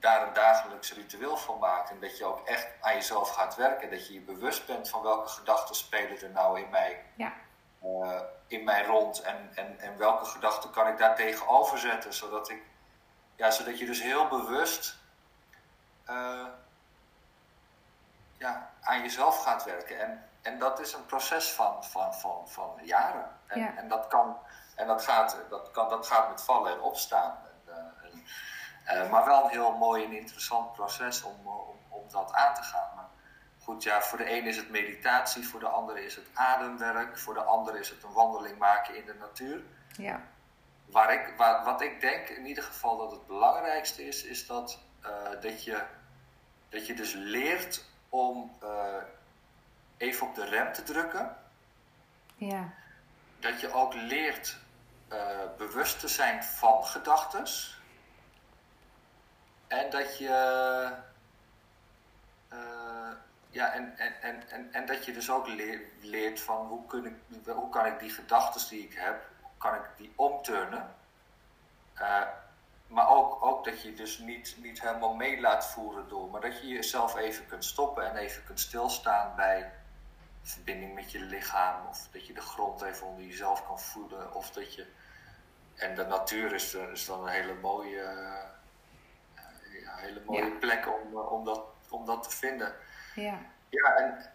daar 0.00 0.26
een 0.26 0.32
dagelijks 0.32 0.92
ritueel 0.92 1.36
van 1.36 1.58
maakt. 1.58 1.90
En 1.90 2.00
dat 2.00 2.18
je 2.18 2.24
ook 2.24 2.46
echt 2.46 2.68
aan 2.80 2.94
jezelf 2.94 3.30
gaat 3.30 3.56
werken. 3.56 3.90
Dat 3.90 4.06
je 4.06 4.12
je 4.12 4.20
bewust 4.20 4.66
bent 4.66 4.88
van 4.88 5.02
welke 5.02 5.28
gedachten 5.28 5.74
spelen 5.74 6.20
er 6.20 6.30
nou 6.30 6.60
in 6.60 6.70
mij, 6.70 7.04
ja. 7.14 7.32
uh, 7.84 8.20
in 8.46 8.64
mij 8.64 8.84
rond. 8.84 9.22
En, 9.22 9.50
en, 9.54 9.78
en 9.78 9.98
welke 9.98 10.24
gedachten 10.24 10.70
kan 10.70 10.88
ik 10.88 10.98
daar 10.98 11.16
tegenover 11.16 11.78
zetten. 11.78 12.14
Zodat, 12.14 12.50
ik, 12.50 12.62
ja, 13.36 13.50
zodat 13.50 13.78
je 13.78 13.86
dus 13.86 14.02
heel 14.02 14.28
bewust 14.28 14.96
uh, 16.10 16.46
ja, 18.38 18.70
aan 18.80 19.00
jezelf 19.00 19.42
gaat 19.42 19.64
werken. 19.64 20.00
En 20.00 20.28
en 20.46 20.58
dat 20.58 20.80
is 20.80 20.92
een 20.92 21.06
proces 21.06 21.52
van, 21.52 21.84
van, 21.84 22.14
van, 22.14 22.48
van 22.48 22.80
jaren. 22.82 23.30
En, 23.46 23.76
en, 23.76 23.88
dat, 23.88 24.06
kan, 24.06 24.36
en 24.74 24.86
dat, 24.86 25.02
gaat, 25.02 25.38
dat, 25.50 25.70
kan, 25.70 25.88
dat 25.88 26.06
gaat 26.06 26.28
met 26.28 26.42
vallen 26.42 26.72
en 26.72 26.80
opstaan. 26.80 27.38
En, 28.86 29.04
uh, 29.04 29.10
maar 29.10 29.24
wel 29.24 29.44
een 29.44 29.50
heel 29.50 29.76
mooi 29.76 30.04
en 30.04 30.12
interessant 30.12 30.72
proces 30.72 31.22
om, 31.22 31.46
om, 31.46 31.76
om 31.88 32.02
dat 32.10 32.32
aan 32.32 32.54
te 32.54 32.62
gaan. 32.62 32.90
Maar 32.94 33.08
goed, 33.62 33.82
ja, 33.82 34.02
voor 34.02 34.18
de 34.18 34.30
een 34.30 34.46
is 34.46 34.56
het 34.56 34.70
meditatie, 34.70 35.48
voor 35.48 35.60
de 35.60 35.68
ander 35.68 35.98
is 35.98 36.14
het 36.14 36.26
ademwerk, 36.34 37.18
voor 37.18 37.34
de 37.34 37.42
ander 37.42 37.78
is 37.78 37.88
het 37.88 38.02
een 38.02 38.12
wandeling 38.12 38.58
maken 38.58 38.96
in 38.96 39.06
de 39.06 39.14
natuur. 39.14 39.62
Ja. 39.92 40.20
Waar 40.86 41.12
ik, 41.12 41.34
waar, 41.36 41.64
wat 41.64 41.80
ik 41.80 42.00
denk 42.00 42.28
in 42.28 42.46
ieder 42.46 42.64
geval 42.64 42.96
dat 42.96 43.10
het 43.10 43.26
belangrijkste 43.26 44.06
is, 44.06 44.24
is 44.24 44.46
dat, 44.46 44.78
uh, 45.02 45.40
dat, 45.40 45.64
je, 45.64 45.82
dat 46.68 46.86
je 46.86 46.94
dus 46.94 47.12
leert 47.12 47.84
om 48.08 48.56
uh, 48.62 48.68
even 49.96 50.26
op 50.26 50.34
de 50.34 50.44
rem 50.44 50.72
te 50.72 50.82
drukken. 50.82 51.36
Ja. 52.34 52.72
Dat 53.38 53.60
je 53.60 53.72
ook 53.72 53.94
leert 53.94 54.56
bewust 55.56 56.00
te 56.00 56.08
zijn 56.08 56.44
van 56.44 56.84
gedachten. 56.84 57.46
En 59.66 59.90
dat 59.90 60.18
je. 60.18 60.28
Uh, 62.52 63.10
ja, 63.50 63.72
en, 63.72 63.98
en, 63.98 64.22
en, 64.22 64.50
en, 64.50 64.72
en 64.72 64.86
dat 64.86 65.04
je 65.04 65.12
dus 65.12 65.30
ook 65.30 65.46
leert 66.00 66.40
van 66.40 66.66
hoe, 66.66 66.86
kun 66.86 67.06
ik, 67.06 67.46
hoe 67.46 67.68
kan 67.68 67.86
ik 67.86 67.98
die 67.98 68.10
gedachten 68.10 68.68
die 68.68 68.84
ik 68.84 68.94
heb, 68.94 69.26
kan 69.58 69.74
ik 69.74 69.84
die 69.96 70.12
omturnen. 70.16 70.94
Uh, 72.00 72.22
maar 72.86 73.08
ook, 73.08 73.44
ook 73.44 73.64
dat 73.64 73.82
je 73.82 73.94
dus 73.94 74.18
niet, 74.18 74.56
niet 74.58 74.80
helemaal 74.80 75.14
mee 75.14 75.40
laat 75.40 75.66
voeren 75.66 76.08
door, 76.08 76.30
maar 76.30 76.40
dat 76.40 76.60
je 76.60 76.66
jezelf 76.66 77.16
even 77.16 77.46
kunt 77.46 77.64
stoppen 77.64 78.10
en 78.10 78.16
even 78.16 78.44
kunt 78.44 78.60
stilstaan 78.60 79.36
bij 79.36 79.72
verbinding 80.42 80.94
met 80.94 81.12
je 81.12 81.20
lichaam. 81.20 81.86
Of 81.86 82.08
dat 82.12 82.26
je 82.26 82.32
de 82.32 82.40
grond 82.40 82.82
even 82.82 83.06
onder 83.06 83.24
jezelf 83.24 83.66
kan 83.66 83.80
voelen. 83.80 84.34
Of 84.34 84.50
dat 84.50 84.74
je. 84.74 84.86
En 85.74 85.94
de 85.94 86.04
natuur 86.04 86.52
is, 86.52 86.76
dan 87.06 87.22
een 87.22 87.32
hele 87.32 87.54
mooie, 87.54 88.02
ja, 88.02 88.55
hele 90.06 90.22
mooie 90.26 90.50
plek 90.50 90.86
om, 90.86 91.18
eh, 91.18 91.32
om, 91.32 91.44
dat, 91.44 91.60
om 91.88 92.06
dat 92.06 92.22
te 92.22 92.36
vinden. 92.36 92.74
Ja, 93.14 93.38
ja 93.68 93.96
en 93.96 94.30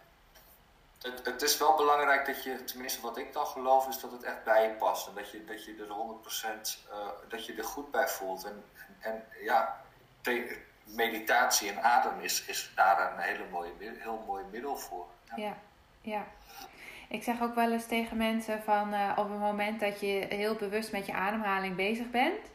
het, 1.02 1.26
het 1.26 1.42
is 1.42 1.58
wel 1.58 1.76
belangrijk 1.76 2.26
dat 2.26 2.44
je, 2.44 2.64
tenminste 2.64 3.00
wat 3.00 3.16
ik 3.16 3.32
dan 3.32 3.46
geloof, 3.46 3.88
is 3.88 4.00
dat 4.00 4.12
het 4.12 4.22
echt 4.22 4.44
bij 4.44 4.62
je 4.62 4.70
past. 4.74 5.08
En 5.08 5.14
dat 5.14 5.30
je, 5.30 5.44
dat 5.44 5.64
je 5.64 5.72
er 5.72 5.86
100% 5.86 6.88
uh, 6.90 6.98
eh, 6.98 7.08
dat 7.28 7.46
je 7.46 7.54
er 7.54 7.64
goed 7.64 7.90
bij 7.90 8.08
voelt. 8.08 8.44
En, 8.44 8.64
en, 9.00 9.24
ja, 9.44 9.80
meditatie 10.84 11.70
en 11.70 11.82
adem 11.82 12.20
is, 12.20 12.44
is 12.44 12.72
daar 12.74 13.12
een 13.12 13.18
hele 13.18 13.44
mooie, 13.50 13.72
heel 13.78 14.24
mooi 14.26 14.44
middel 14.50 14.76
voor. 14.76 15.06
ja 15.36 15.56
ja. 16.02 16.26
Ik 17.08 17.22
zeg 17.22 17.42
ook 17.42 17.54
wel 17.54 17.72
eens 17.72 17.86
tegen 17.86 18.16
mensen 18.16 18.62
van 18.62 18.94
uh, 18.94 19.12
op 19.16 19.28
het 19.30 19.38
moment 19.38 19.80
dat 19.80 20.00
je 20.00 20.26
heel 20.28 20.54
bewust 20.54 20.92
met 20.92 21.06
je 21.06 21.12
ademhaling 21.12 21.76
bezig 21.76 22.10
bent, 22.10 22.50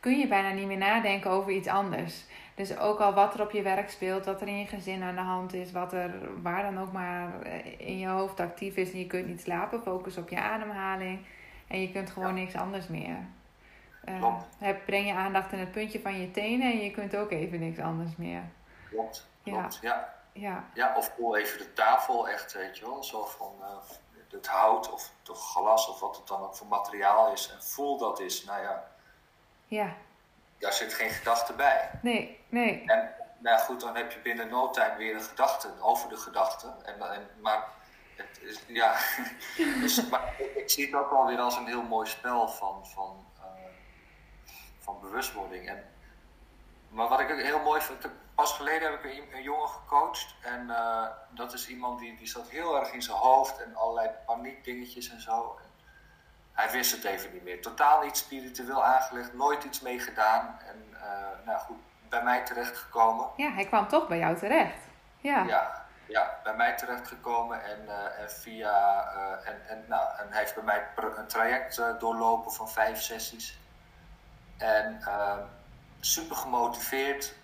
kun 0.00 0.18
je 0.18 0.28
bijna 0.28 0.50
niet 0.50 0.66
meer 0.66 0.76
nadenken 0.76 1.30
over 1.30 1.52
iets 1.52 1.68
anders. 1.68 2.24
Dus 2.54 2.78
ook 2.78 3.00
al 3.00 3.14
wat 3.14 3.34
er 3.34 3.40
op 3.40 3.50
je 3.50 3.62
werk 3.62 3.90
speelt, 3.90 4.24
wat 4.24 4.40
er 4.40 4.48
in 4.48 4.58
je 4.58 4.66
gezin 4.66 5.02
aan 5.02 5.14
de 5.14 5.20
hand 5.20 5.52
is, 5.52 5.72
wat 5.72 5.92
er 5.92 6.42
waar 6.42 6.62
dan 6.62 6.80
ook 6.80 6.92
maar 6.92 7.42
eh, 7.42 7.80
in 7.88 7.98
je 7.98 8.08
hoofd 8.08 8.40
actief 8.40 8.76
is 8.76 8.92
en 8.92 8.98
je 8.98 9.06
kunt 9.06 9.26
niet 9.26 9.40
slapen, 9.40 9.82
focus 9.82 10.16
op 10.16 10.28
je 10.28 10.40
ademhaling 10.40 11.26
en 11.68 11.80
je 11.80 11.92
kunt 11.92 12.10
gewoon 12.10 12.34
niks 12.34 12.56
anders 12.56 12.86
meer. 12.88 13.16
Uh, 14.08 14.34
breng 14.86 15.06
je 15.06 15.14
aandacht 15.14 15.52
in 15.52 15.58
het 15.58 15.72
puntje 15.72 16.00
van 16.00 16.20
je 16.20 16.30
tenen 16.30 16.72
en 16.72 16.78
je 16.78 16.90
kunt 16.90 17.16
ook 17.16 17.30
even 17.30 17.60
niks 17.60 17.78
anders 17.78 18.16
meer. 18.16 18.42
Klopt, 18.90 19.26
klopt, 19.42 19.78
ja. 19.82 19.90
ja. 19.90 20.20
Ja. 20.32 20.64
ja, 20.74 20.96
of 20.96 21.12
voel 21.16 21.36
even 21.36 21.58
de 21.58 21.72
tafel 21.72 22.28
echt, 22.28 22.52
weet 22.52 22.78
je 22.78 22.84
wel, 22.84 23.04
zo 23.04 23.24
van 23.24 23.52
uh, 23.60 23.66
het 24.30 24.46
hout 24.46 24.92
of 24.92 25.12
het 25.22 25.36
glas 25.36 25.88
of 25.88 26.00
wat 26.00 26.16
het 26.16 26.26
dan 26.26 26.40
ook 26.40 26.56
voor 26.56 26.66
materiaal 26.66 27.32
is. 27.32 27.50
En 27.52 27.62
voel 27.62 27.98
dat 27.98 28.20
is, 28.20 28.44
nou 28.44 28.62
ja. 28.62 28.84
Ja. 29.66 29.94
Daar 30.62 30.72
zit 30.72 30.94
geen 30.94 31.10
gedachte 31.10 31.52
bij. 31.52 31.90
Nee, 32.02 32.44
nee. 32.48 32.82
En 32.86 33.14
nou 33.38 33.60
goed, 33.60 33.80
dan 33.80 33.96
heb 33.96 34.12
je 34.12 34.18
binnen 34.18 34.48
no 34.48 34.70
time 34.70 34.96
weer 34.96 35.14
een 35.14 35.22
gedachte 35.22 35.68
over 35.80 36.08
de 36.08 36.16
gedachte. 36.16 36.74
En, 36.84 37.12
en, 37.12 37.28
maar 37.40 37.64
het 38.16 38.40
is, 38.40 38.62
ja, 38.66 38.96
dus, 39.80 40.08
maar 40.08 40.34
ik 40.54 40.70
zie 40.70 40.86
het 40.86 40.94
ook 40.94 41.10
wel 41.10 41.26
weer 41.26 41.38
als 41.38 41.56
een 41.56 41.66
heel 41.66 41.82
mooi 41.82 42.08
spel 42.08 42.48
van, 42.48 42.86
van, 42.86 43.26
uh, 43.38 43.44
van 44.78 45.00
bewustwording. 45.00 45.68
En, 45.68 45.84
maar 46.88 47.08
wat 47.08 47.20
ik 47.20 47.30
ook 47.30 47.40
heel 47.40 47.62
mooi 47.62 47.80
vind, 47.80 48.08
pas 48.34 48.52
geleden 48.52 48.90
heb 48.90 49.04
ik 49.04 49.24
een, 49.32 49.42
jongen 49.42 49.68
gecoacht. 49.68 50.34
En 50.42 50.66
uh, 50.68 51.06
dat 51.30 51.52
is 51.52 51.68
iemand 51.68 51.98
die, 51.98 52.16
die 52.16 52.28
zat 52.28 52.48
heel 52.48 52.78
erg 52.78 52.92
in 52.92 53.02
zijn 53.02 53.16
hoofd 53.16 53.62
en 53.62 53.74
allerlei 53.74 54.10
paniekdingetjes 54.26 55.10
en 55.10 55.20
zo. 55.20 55.58
Hij 56.52 56.70
wist 56.70 56.92
het 56.92 57.04
even 57.04 57.32
niet 57.32 57.44
meer. 57.44 57.62
Totaal 57.62 58.02
niet 58.02 58.16
spiritueel 58.16 58.84
aangelegd, 58.84 59.34
nooit 59.34 59.64
iets 59.64 59.80
mee 59.80 59.98
gedaan. 59.98 60.58
En 60.68 60.88
uh, 60.92 61.46
nou 61.46 61.58
goed, 61.58 61.76
bij 62.08 62.22
mij 62.22 62.44
terechtgekomen. 62.44 63.28
Ja, 63.36 63.52
hij 63.52 63.64
kwam 63.64 63.88
toch 63.88 64.08
bij 64.08 64.18
jou 64.18 64.36
terecht. 64.36 64.78
Ja, 65.16 65.42
ja, 65.44 65.86
ja 66.06 66.38
bij 66.42 66.54
mij 66.54 66.76
terechtgekomen. 66.76 67.64
En, 67.64 67.84
uh, 67.86 68.20
en 68.20 68.30
via. 68.30 69.04
en, 69.44 69.68
en, 69.68 69.84
nou, 69.88 70.18
en 70.18 70.26
hij 70.28 70.38
heeft 70.38 70.54
bij 70.54 70.64
mij 70.64 70.86
een 70.96 71.26
traject 71.26 71.82
doorlopen 71.98 72.52
van 72.52 72.68
vijf 72.68 73.00
sessies. 73.00 73.58
En 74.58 75.02
super 76.00 76.36
gemotiveerd 76.36 77.34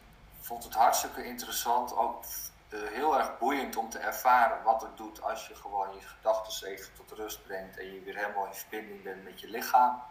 vond 0.41 0.65
het 0.65 0.75
hartstikke 0.75 1.25
interessant, 1.25 1.97
ook 1.97 2.25
uh, 2.69 2.81
heel 2.91 3.19
erg 3.19 3.39
boeiend 3.39 3.77
om 3.77 3.91
te 3.91 3.99
ervaren 3.99 4.63
wat 4.63 4.83
het 4.83 4.97
doet 4.97 5.23
als 5.23 5.49
je 5.49 5.55
gewoon 5.55 5.95
je 5.95 6.07
gedachten 6.07 6.69
even 6.69 6.95
tot 6.95 7.19
rust 7.19 7.47
brengt 7.47 7.79
en 7.79 7.95
je 7.95 8.03
weer 8.03 8.17
helemaal 8.17 8.47
in 8.47 8.55
verbinding 8.55 9.03
bent 9.03 9.25
met 9.25 9.41
je 9.41 9.49
lichaam. 9.49 10.03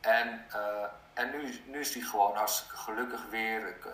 En, 0.00 0.46
uh, 0.54 0.84
en 1.14 1.30
nu, 1.30 1.62
nu 1.66 1.78
is 1.78 1.94
hij 1.94 2.02
gewoon 2.02 2.36
hartstikke 2.36 2.76
gelukkig 2.76 3.26
weer. 3.30 3.68
Ik, 3.68 3.84
uh, 3.84 3.92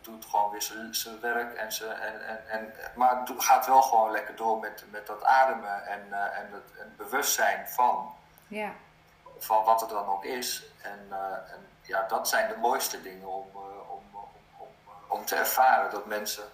doet 0.00 0.24
gewoon 0.24 0.50
weer 0.50 0.62
zijn 0.90 1.20
werk. 1.20 1.54
En 1.54 1.72
ze, 1.72 1.86
en, 1.86 2.26
en, 2.26 2.48
en, 2.48 2.74
maar 2.94 3.20
het 3.20 3.30
gaat 3.36 3.66
wel 3.66 3.82
gewoon 3.82 4.10
lekker 4.10 4.36
door 4.36 4.58
met, 4.58 4.84
met 4.90 5.06
dat 5.06 5.24
ademen 5.24 5.86
en, 5.86 6.12
en 6.12 6.52
het, 6.52 6.78
en 6.80 6.94
bewustzijn 6.96 7.68
van, 7.68 8.14
ja. 8.46 8.72
van 9.38 9.64
wat 9.64 9.82
er 9.82 9.88
dan 9.88 10.06
ook 10.06 10.24
is. 10.24 10.64
En, 10.82 11.06
en 11.50 11.68
ja, 11.82 12.06
dat 12.08 12.28
zijn 12.28 12.48
de 12.48 12.56
mooiste 12.56 13.02
dingen 13.02 13.28
om, 13.28 13.46
om 15.14 15.24
te 15.24 15.36
ervaren 15.36 15.90
dat 15.90 16.06
mensen 16.06 16.44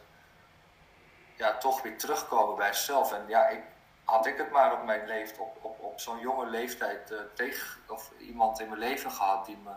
ja, 1.37 1.57
toch 1.57 1.83
weer 1.83 1.99
terugkomen 1.99 2.57
bij 2.57 2.73
zichzelf. 2.73 3.13
En 3.13 3.25
ja, 3.27 3.49
ik, 3.49 3.63
had 4.05 4.27
ik 4.27 4.39
het 4.39 4.51
maar 4.51 4.73
op 4.73 4.85
mijn 4.85 5.07
leeftijd, 5.07 5.41
op, 5.41 5.59
op, 5.61 5.81
op 5.81 6.01
zo'n 6.01 6.19
jonge 6.19 6.47
leeftijd 6.47 7.11
uh, 7.11 7.19
tegen, 7.35 7.81
of 7.89 8.11
iemand 8.19 8.61
in 8.61 8.69
mijn 8.69 8.81
leven 8.81 9.11
gehad 9.11 9.47
die 9.47 9.59
me, 9.65 9.71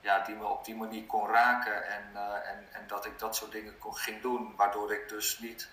ja, 0.00 0.20
die 0.20 0.34
me 0.34 0.46
op 0.46 0.64
die 0.64 0.76
manier 0.76 1.06
kon 1.06 1.28
raken 1.28 1.86
en, 1.88 2.10
uh, 2.14 2.50
en, 2.50 2.66
en 2.72 2.84
dat 2.86 3.04
ik 3.04 3.18
dat 3.18 3.36
soort 3.36 3.52
dingen 3.52 3.78
kon, 3.78 3.96
ging 3.96 4.22
doen, 4.22 4.54
waardoor 4.56 4.92
ik 4.92 5.08
dus 5.08 5.38
niet 5.38 5.68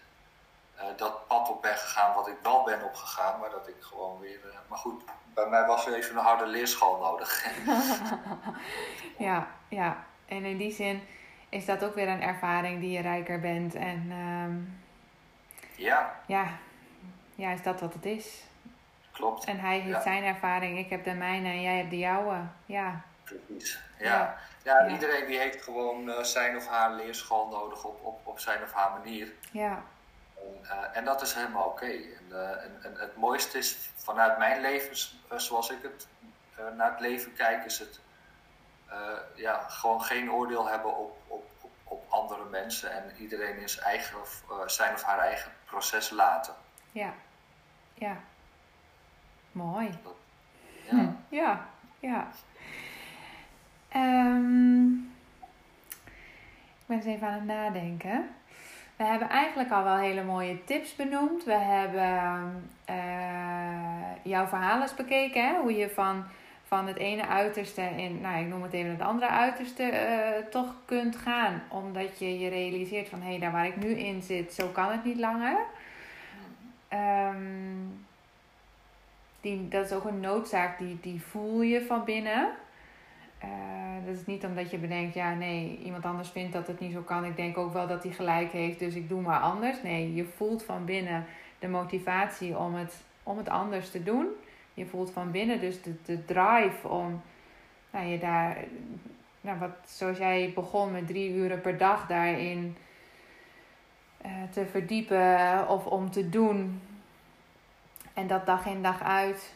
uh, 0.75 0.83
dat 0.95 1.27
pad 1.27 1.49
op 1.49 1.61
ben 1.61 1.77
gegaan 1.77 2.13
wat 2.13 2.27
ik 2.27 2.37
wel 2.41 2.63
ben 2.63 2.83
opgegaan, 2.83 3.39
maar 3.39 3.49
dat 3.49 3.67
ik 3.67 3.77
gewoon 3.79 4.19
weer. 4.19 4.39
maar 4.67 4.77
goed, 4.77 5.03
bij 5.33 5.47
mij 5.47 5.65
was 5.65 5.85
er 5.85 5.93
even 5.93 6.17
een 6.17 6.23
harde 6.23 6.45
leerschool 6.45 6.97
nodig. 6.97 7.45
ja, 9.27 9.47
ja, 9.67 10.05
en 10.25 10.45
in 10.45 10.57
die 10.57 10.71
zin 10.71 11.07
is 11.53 11.65
dat 11.65 11.83
ook 11.83 11.95
weer 11.95 12.07
een 12.07 12.21
ervaring 12.21 12.79
die 12.79 12.91
je 12.91 13.01
rijker 13.01 13.39
bent. 13.39 13.75
En 13.75 14.11
um, 14.11 14.79
ja. 15.75 16.19
ja. 16.25 16.47
Ja, 17.35 17.51
is 17.51 17.63
dat 17.63 17.79
wat 17.79 17.93
het 17.93 18.05
is. 18.05 18.43
Klopt. 19.11 19.45
En 19.45 19.59
hij 19.59 19.79
heeft 19.79 20.03
zijn 20.03 20.23
ervaring, 20.23 20.77
ik 20.77 20.89
heb 20.89 21.03
de 21.03 21.13
mijne 21.13 21.49
en 21.49 21.61
jij 21.61 21.77
hebt 21.77 21.89
de 21.89 21.97
jouwe. 21.97 22.35
Ja. 22.65 23.01
Precies. 23.23 23.83
Ja. 23.99 24.37
Ja, 24.63 24.87
iedereen 24.87 25.25
die 25.25 25.39
heeft 25.39 25.63
gewoon 25.63 26.09
uh, 26.09 26.23
zijn 26.23 26.55
of 26.55 26.67
haar 26.67 26.91
leerschool 26.91 27.47
nodig 27.47 27.83
op, 27.83 28.05
op, 28.05 28.19
op 28.23 28.39
zijn 28.39 28.63
of 28.63 28.73
haar 28.73 28.91
manier. 28.91 29.33
Ja. 29.51 29.83
En, 30.35 30.59
uh, 30.63 30.97
en 30.97 31.05
dat 31.05 31.21
is 31.21 31.33
helemaal 31.33 31.65
oké. 31.65 31.85
En, 31.85 32.27
uh, 32.29 32.49
en, 32.49 32.79
en, 32.83 32.95
het 32.95 33.15
mooiste 33.15 33.57
is 33.57 33.91
vanuit 33.95 34.37
mijn 34.37 34.61
leven, 34.61 34.97
zoals 35.35 35.69
ik 35.69 35.81
het 35.81 36.07
naar 36.75 36.91
het 36.91 36.99
leven 36.99 37.33
kijk, 37.33 37.65
is 37.65 37.79
het 37.79 37.99
ja, 39.35 39.65
gewoon 39.67 40.01
geen 40.01 40.31
oordeel 40.31 40.69
hebben 40.69 40.97
op, 40.97 41.17
op, 41.27 41.45
op, 41.61 41.71
op, 41.83 42.05
andere 42.09 42.45
mensen 42.45 42.91
en 42.91 43.11
iedereen 43.17 43.57
in 43.57 43.69
zijn, 43.69 43.85
eigen, 43.85 44.21
of, 44.21 44.43
zijn 44.65 44.93
of 44.93 45.03
haar 45.03 45.19
eigen 45.19 45.51
proces 45.65 46.09
laten. 46.09 46.53
Ja, 46.91 47.13
ja. 47.93 48.17
Mooi. 49.51 49.89
Ja. 50.83 50.89
Hm. 50.89 51.09
ja, 51.29 51.65
ja. 51.99 52.27
Um, 53.95 55.13
ik 56.65 56.85
ben 56.85 56.97
eens 56.97 57.05
even 57.05 57.27
aan 57.27 57.33
het 57.33 57.45
nadenken. 57.45 58.29
We 58.95 59.03
hebben 59.03 59.29
eigenlijk 59.29 59.71
al 59.71 59.83
wel 59.83 59.97
hele 59.97 60.23
mooie 60.23 60.63
tips 60.63 60.95
benoemd. 60.95 61.43
We 61.43 61.53
hebben 61.53 62.69
uh, 62.89 64.23
jouw 64.23 64.47
verhaal 64.47 64.81
eens 64.81 64.93
bekeken. 64.93 65.47
Hè? 65.47 65.59
Hoe 65.59 65.75
je 65.75 65.89
van, 65.89 66.25
van 66.75 66.87
het 66.87 66.97
ene 66.97 67.27
uiterste 67.27 67.81
in, 67.81 68.21
nou 68.21 68.41
ik 68.41 68.47
noem 68.47 68.63
het 68.63 68.73
even 68.73 68.91
het 68.91 69.01
andere 69.01 69.31
uiterste, 69.31 69.91
uh, 69.91 70.45
toch 70.49 70.73
kunt 70.85 71.15
gaan. 71.15 71.63
Omdat 71.69 72.19
je 72.19 72.39
je 72.39 72.49
realiseert 72.49 73.09
van 73.09 73.21
hé, 73.21 73.29
hey, 73.29 73.39
daar 73.39 73.51
waar 73.51 73.67
ik 73.67 73.75
nu 73.75 73.89
in 73.89 74.21
zit, 74.21 74.53
zo 74.53 74.67
kan 74.67 74.91
het 74.91 75.03
niet 75.03 75.17
langer. 75.19 75.57
Um, 76.93 78.05
die, 79.41 79.67
dat 79.67 79.85
is 79.85 79.91
ook 79.91 80.03
een 80.03 80.19
noodzaak, 80.19 80.77
die, 80.77 80.97
die 81.01 81.21
voel 81.21 81.61
je 81.61 81.81
van 81.81 82.03
binnen. 82.03 82.49
Uh, 83.43 84.05
dat 84.05 84.15
is 84.15 84.25
niet 84.25 84.45
omdat 84.45 84.71
je 84.71 84.77
bedenkt, 84.77 85.13
ja 85.13 85.33
nee, 85.33 85.79
iemand 85.83 86.05
anders 86.05 86.29
vindt 86.29 86.53
dat 86.53 86.67
het 86.67 86.79
niet 86.79 86.93
zo 86.93 87.01
kan. 87.01 87.25
Ik 87.25 87.35
denk 87.35 87.57
ook 87.57 87.73
wel 87.73 87.87
dat 87.87 88.03
hij 88.03 88.11
gelijk 88.11 88.51
heeft, 88.51 88.79
dus 88.79 88.95
ik 88.95 89.09
doe 89.09 89.21
maar 89.21 89.39
anders. 89.39 89.81
Nee, 89.81 90.13
je 90.13 90.25
voelt 90.25 90.63
van 90.63 90.85
binnen 90.85 91.25
de 91.59 91.67
motivatie 91.67 92.57
om 92.57 92.75
het, 92.75 93.03
om 93.23 93.37
het 93.37 93.49
anders 93.49 93.89
te 93.89 94.03
doen. 94.03 94.27
Je 94.73 94.85
voelt 94.85 95.11
van 95.11 95.31
binnen 95.31 95.59
dus 95.59 95.81
de, 95.81 95.95
de 96.03 96.25
drive 96.25 96.87
om 96.87 97.21
nou, 97.89 98.05
je 98.05 98.19
daar, 98.19 98.57
nou, 99.41 99.59
wat, 99.59 99.71
zoals 99.85 100.17
jij 100.17 100.51
begon 100.55 100.91
met 100.91 101.07
drie 101.07 101.33
uren 101.33 101.61
per 101.61 101.77
dag 101.77 102.07
daarin 102.07 102.77
uh, 104.25 104.31
te 104.51 104.65
verdiepen 104.65 105.67
of 105.67 105.85
om 105.85 106.11
te 106.11 106.29
doen. 106.29 106.81
En 108.13 108.27
dat 108.27 108.45
dag 108.45 108.65
in 108.65 108.81
dag 108.81 109.03
uit. 109.03 109.53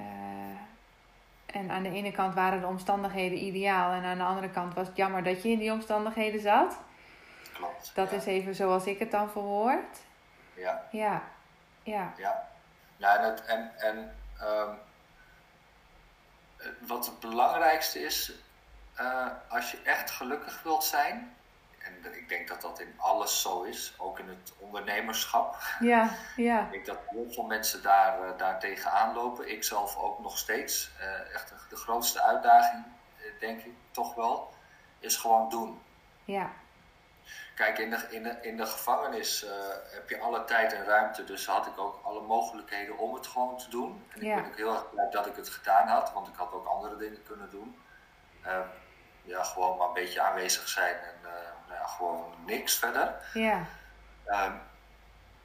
Uh, 0.00 0.06
en 1.46 1.70
aan 1.70 1.82
de 1.82 1.90
ene 1.90 2.12
kant 2.12 2.34
waren 2.34 2.60
de 2.60 2.66
omstandigheden 2.66 3.44
ideaal 3.44 3.92
en 3.92 4.04
aan 4.04 4.18
de 4.18 4.24
andere 4.24 4.50
kant 4.50 4.74
was 4.74 4.86
het 4.86 4.96
jammer 4.96 5.22
dat 5.22 5.42
je 5.42 5.48
in 5.48 5.58
die 5.58 5.72
omstandigheden 5.72 6.40
zat. 6.40 6.78
Klopt. 7.52 7.92
Dat 7.94 8.12
is 8.12 8.24
even 8.24 8.54
zoals 8.54 8.86
ik 8.86 8.98
het 8.98 9.10
dan 9.10 9.30
verwoord. 9.30 9.98
Ja. 10.54 10.82
Ja. 10.90 11.22
Ja. 11.82 12.12
Ja. 12.16 12.48
Ja, 12.96 13.16
en, 13.16 13.24
het, 13.24 13.44
en, 13.44 13.70
en 13.76 14.10
um, 14.42 14.78
wat 16.78 17.06
het 17.06 17.20
belangrijkste 17.20 18.00
is, 18.00 18.32
uh, 19.00 19.26
als 19.48 19.70
je 19.70 19.78
echt 19.82 20.10
gelukkig 20.10 20.62
wilt 20.62 20.84
zijn, 20.84 21.36
en 21.78 22.14
ik 22.14 22.28
denk 22.28 22.48
dat 22.48 22.60
dat 22.60 22.80
in 22.80 22.94
alles 22.96 23.40
zo 23.40 23.62
is, 23.62 23.94
ook 23.98 24.18
in 24.18 24.28
het 24.28 24.52
ondernemerschap. 24.58 25.56
Ja, 25.80 26.10
ja. 26.36 26.64
ik 26.64 26.70
denk 26.70 26.86
dat 26.86 26.98
heel 27.06 27.30
veel 27.30 27.44
mensen 27.44 27.82
daar, 27.82 28.24
uh, 28.24 28.38
daar 28.38 28.60
tegenaan 28.60 29.14
lopen. 29.14 29.50
Ik 29.50 29.64
zelf 29.64 29.96
ook 29.96 30.18
nog 30.18 30.38
steeds. 30.38 30.90
Uh, 31.00 31.34
echt 31.34 31.52
de 31.68 31.76
grootste 31.76 32.22
uitdaging, 32.22 32.84
denk 33.40 33.62
ik 33.62 33.74
toch 33.90 34.14
wel, 34.14 34.54
is 34.98 35.16
gewoon 35.16 35.48
doen. 35.48 35.82
Ja. 36.24 36.50
Kijk, 37.54 37.78
in 37.78 37.90
de, 37.90 38.06
in 38.10 38.22
de, 38.22 38.36
in 38.40 38.56
de 38.56 38.66
gevangenis 38.66 39.46
heb 39.90 40.08
je 40.08 40.18
alle 40.18 40.44
tijd 40.44 40.72
en 40.72 40.84
ruimte, 40.84 41.24
dus 41.24 41.46
had 41.46 41.66
ik 41.66 41.78
ook 41.78 42.00
alle 42.02 42.20
mogelijkheden 42.20 42.98
om 42.98 43.14
het 43.14 43.26
gewoon 43.26 43.58
te 43.58 43.70
doen. 43.70 44.04
En 44.08 44.22
ik 44.22 44.34
ben 44.34 44.46
ook 44.46 44.56
heel 44.56 44.72
erg 44.72 44.90
blij 44.90 45.10
dat 45.10 45.26
ik 45.26 45.36
het 45.36 45.48
gedaan 45.48 45.88
had, 45.88 46.12
want 46.12 46.28
ik 46.28 46.34
had 46.34 46.52
ook 46.52 46.66
andere 46.66 46.96
dingen 46.96 47.22
kunnen 47.22 47.50
doen. 47.50 47.82
ja, 49.22 49.42
gewoon 49.42 49.76
maar 49.76 49.86
een 49.86 49.94
beetje 49.94 50.20
aanwezig 50.20 50.68
zijn 50.68 50.94
en 50.94 51.14
nou 51.68 51.80
ja, 51.80 51.86
gewoon 51.86 52.34
niks 52.46 52.78
verder. 52.78 53.14
Ja. 53.34 53.66
Um, 54.26 54.60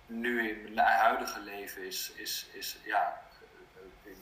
nu 0.05 0.49
in 0.49 0.73
mijn 0.73 0.87
huidige 0.87 1.39
leven 1.39 1.85
is, 1.85 2.11
is, 2.15 2.47
is, 2.51 2.77
ja, 2.83 3.21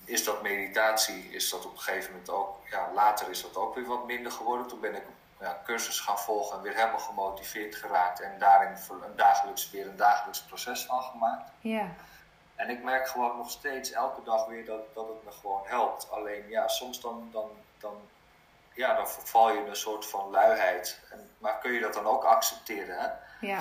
is 0.05 0.23
dat 0.23 0.41
meditatie, 0.41 1.23
is 1.23 1.49
dat 1.49 1.65
op 1.65 1.71
een 1.71 1.79
gegeven 1.79 2.11
moment 2.11 2.29
ook, 2.29 2.57
ja, 2.69 2.91
later 2.93 3.29
is 3.29 3.41
dat 3.41 3.55
ook 3.55 3.75
weer 3.75 3.85
wat 3.85 4.05
minder 4.05 4.31
geworden. 4.31 4.67
Toen 4.67 4.79
ben 4.79 4.95
ik 4.95 5.03
ja, 5.41 5.61
cursus 5.63 5.99
gaan 5.99 6.19
volgen 6.19 6.57
en 6.57 6.63
weer 6.63 6.75
helemaal 6.75 6.99
gemotiveerd 6.99 7.75
geraakt 7.75 8.19
en 8.19 8.39
daarin 8.39 8.77
een 8.89 9.15
dagelijks, 9.15 9.71
weer 9.71 9.87
een 9.87 9.95
dagelijks 9.95 10.41
proces 10.41 10.85
van 10.85 11.01
gemaakt. 11.01 11.51
Ja. 11.59 11.87
En 12.55 12.69
ik 12.69 12.83
merk 12.83 13.07
gewoon 13.07 13.37
nog 13.37 13.49
steeds 13.49 13.91
elke 13.91 14.23
dag 14.23 14.45
weer 14.45 14.65
dat, 14.65 14.93
dat 14.93 15.07
het 15.07 15.23
me 15.23 15.31
gewoon 15.31 15.61
helpt. 15.65 16.11
Alleen 16.11 16.49
ja, 16.49 16.67
soms 16.67 17.01
dan, 17.01 17.29
dan, 17.31 17.49
dan 17.77 17.93
ja, 18.73 18.95
dan 18.95 19.09
verval 19.09 19.51
je 19.51 19.59
in 19.59 19.67
een 19.67 19.75
soort 19.75 20.05
van 20.05 20.29
luiheid. 20.29 20.99
En, 21.11 21.29
maar 21.37 21.57
kun 21.57 21.71
je 21.71 21.79
dat 21.79 21.93
dan 21.93 22.05
ook 22.05 22.23
accepteren? 22.23 22.99
Hè? 22.99 23.07
Ja. 23.47 23.59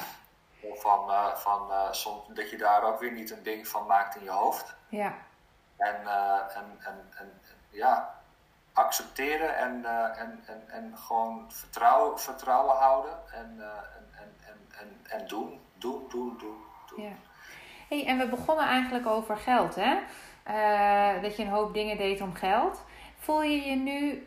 Van, 0.75 1.11
uh, 1.11 1.35
van 1.35 1.71
uh, 1.71 1.93
soms, 1.93 2.27
dat 2.29 2.51
je 2.51 2.57
daar 2.57 2.83
ook 2.83 3.01
weer 3.01 3.13
niet 3.13 3.31
een 3.31 3.43
ding 3.43 3.69
van 3.69 3.87
maakt 3.87 4.17
in 4.17 4.23
je 4.23 4.31
hoofd. 4.31 4.75
Ja. 4.89 5.15
En, 5.77 6.01
uh, 6.05 6.57
en, 6.57 6.79
en, 6.81 7.13
en, 7.17 7.41
ja, 7.71 8.20
accepteren 8.73 9.57
en, 9.57 9.85
en, 10.19 10.41
en, 10.47 10.63
en 10.69 10.99
gewoon 10.99 11.53
vertrouwen, 11.53 12.21
vertrouwen 12.21 12.77
houden 12.77 13.13
en, 13.33 13.61
en, 13.61 14.09
en, 14.13 14.35
en, 14.47 14.57
en, 14.79 15.21
en 15.21 15.27
doen, 15.27 15.61
doen, 15.79 16.05
doen, 16.09 16.37
doen. 16.39 16.57
doen. 16.89 17.05
Ja. 17.05 17.13
Hey, 17.89 18.07
en 18.07 18.19
we 18.19 18.27
begonnen 18.27 18.67
eigenlijk 18.67 19.07
over 19.07 19.37
geld, 19.37 19.75
hè? 19.75 19.99
dat 21.21 21.37
je 21.37 21.43
een 21.43 21.49
hoop 21.49 21.75
dingen 21.75 21.97
deed 21.97 22.21
om 22.21 22.35
geld. 22.35 22.85
Voel 23.19 23.43
je 23.43 23.61
je 23.61 23.77
nu 23.77 24.27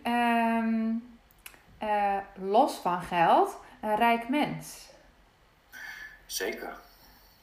uh, 1.84 2.18
los 2.34 2.76
van 2.76 3.02
geld 3.02 3.60
een 3.82 3.96
rijk 3.96 4.30
mens? 4.30 4.90
Zeker. 6.26 6.74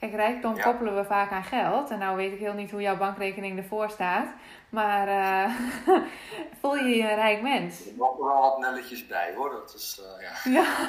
Kijk, 0.00 0.14
rijkdom 0.14 0.56
ja. 0.56 0.62
koppelen 0.62 0.96
we 0.96 1.04
vaak 1.04 1.30
aan 1.30 1.44
geld. 1.44 1.90
En 1.90 1.98
nou 1.98 2.16
weet 2.16 2.32
ik 2.32 2.38
heel 2.38 2.52
niet 2.52 2.70
hoe 2.70 2.80
jouw 2.80 2.96
bankrekening 2.96 3.58
ervoor 3.58 3.90
staat. 3.90 4.28
Maar 4.68 5.08
uh, 5.08 5.56
voel 6.60 6.74
je 6.74 6.96
je 6.96 7.02
een 7.02 7.14
rijk 7.14 7.42
mens? 7.42 7.86
Er 7.86 7.92
nog 7.96 8.16
wel 8.16 8.40
wat 8.40 8.58
nelletjes 8.58 9.06
bij 9.06 9.34
hoor. 9.34 9.50
Dat 9.50 9.74
is, 9.74 10.00
uh, 10.02 10.22
ja. 10.22 10.50
Ja, 10.50 10.88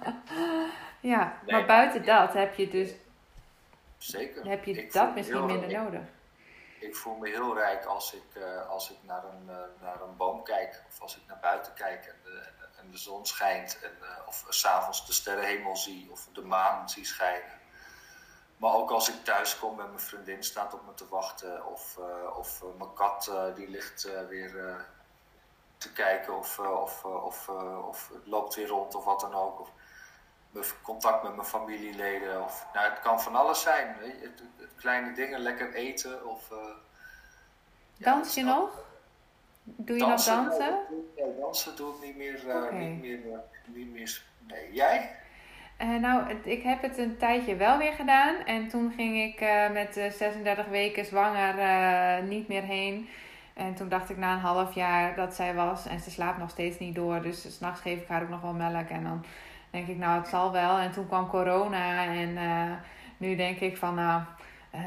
ja 1.12 1.38
nee, 1.46 1.56
maar 1.56 1.66
buiten 1.66 2.04
dat 2.04 2.32
heb 2.32 2.54
je 2.54 2.68
dus... 2.68 2.90
Zeker. 3.98 4.48
Heb 4.48 4.64
je 4.64 4.72
ik 4.72 4.92
dat 4.92 5.14
misschien 5.14 5.46
minder 5.46 5.72
nodig? 5.72 6.00
ik 6.78 6.96
voel 6.96 7.16
me 7.16 7.28
heel 7.28 7.54
rijk 7.54 7.84
als 7.84 8.14
ik, 8.14 8.42
uh, 8.42 8.68
als 8.68 8.90
ik 8.90 8.96
naar, 9.02 9.24
een, 9.24 9.44
naar 9.80 10.00
een 10.02 10.16
boom 10.16 10.42
kijk 10.42 10.82
of 10.88 11.00
als 11.00 11.16
ik 11.16 11.22
naar 11.28 11.38
buiten 11.40 11.74
kijk 11.74 12.04
en 12.04 12.16
de, 12.22 12.48
en 12.80 12.90
de 12.90 12.98
zon 12.98 13.26
schijnt 13.26 13.78
en, 13.82 13.90
of 14.26 14.44
s'avonds 14.48 15.06
de 15.06 15.12
sterrenhemel 15.12 15.76
zie 15.76 16.08
of 16.10 16.28
de 16.32 16.42
maan 16.42 16.88
zie 16.88 17.04
schijnen. 17.04 17.55
Maar 18.56 18.74
ook 18.74 18.90
als 18.90 19.08
ik 19.08 19.24
thuis 19.24 19.58
kom 19.58 19.80
en 19.80 19.86
mijn 19.86 20.00
vriendin 20.00 20.44
staat 20.44 20.74
op 20.74 20.86
me 20.86 20.94
te 20.94 21.08
wachten 21.08 21.66
of, 21.66 21.98
of 22.36 22.62
mijn 22.78 22.94
kat 22.94 23.32
die 23.54 23.68
ligt 23.68 24.08
weer 24.28 24.86
te 25.78 25.92
kijken 25.92 26.36
of, 26.38 26.58
of, 26.58 27.04
of, 27.04 27.48
of 27.88 28.10
het 28.12 28.26
loopt 28.26 28.54
weer 28.54 28.66
rond 28.66 28.94
of 28.94 29.04
wat 29.04 29.20
dan 29.20 29.34
ook. 29.34 29.60
Of, 29.60 29.72
contact 30.82 31.22
met 31.22 31.34
mijn 31.34 31.48
familieleden. 31.48 32.44
Of, 32.44 32.66
nou, 32.72 32.90
het 32.90 33.00
kan 33.00 33.20
van 33.20 33.36
alles 33.36 33.62
zijn. 33.62 33.96
Het, 34.00 34.20
het, 34.20 34.42
het 34.56 34.74
kleine 34.76 35.12
dingen, 35.12 35.40
lekker 35.40 35.74
eten. 35.74 36.26
Of, 36.26 36.50
Dans 37.98 38.34
je 38.34 38.42
nog? 38.42 38.84
Doe 39.62 39.96
je 39.96 40.06
dansen, 40.06 40.44
nog 40.44 40.58
dansen? 40.58 40.86
Nee, 41.16 41.36
dansen 41.40 41.76
doe 41.76 41.94
ik 41.94 42.00
niet 42.02 42.16
meer. 42.16 42.40
Okay. 42.44 42.78
niet 42.78 43.00
meer, 43.00 43.40
niet 43.64 43.92
meer 43.92 44.22
nee. 44.38 44.72
Jij? 44.72 45.16
Nou, 45.78 46.22
ik 46.42 46.62
heb 46.62 46.82
het 46.82 46.98
een 46.98 47.16
tijdje 47.16 47.56
wel 47.56 47.78
weer 47.78 47.92
gedaan. 47.92 48.34
En 48.44 48.68
toen 48.68 48.92
ging 48.96 49.16
ik 49.22 49.40
met 49.72 50.12
36 50.16 50.66
weken 50.66 51.04
zwanger 51.04 51.54
niet 52.22 52.48
meer 52.48 52.62
heen. 52.62 53.08
En 53.54 53.74
toen 53.74 53.88
dacht 53.88 54.10
ik 54.10 54.16
na 54.16 54.32
een 54.32 54.38
half 54.38 54.74
jaar 54.74 55.14
dat 55.14 55.34
zij 55.34 55.54
was. 55.54 55.86
En 55.86 56.00
ze 56.00 56.10
slaapt 56.10 56.38
nog 56.38 56.50
steeds 56.50 56.78
niet 56.78 56.94
door. 56.94 57.22
Dus 57.22 57.56
s'nachts 57.56 57.80
geef 57.80 58.00
ik 58.00 58.08
haar 58.08 58.22
ook 58.22 58.28
nog 58.28 58.40
wel 58.40 58.52
melk. 58.52 58.88
En 58.88 59.02
dan 59.02 59.24
denk 59.70 59.86
ik, 59.86 59.96
nou, 59.96 60.18
het 60.18 60.28
zal 60.28 60.52
wel. 60.52 60.78
En 60.78 60.92
toen 60.92 61.06
kwam 61.06 61.28
corona 61.28 62.04
en 62.04 62.38
nu 63.16 63.36
denk 63.36 63.60
ik 63.60 63.76
van, 63.76 63.94
nou, 63.94 64.22
uh, 64.74 64.80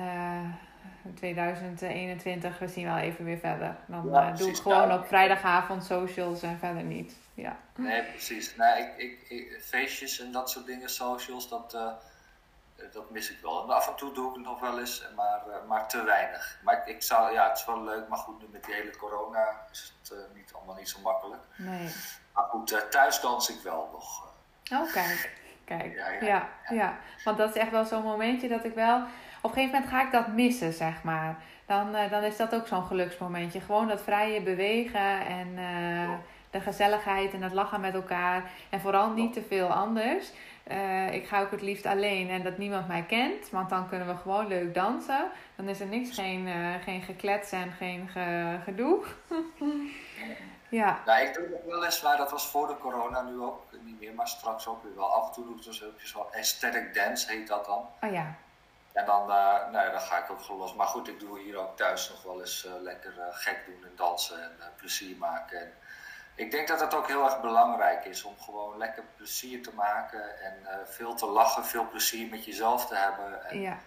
2021, 1.15 2.59
we 2.59 2.67
zien 2.67 2.85
wel 2.85 2.97
even 2.97 3.25
weer 3.25 3.37
verder. 3.37 3.75
Dan 3.85 4.09
ja, 4.11 4.31
doe 4.31 4.49
ik 4.49 4.55
gewoon 4.55 4.87
nou, 4.87 4.99
op 4.99 5.07
vrijdagavond 5.07 5.83
socials 5.83 6.41
en 6.41 6.57
verder 6.59 6.83
niet. 6.83 7.17
Ja. 7.39 7.57
Nee, 7.75 8.03
precies. 8.03 8.55
Nee, 8.55 8.81
ik, 8.83 8.97
ik, 8.97 9.29
ik, 9.29 9.61
feestjes 9.63 10.19
en 10.19 10.31
dat 10.31 10.49
soort 10.49 10.65
dingen, 10.65 10.89
socials, 10.89 11.49
dat, 11.49 11.71
dat 12.91 13.09
mis 13.09 13.31
ik 13.31 13.39
wel. 13.41 13.63
En 13.63 13.69
af 13.69 13.87
en 13.87 13.95
toe 13.95 14.13
doe 14.13 14.29
ik 14.29 14.35
het 14.35 14.45
nog 14.45 14.59
wel 14.59 14.79
eens, 14.79 15.07
maar, 15.15 15.41
maar 15.67 15.87
te 15.87 16.03
weinig. 16.03 16.59
Maar 16.63 16.77
ik, 16.77 16.95
ik 16.95 17.01
zou, 17.01 17.33
ja, 17.33 17.47
het 17.49 17.57
is 17.57 17.65
wel 17.65 17.83
leuk, 17.83 18.07
maar 18.07 18.17
goed, 18.17 18.41
nu 18.41 18.47
met 18.51 18.63
die 18.63 18.73
hele 18.73 18.97
corona 18.97 19.67
is 19.71 19.93
het 20.01 20.35
niet, 20.35 20.53
allemaal 20.53 20.75
niet 20.75 20.89
zo 20.89 20.99
makkelijk. 20.99 21.41
Nee. 21.55 21.89
Maar 22.33 22.43
goed, 22.43 22.85
thuis 22.91 23.21
dans 23.21 23.49
ik 23.49 23.61
wel 23.61 23.89
nog. 23.91 24.27
Oh, 24.71 24.93
kijk. 24.93 25.37
Kijk, 25.65 25.95
ja 25.95 26.27
ja, 26.27 26.49
ja, 26.69 26.97
Want 27.23 27.37
dat 27.37 27.49
is 27.49 27.61
echt 27.61 27.71
wel 27.71 27.85
zo'n 27.85 28.03
momentje 28.03 28.47
dat 28.47 28.63
ik 28.63 28.73
wel... 28.73 28.97
Op 29.41 29.49
een 29.49 29.57
gegeven 29.57 29.73
moment 29.73 29.91
ga 29.91 30.05
ik 30.05 30.11
dat 30.11 30.27
missen, 30.27 30.73
zeg 30.73 31.03
maar. 31.03 31.37
Dan, 31.65 31.91
dan 32.09 32.23
is 32.23 32.37
dat 32.37 32.55
ook 32.55 32.67
zo'n 32.67 32.85
geluksmomentje. 32.85 33.61
Gewoon 33.61 33.87
dat 33.87 34.01
vrije 34.01 34.41
bewegen 34.41 35.25
en 35.25 35.57
de 36.49 36.59
gezelligheid 36.59 37.33
en 37.33 37.41
het 37.41 37.53
lachen 37.53 37.81
met 37.81 37.93
elkaar. 37.93 38.51
En 38.69 38.81
vooral 38.81 39.09
niet 39.09 39.33
te 39.33 39.41
veel 39.41 39.67
anders. 39.67 40.31
Uh, 40.71 41.13
ik 41.13 41.27
ga 41.27 41.41
ook 41.41 41.51
het 41.51 41.61
liefst 41.61 41.85
alleen 41.85 42.29
en 42.29 42.43
dat 42.43 42.57
niemand 42.57 42.87
mij 42.87 43.03
kent. 43.03 43.49
Want 43.49 43.69
dan 43.69 43.89
kunnen 43.89 44.07
we 44.07 44.15
gewoon 44.15 44.47
leuk 44.47 44.73
dansen. 44.73 45.31
Dan 45.55 45.69
is 45.69 45.79
er 45.79 45.87
niks, 45.87 46.15
geen, 46.15 46.47
uh, 46.47 46.83
geen 46.83 47.01
geklets 47.01 47.51
en 47.51 47.71
geen 47.71 48.09
ge, 48.09 48.57
gedoe. 48.63 49.03
ja. 50.69 51.01
Nou, 51.05 51.21
ik 51.21 51.33
doe 51.33 51.47
nog 51.49 51.63
wel 51.65 51.85
eens, 51.85 52.01
maar 52.01 52.17
dat 52.17 52.31
was 52.31 52.47
voor 52.47 52.67
de 52.67 52.77
corona 52.77 53.21
nu 53.21 53.41
ook 53.41 53.61
niet 53.81 53.99
meer. 53.99 54.13
Maar 54.13 54.27
straks 54.27 54.67
ook 54.67 54.83
weer 54.83 54.95
wel. 54.95 55.13
Af 55.13 55.27
en 55.27 55.33
toe 55.33 55.45
doe 55.45 55.55
ik 55.55 55.63
dus 55.63 56.15
ook 56.15 56.35
aesthetic 56.35 56.93
dance, 56.93 57.31
heet 57.31 57.47
dat 57.47 57.65
dan. 57.65 57.85
Oh 58.01 58.11
ja. 58.11 58.35
En 58.93 59.05
dan, 59.05 59.21
uh, 59.21 59.69
nou, 59.71 59.91
dan 59.91 60.01
ga 60.01 60.17
ik 60.17 60.31
ook 60.31 60.47
los. 60.47 60.75
Maar 60.75 60.87
goed, 60.87 61.07
ik 61.07 61.19
doe 61.19 61.39
hier 61.39 61.57
ook 61.57 61.77
thuis 61.77 62.09
nog 62.09 62.23
wel 62.23 62.39
eens 62.39 62.67
lekker 62.81 63.13
gek 63.31 63.65
doen 63.65 63.83
en 63.83 63.95
dansen 63.95 64.43
en 64.43 64.71
plezier 64.77 65.17
maken. 65.17 65.59
En, 65.59 65.73
ik 66.39 66.51
denk 66.51 66.67
dat 66.67 66.79
het 66.79 66.93
ook 66.93 67.07
heel 67.07 67.23
erg 67.23 67.41
belangrijk 67.41 68.05
is 68.05 68.23
om 68.23 68.39
gewoon 68.39 68.77
lekker 68.77 69.03
plezier 69.15 69.63
te 69.63 69.73
maken 69.73 70.41
en 70.41 70.53
uh, 70.63 70.69
veel 70.85 71.13
te 71.13 71.25
lachen, 71.25 71.65
veel 71.65 71.87
plezier 71.87 72.29
met 72.29 72.45
jezelf 72.45 72.85
te 72.85 72.95
hebben. 72.95 73.49
En, 73.49 73.61
ja. 73.61 73.77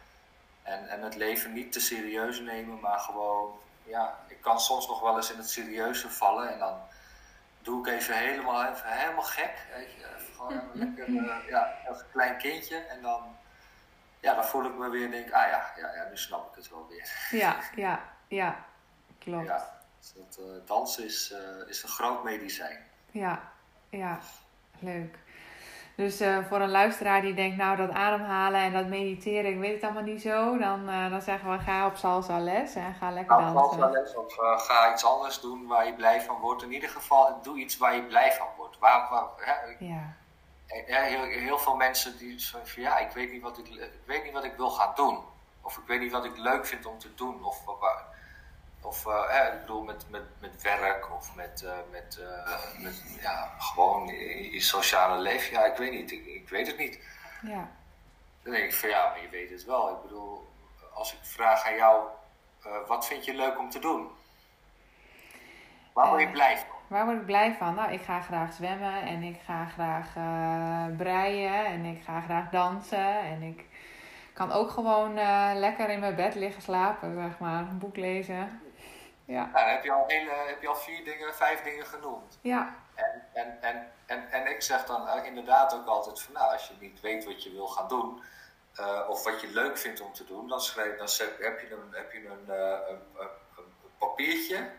en, 0.63 0.89
en 0.89 1.03
het 1.03 1.15
leven 1.15 1.53
niet 1.53 1.73
te 1.73 1.81
serieus 1.81 2.41
nemen, 2.41 2.81
maar 2.81 2.99
gewoon, 2.99 3.59
ja, 3.83 4.19
ik 4.27 4.41
kan 4.41 4.61
soms 4.61 4.87
nog 4.87 5.01
wel 5.01 5.17
eens 5.17 5.31
in 5.33 5.37
het 5.37 5.51
serieuze 5.51 6.11
vallen 6.11 6.53
en 6.53 6.59
dan 6.59 6.81
doe 7.61 7.87
ik 7.87 7.93
even 7.93 8.17
helemaal, 8.17 8.65
even 8.65 8.93
helemaal 8.93 9.23
gek. 9.23 9.67
Weet 9.75 9.93
je, 9.93 10.07
even 10.17 10.35
gewoon 10.35 10.53
een 10.53 10.71
lekker, 10.97 11.09
uh, 11.09 11.49
ja, 11.49 11.77
een 11.87 11.97
klein 12.13 12.37
kindje 12.37 12.77
en 12.77 13.03
dan, 13.03 13.37
ja, 14.21 14.35
dan 14.35 14.45
voel 14.45 14.65
ik 14.65 14.75
me 14.75 14.89
weer 14.89 15.05
en 15.05 15.11
denk, 15.11 15.33
ah 15.33 15.49
ja, 15.51 15.73
ja, 15.77 15.95
ja, 15.95 16.09
nu 16.09 16.17
snap 16.17 16.51
ik 16.51 16.57
het 16.57 16.71
wel 16.71 16.87
weer. 16.89 17.13
Ja, 17.31 17.57
ja, 17.75 18.01
ja, 18.29 18.65
klopt. 19.19 19.47
Ja. 19.47 19.81
Dat, 20.11 20.39
uh, 20.41 20.67
dansen 20.67 21.05
is, 21.05 21.33
uh, 21.33 21.69
is 21.69 21.83
een 21.83 21.89
groot 21.89 22.25
medicijn. 22.25 22.79
Ja, 23.11 23.53
ja, 23.89 24.19
leuk. 24.79 25.19
Dus 25.95 26.21
uh, 26.21 26.47
voor 26.49 26.61
een 26.61 26.71
luisteraar 26.71 27.21
die 27.21 27.35
denkt, 27.35 27.57
nou 27.57 27.77
dat 27.77 27.91
ademhalen 27.91 28.61
en 28.61 28.73
dat 28.73 28.87
mediteren, 28.87 29.51
ik 29.51 29.59
weet 29.59 29.75
het 29.75 29.83
allemaal 29.83 30.03
niet 30.03 30.23
zo, 30.23 30.59
dan, 30.59 30.87
dan 30.87 31.21
zeggen 31.21 31.51
we 31.51 31.59
ga 31.59 31.87
op 31.87 31.97
salsa 31.97 32.39
les 32.39 32.75
en 32.75 32.95
ga 32.95 33.11
lekker 33.11 33.37
dansen. 33.37 33.61
Ga 33.61 33.69
salsa 33.69 33.91
les 33.91 34.15
of 34.15 34.35
ga 34.67 34.93
iets 34.93 35.05
anders 35.05 35.41
doen 35.41 35.67
waar 35.67 35.87
je 35.87 35.95
blij 35.95 36.21
van 36.21 36.41
wordt. 36.41 36.63
In 36.63 36.73
ieder 36.73 36.89
geval, 36.89 37.43
doe 37.43 37.59
iets 37.59 37.77
waar 37.77 37.95
je 37.95 38.03
blij 38.03 38.33
van 38.33 38.47
wordt. 38.57 38.79
Waar, 38.79 39.11
waar, 39.11 39.29
hè? 39.37 39.85
Ja. 39.85 40.15
Heel, 40.67 41.23
heel, 41.23 41.59
veel 41.59 41.77
mensen 41.77 42.19
die 42.19 42.39
zeggen 42.39 42.69
van 42.69 42.83
ja, 42.83 42.99
ik 42.99 43.11
weet, 43.11 43.33
niet 43.33 43.43
wat 43.43 43.59
ik, 43.59 43.69
ik 43.69 44.03
weet 44.07 44.25
niet 44.25 44.33
wat 44.33 44.45
ik 44.45 44.57
wil 44.57 44.71
gaan 44.71 44.93
doen. 44.95 45.19
Of 45.61 45.77
ik 45.77 45.87
weet 45.87 46.01
niet 46.01 46.13
wat 46.13 46.25
ik 46.25 46.37
leuk 46.37 46.67
vind 46.67 46.87
om 46.87 46.99
te 46.99 47.15
doen. 47.15 47.45
Of 47.45 47.67
of 47.67 47.81
uh, 48.85 49.55
ik 49.55 49.61
bedoel 49.61 49.83
met, 49.83 50.05
met, 50.11 50.23
met 50.41 50.63
werk 50.63 51.15
of 51.15 51.35
met, 51.35 51.63
uh, 51.65 51.73
met, 51.91 52.19
uh, 52.21 52.83
met 52.83 53.03
ja, 53.21 53.55
gewoon 53.59 54.07
je, 54.07 54.61
sociale 54.61 55.21
leven. 55.21 55.53
Ja, 55.53 55.65
ik 55.65 55.77
weet 55.77 55.93
niet. 55.93 56.13
Ik, 56.13 56.27
ik 56.27 56.49
weet 56.49 56.67
het 56.67 56.79
niet. 56.79 57.01
Ja. 57.43 57.71
Dan 58.43 58.53
denk 58.53 58.65
ik 58.65 58.75
van 58.75 58.89
ja, 58.89 59.09
maar 59.09 59.23
je 59.23 59.29
weet 59.29 59.51
het 59.51 59.65
wel. 59.65 59.91
Ik 59.91 60.03
bedoel, 60.03 60.49
als 60.95 61.13
ik 61.13 61.19
vraag 61.23 61.67
aan 61.67 61.75
jou, 61.75 62.07
wat 62.87 63.07
vind 63.07 63.25
je 63.25 63.35
leuk 63.35 63.59
om 63.59 63.71
te 63.71 63.79
doen? 63.79 64.11
Waar 65.93 66.09
word 66.09 66.21
je 66.21 66.31
blij 66.31 66.59
van? 66.59 66.67
Waar 66.87 67.05
word 67.05 67.19
ik 67.19 67.27
blij 67.27 67.55
van? 67.59 67.75
Nou, 67.75 67.93
ik 67.93 68.03
ga 68.03 68.21
graag 68.21 68.53
zwemmen 68.53 69.03
en 69.03 69.23
ik 69.23 69.41
ga 69.45 69.67
graag 69.67 70.13
breien 70.97 71.67
en 71.67 71.85
ik 71.85 72.03
ga 72.05 72.21
graag 72.21 72.51
dansen 72.51 73.19
en 73.19 73.43
ik 73.43 73.65
kan 74.33 74.53
ook 74.53 74.71
gewoon 74.71 75.15
lekker 75.55 75.89
in 75.89 76.01
mijn 76.01 76.15
bed 76.15 76.35
liggen 76.35 76.63
slapen, 76.63 77.15
zeg 77.15 77.39
maar, 77.39 77.61
een 77.61 77.79
boek 77.79 77.97
lezen. 77.97 78.61
Ja. 79.33 79.51
Nou, 79.53 79.69
heb, 79.69 79.85
je 79.85 79.93
al 79.93 80.05
hele, 80.07 80.31
heb 80.31 80.63
je 80.63 80.69
al 80.69 80.77
vier 80.77 81.05
dingen, 81.05 81.35
vijf 81.35 81.63
dingen 81.63 81.87
genoemd. 81.87 82.39
Ja. 82.41 82.75
En, 82.95 83.29
en, 83.33 83.63
en, 83.63 83.93
en, 84.07 84.31
en 84.31 84.47
ik 84.47 84.63
zeg 84.63 84.85
dan 84.85 85.07
uh, 85.07 85.25
inderdaad 85.25 85.75
ook 85.75 85.87
altijd 85.87 86.23
van 86.23 86.33
nou, 86.33 86.53
als 86.53 86.69
je 86.69 86.75
niet 86.79 87.01
weet 87.01 87.25
wat 87.25 87.43
je 87.43 87.53
wil 87.53 87.67
gaan 87.67 87.89
doen, 87.89 88.23
uh, 88.81 89.07
of 89.09 89.25
wat 89.25 89.41
je 89.41 89.49
leuk 89.49 89.79
vindt 89.79 90.01
om 90.01 90.13
te 90.13 90.25
doen, 90.25 90.49
dan, 90.49 90.61
schrijf, 90.61 90.97
dan 90.97 91.29
heb 91.39 91.61
je 91.61 91.73
een, 91.73 91.93
heb 91.93 92.13
je 92.13 92.27
een, 92.27 92.45
uh, 92.49 92.79
een, 92.89 93.03
een, 93.17 93.31
een, 93.57 93.91
papiertje. 93.99 94.71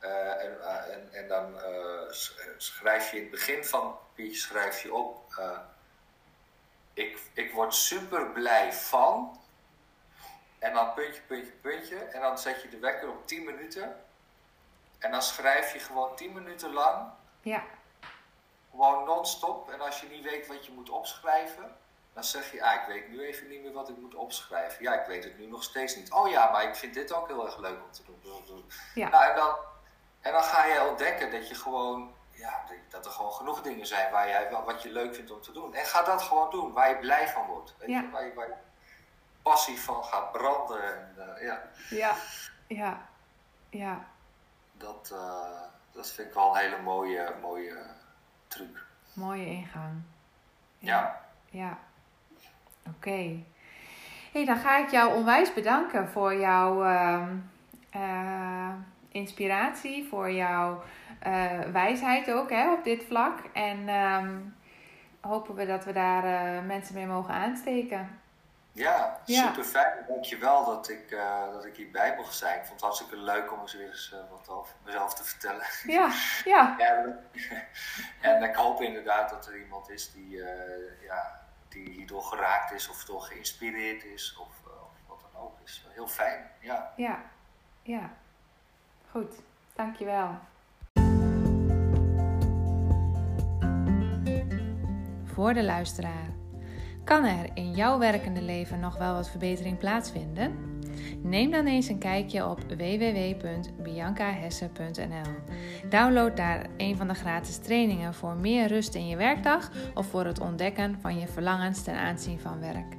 en, 0.00 0.60
en, 0.92 1.08
en 1.12 1.28
dan 1.28 1.60
schrijf 2.56 3.10
je 3.10 3.16
in 3.16 3.22
het 3.22 3.30
begin 3.30 3.64
van 3.64 3.86
het 3.86 3.98
papiertje 3.98 4.40
schrijf 4.40 4.82
je 4.82 4.94
op. 4.94 5.40
ik, 6.94 7.18
ik 7.34 7.52
word 7.52 7.74
super 7.74 8.30
blij 8.30 8.72
van. 8.72 9.40
En 10.66 10.72
dan 10.72 10.94
puntje, 10.94 11.22
puntje, 11.22 11.52
puntje. 11.52 11.96
En 11.96 12.20
dan 12.20 12.38
zet 12.38 12.62
je 12.62 12.68
de 12.68 12.78
wekker 12.78 13.08
op 13.08 13.26
10 13.26 13.44
minuten. 13.44 14.04
En 14.98 15.10
dan 15.10 15.22
schrijf 15.22 15.72
je 15.72 15.78
gewoon 15.78 16.16
10 16.16 16.32
minuten 16.32 16.72
lang. 16.72 17.08
Ja. 17.40 17.62
Gewoon 18.70 19.04
non-stop. 19.04 19.70
En 19.70 19.80
als 19.80 20.00
je 20.00 20.08
niet 20.08 20.24
weet 20.24 20.46
wat 20.46 20.66
je 20.66 20.72
moet 20.72 20.90
opschrijven, 20.90 21.76
dan 22.12 22.24
zeg 22.24 22.52
je, 22.52 22.64
ah, 22.64 22.74
ik 22.74 22.86
weet 22.86 23.08
nu 23.08 23.20
even 23.20 23.48
niet 23.48 23.62
meer 23.62 23.72
wat 23.72 23.88
ik 23.88 23.96
moet 23.96 24.14
opschrijven. 24.14 24.82
Ja, 24.82 25.00
ik 25.00 25.06
weet 25.06 25.24
het 25.24 25.38
nu 25.38 25.46
nog 25.46 25.62
steeds 25.62 25.96
niet. 25.96 26.12
Oh 26.12 26.28
ja, 26.28 26.50
maar 26.50 26.62
ik 26.62 26.74
vind 26.74 26.94
dit 26.94 27.12
ook 27.12 27.26
heel 27.26 27.46
erg 27.46 27.58
leuk 27.58 27.82
om 27.84 27.90
te 27.90 28.02
doen. 28.46 28.70
Ja. 28.94 29.08
Nou, 29.08 29.30
en, 29.30 29.36
dan, 29.36 29.56
en 30.20 30.32
dan 30.32 30.42
ga 30.42 30.64
je 30.64 30.88
ontdekken 30.88 31.30
dat 31.30 31.48
je 31.48 31.54
gewoon, 31.54 32.14
ja, 32.30 32.64
dat 32.88 33.04
er 33.04 33.10
gewoon 33.10 33.32
genoeg 33.32 33.62
dingen 33.62 33.86
zijn 33.86 34.12
waar 34.12 34.28
jij, 34.28 34.50
wat 34.64 34.82
je 34.82 34.90
leuk 34.90 35.14
vindt 35.14 35.30
om 35.30 35.40
te 35.40 35.52
doen. 35.52 35.74
En 35.74 35.84
ga 35.84 36.02
dat 36.02 36.22
gewoon 36.22 36.50
doen, 36.50 36.72
waar 36.72 36.88
je 36.88 36.98
blij 36.98 37.28
van 37.28 37.46
wordt. 37.46 37.74
Weet 37.78 37.88
ja. 37.88 38.00
je, 38.00 38.10
waar 38.10 38.24
je, 38.24 38.34
waar 38.34 38.48
je 38.48 38.54
passie 39.50 39.80
van 39.80 40.04
gaat 40.04 40.32
branden. 40.32 40.82
En, 40.82 41.14
uh, 41.18 41.46
ja. 41.46 41.62
ja, 41.90 42.14
ja, 42.66 43.08
ja. 43.70 44.04
Dat, 44.72 45.10
uh, 45.12 45.60
dat 45.92 46.10
vind 46.10 46.28
ik 46.28 46.34
wel 46.34 46.50
een 46.50 46.60
hele 46.60 46.82
mooie, 46.82 47.34
mooie 47.40 47.76
truc. 48.48 48.84
Mooie 49.12 49.46
ingang. 49.46 50.02
Ja. 50.78 51.20
Ja. 51.50 51.78
Oké. 52.86 52.96
Okay. 52.96 53.44
hey, 54.32 54.44
dan 54.44 54.56
ga 54.56 54.76
ik 54.78 54.90
jou 54.90 55.14
onwijs 55.14 55.54
bedanken 55.54 56.08
voor 56.08 56.34
jouw 56.34 56.84
uh, 57.94 58.72
inspiratie, 59.08 60.08
voor 60.08 60.30
jouw 60.30 60.82
wijsheid 61.72 62.30
ook 62.30 62.50
hè, 62.50 62.72
op 62.72 62.84
dit 62.84 63.04
vlak. 63.04 63.38
En 63.52 63.88
um, 63.88 64.56
hopen 65.20 65.54
we 65.54 65.66
dat 65.66 65.84
we 65.84 65.92
daar 65.92 66.62
mensen 66.62 66.94
mee 66.94 67.06
mogen 67.06 67.34
aansteken. 67.34 68.24
Ja, 68.76 69.20
super 69.24 69.64
fijn. 69.64 70.04
Dankjewel 70.08 70.64
dat 70.64 70.88
ik, 70.88 71.10
uh, 71.10 71.52
dat 71.52 71.64
ik 71.64 71.76
hierbij 71.76 72.14
mocht 72.16 72.34
zijn. 72.34 72.54
Ik 72.54 72.60
vond 72.60 72.72
het 72.72 72.80
hartstikke 72.80 73.16
leuk 73.16 73.52
om 73.52 73.60
eens 73.60 73.74
weer 73.74 73.86
eens 73.86 74.12
uh, 74.14 74.30
wat 74.30 74.48
over 74.48 74.74
mezelf 74.84 75.14
te 75.14 75.24
vertellen. 75.24 75.66
Ja, 75.86 76.12
ja. 76.44 76.78
en, 76.90 77.24
en 78.30 78.42
ik 78.42 78.54
hoop 78.54 78.80
inderdaad 78.80 79.30
dat 79.30 79.46
er 79.46 79.58
iemand 79.58 79.90
is 79.90 80.12
die, 80.12 80.36
uh, 80.36 80.46
ja, 81.02 81.40
die 81.68 81.90
hierdoor 81.90 82.22
geraakt 82.22 82.72
is 82.72 82.88
of 82.88 83.04
door 83.04 83.20
geïnspireerd 83.20 84.04
is 84.04 84.36
of, 84.40 84.48
of 84.64 85.08
wat 85.08 85.20
dan 85.32 85.42
ook. 85.42 85.58
Is 85.64 85.86
heel 85.88 86.08
fijn, 86.08 86.50
ja. 86.60 86.92
Ja, 86.96 87.22
ja. 87.82 88.10
Goed, 89.10 89.34
dankjewel. 89.74 90.38
Voor 95.24 95.54
de 95.54 95.62
luisteraar. 95.62 96.35
Kan 97.06 97.24
er 97.24 97.46
in 97.54 97.72
jouw 97.72 97.98
werkende 97.98 98.42
leven 98.42 98.80
nog 98.80 98.98
wel 98.98 99.14
wat 99.14 99.30
verbetering 99.30 99.78
plaatsvinden? 99.78 100.80
Neem 101.22 101.50
dan 101.50 101.66
eens 101.66 101.88
een 101.88 101.98
kijkje 101.98 102.48
op 102.48 102.60
www.biancahesse.nl. 102.68 105.32
Download 105.88 106.36
daar 106.36 106.66
een 106.76 106.96
van 106.96 107.08
de 107.08 107.14
gratis 107.14 107.58
trainingen 107.58 108.14
voor 108.14 108.36
meer 108.36 108.66
rust 108.66 108.94
in 108.94 109.08
je 109.08 109.16
werkdag 109.16 109.70
of 109.94 110.06
voor 110.06 110.24
het 110.24 110.40
ontdekken 110.40 110.98
van 111.00 111.18
je 111.18 111.26
verlangens 111.26 111.82
ten 111.82 111.94
aanzien 111.94 112.40
van 112.40 112.60
werk. 112.60 112.96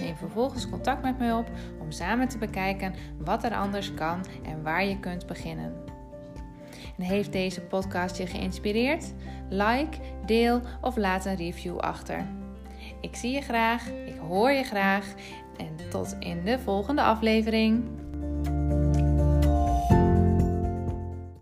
Neem 0.00 0.16
vervolgens 0.16 0.68
contact 0.68 1.02
met 1.02 1.18
mij 1.18 1.32
op 1.32 1.50
om 1.80 1.90
samen 1.90 2.28
te 2.28 2.38
bekijken 2.38 2.94
wat 3.18 3.44
er 3.44 3.54
anders 3.54 3.94
kan 3.94 4.24
en 4.44 4.62
waar 4.62 4.84
je 4.84 5.00
kunt 5.00 5.26
beginnen. 5.26 5.74
En 6.96 7.04
heeft 7.04 7.32
deze 7.32 7.60
podcast 7.60 8.16
je 8.16 8.26
geïnspireerd? 8.26 9.12
Like, 9.48 9.98
deel 10.26 10.60
of 10.80 10.96
laat 10.96 11.24
een 11.24 11.36
review 11.36 11.78
achter. 11.78 12.41
Ik 13.02 13.16
zie 13.16 13.32
je 13.32 13.40
graag, 13.40 13.88
ik 13.88 14.18
hoor 14.28 14.50
je 14.50 14.62
graag 14.62 15.14
en 15.56 15.90
tot 15.90 16.16
in 16.18 16.44
de 16.44 16.58
volgende 16.58 17.02
aflevering. 17.02 17.84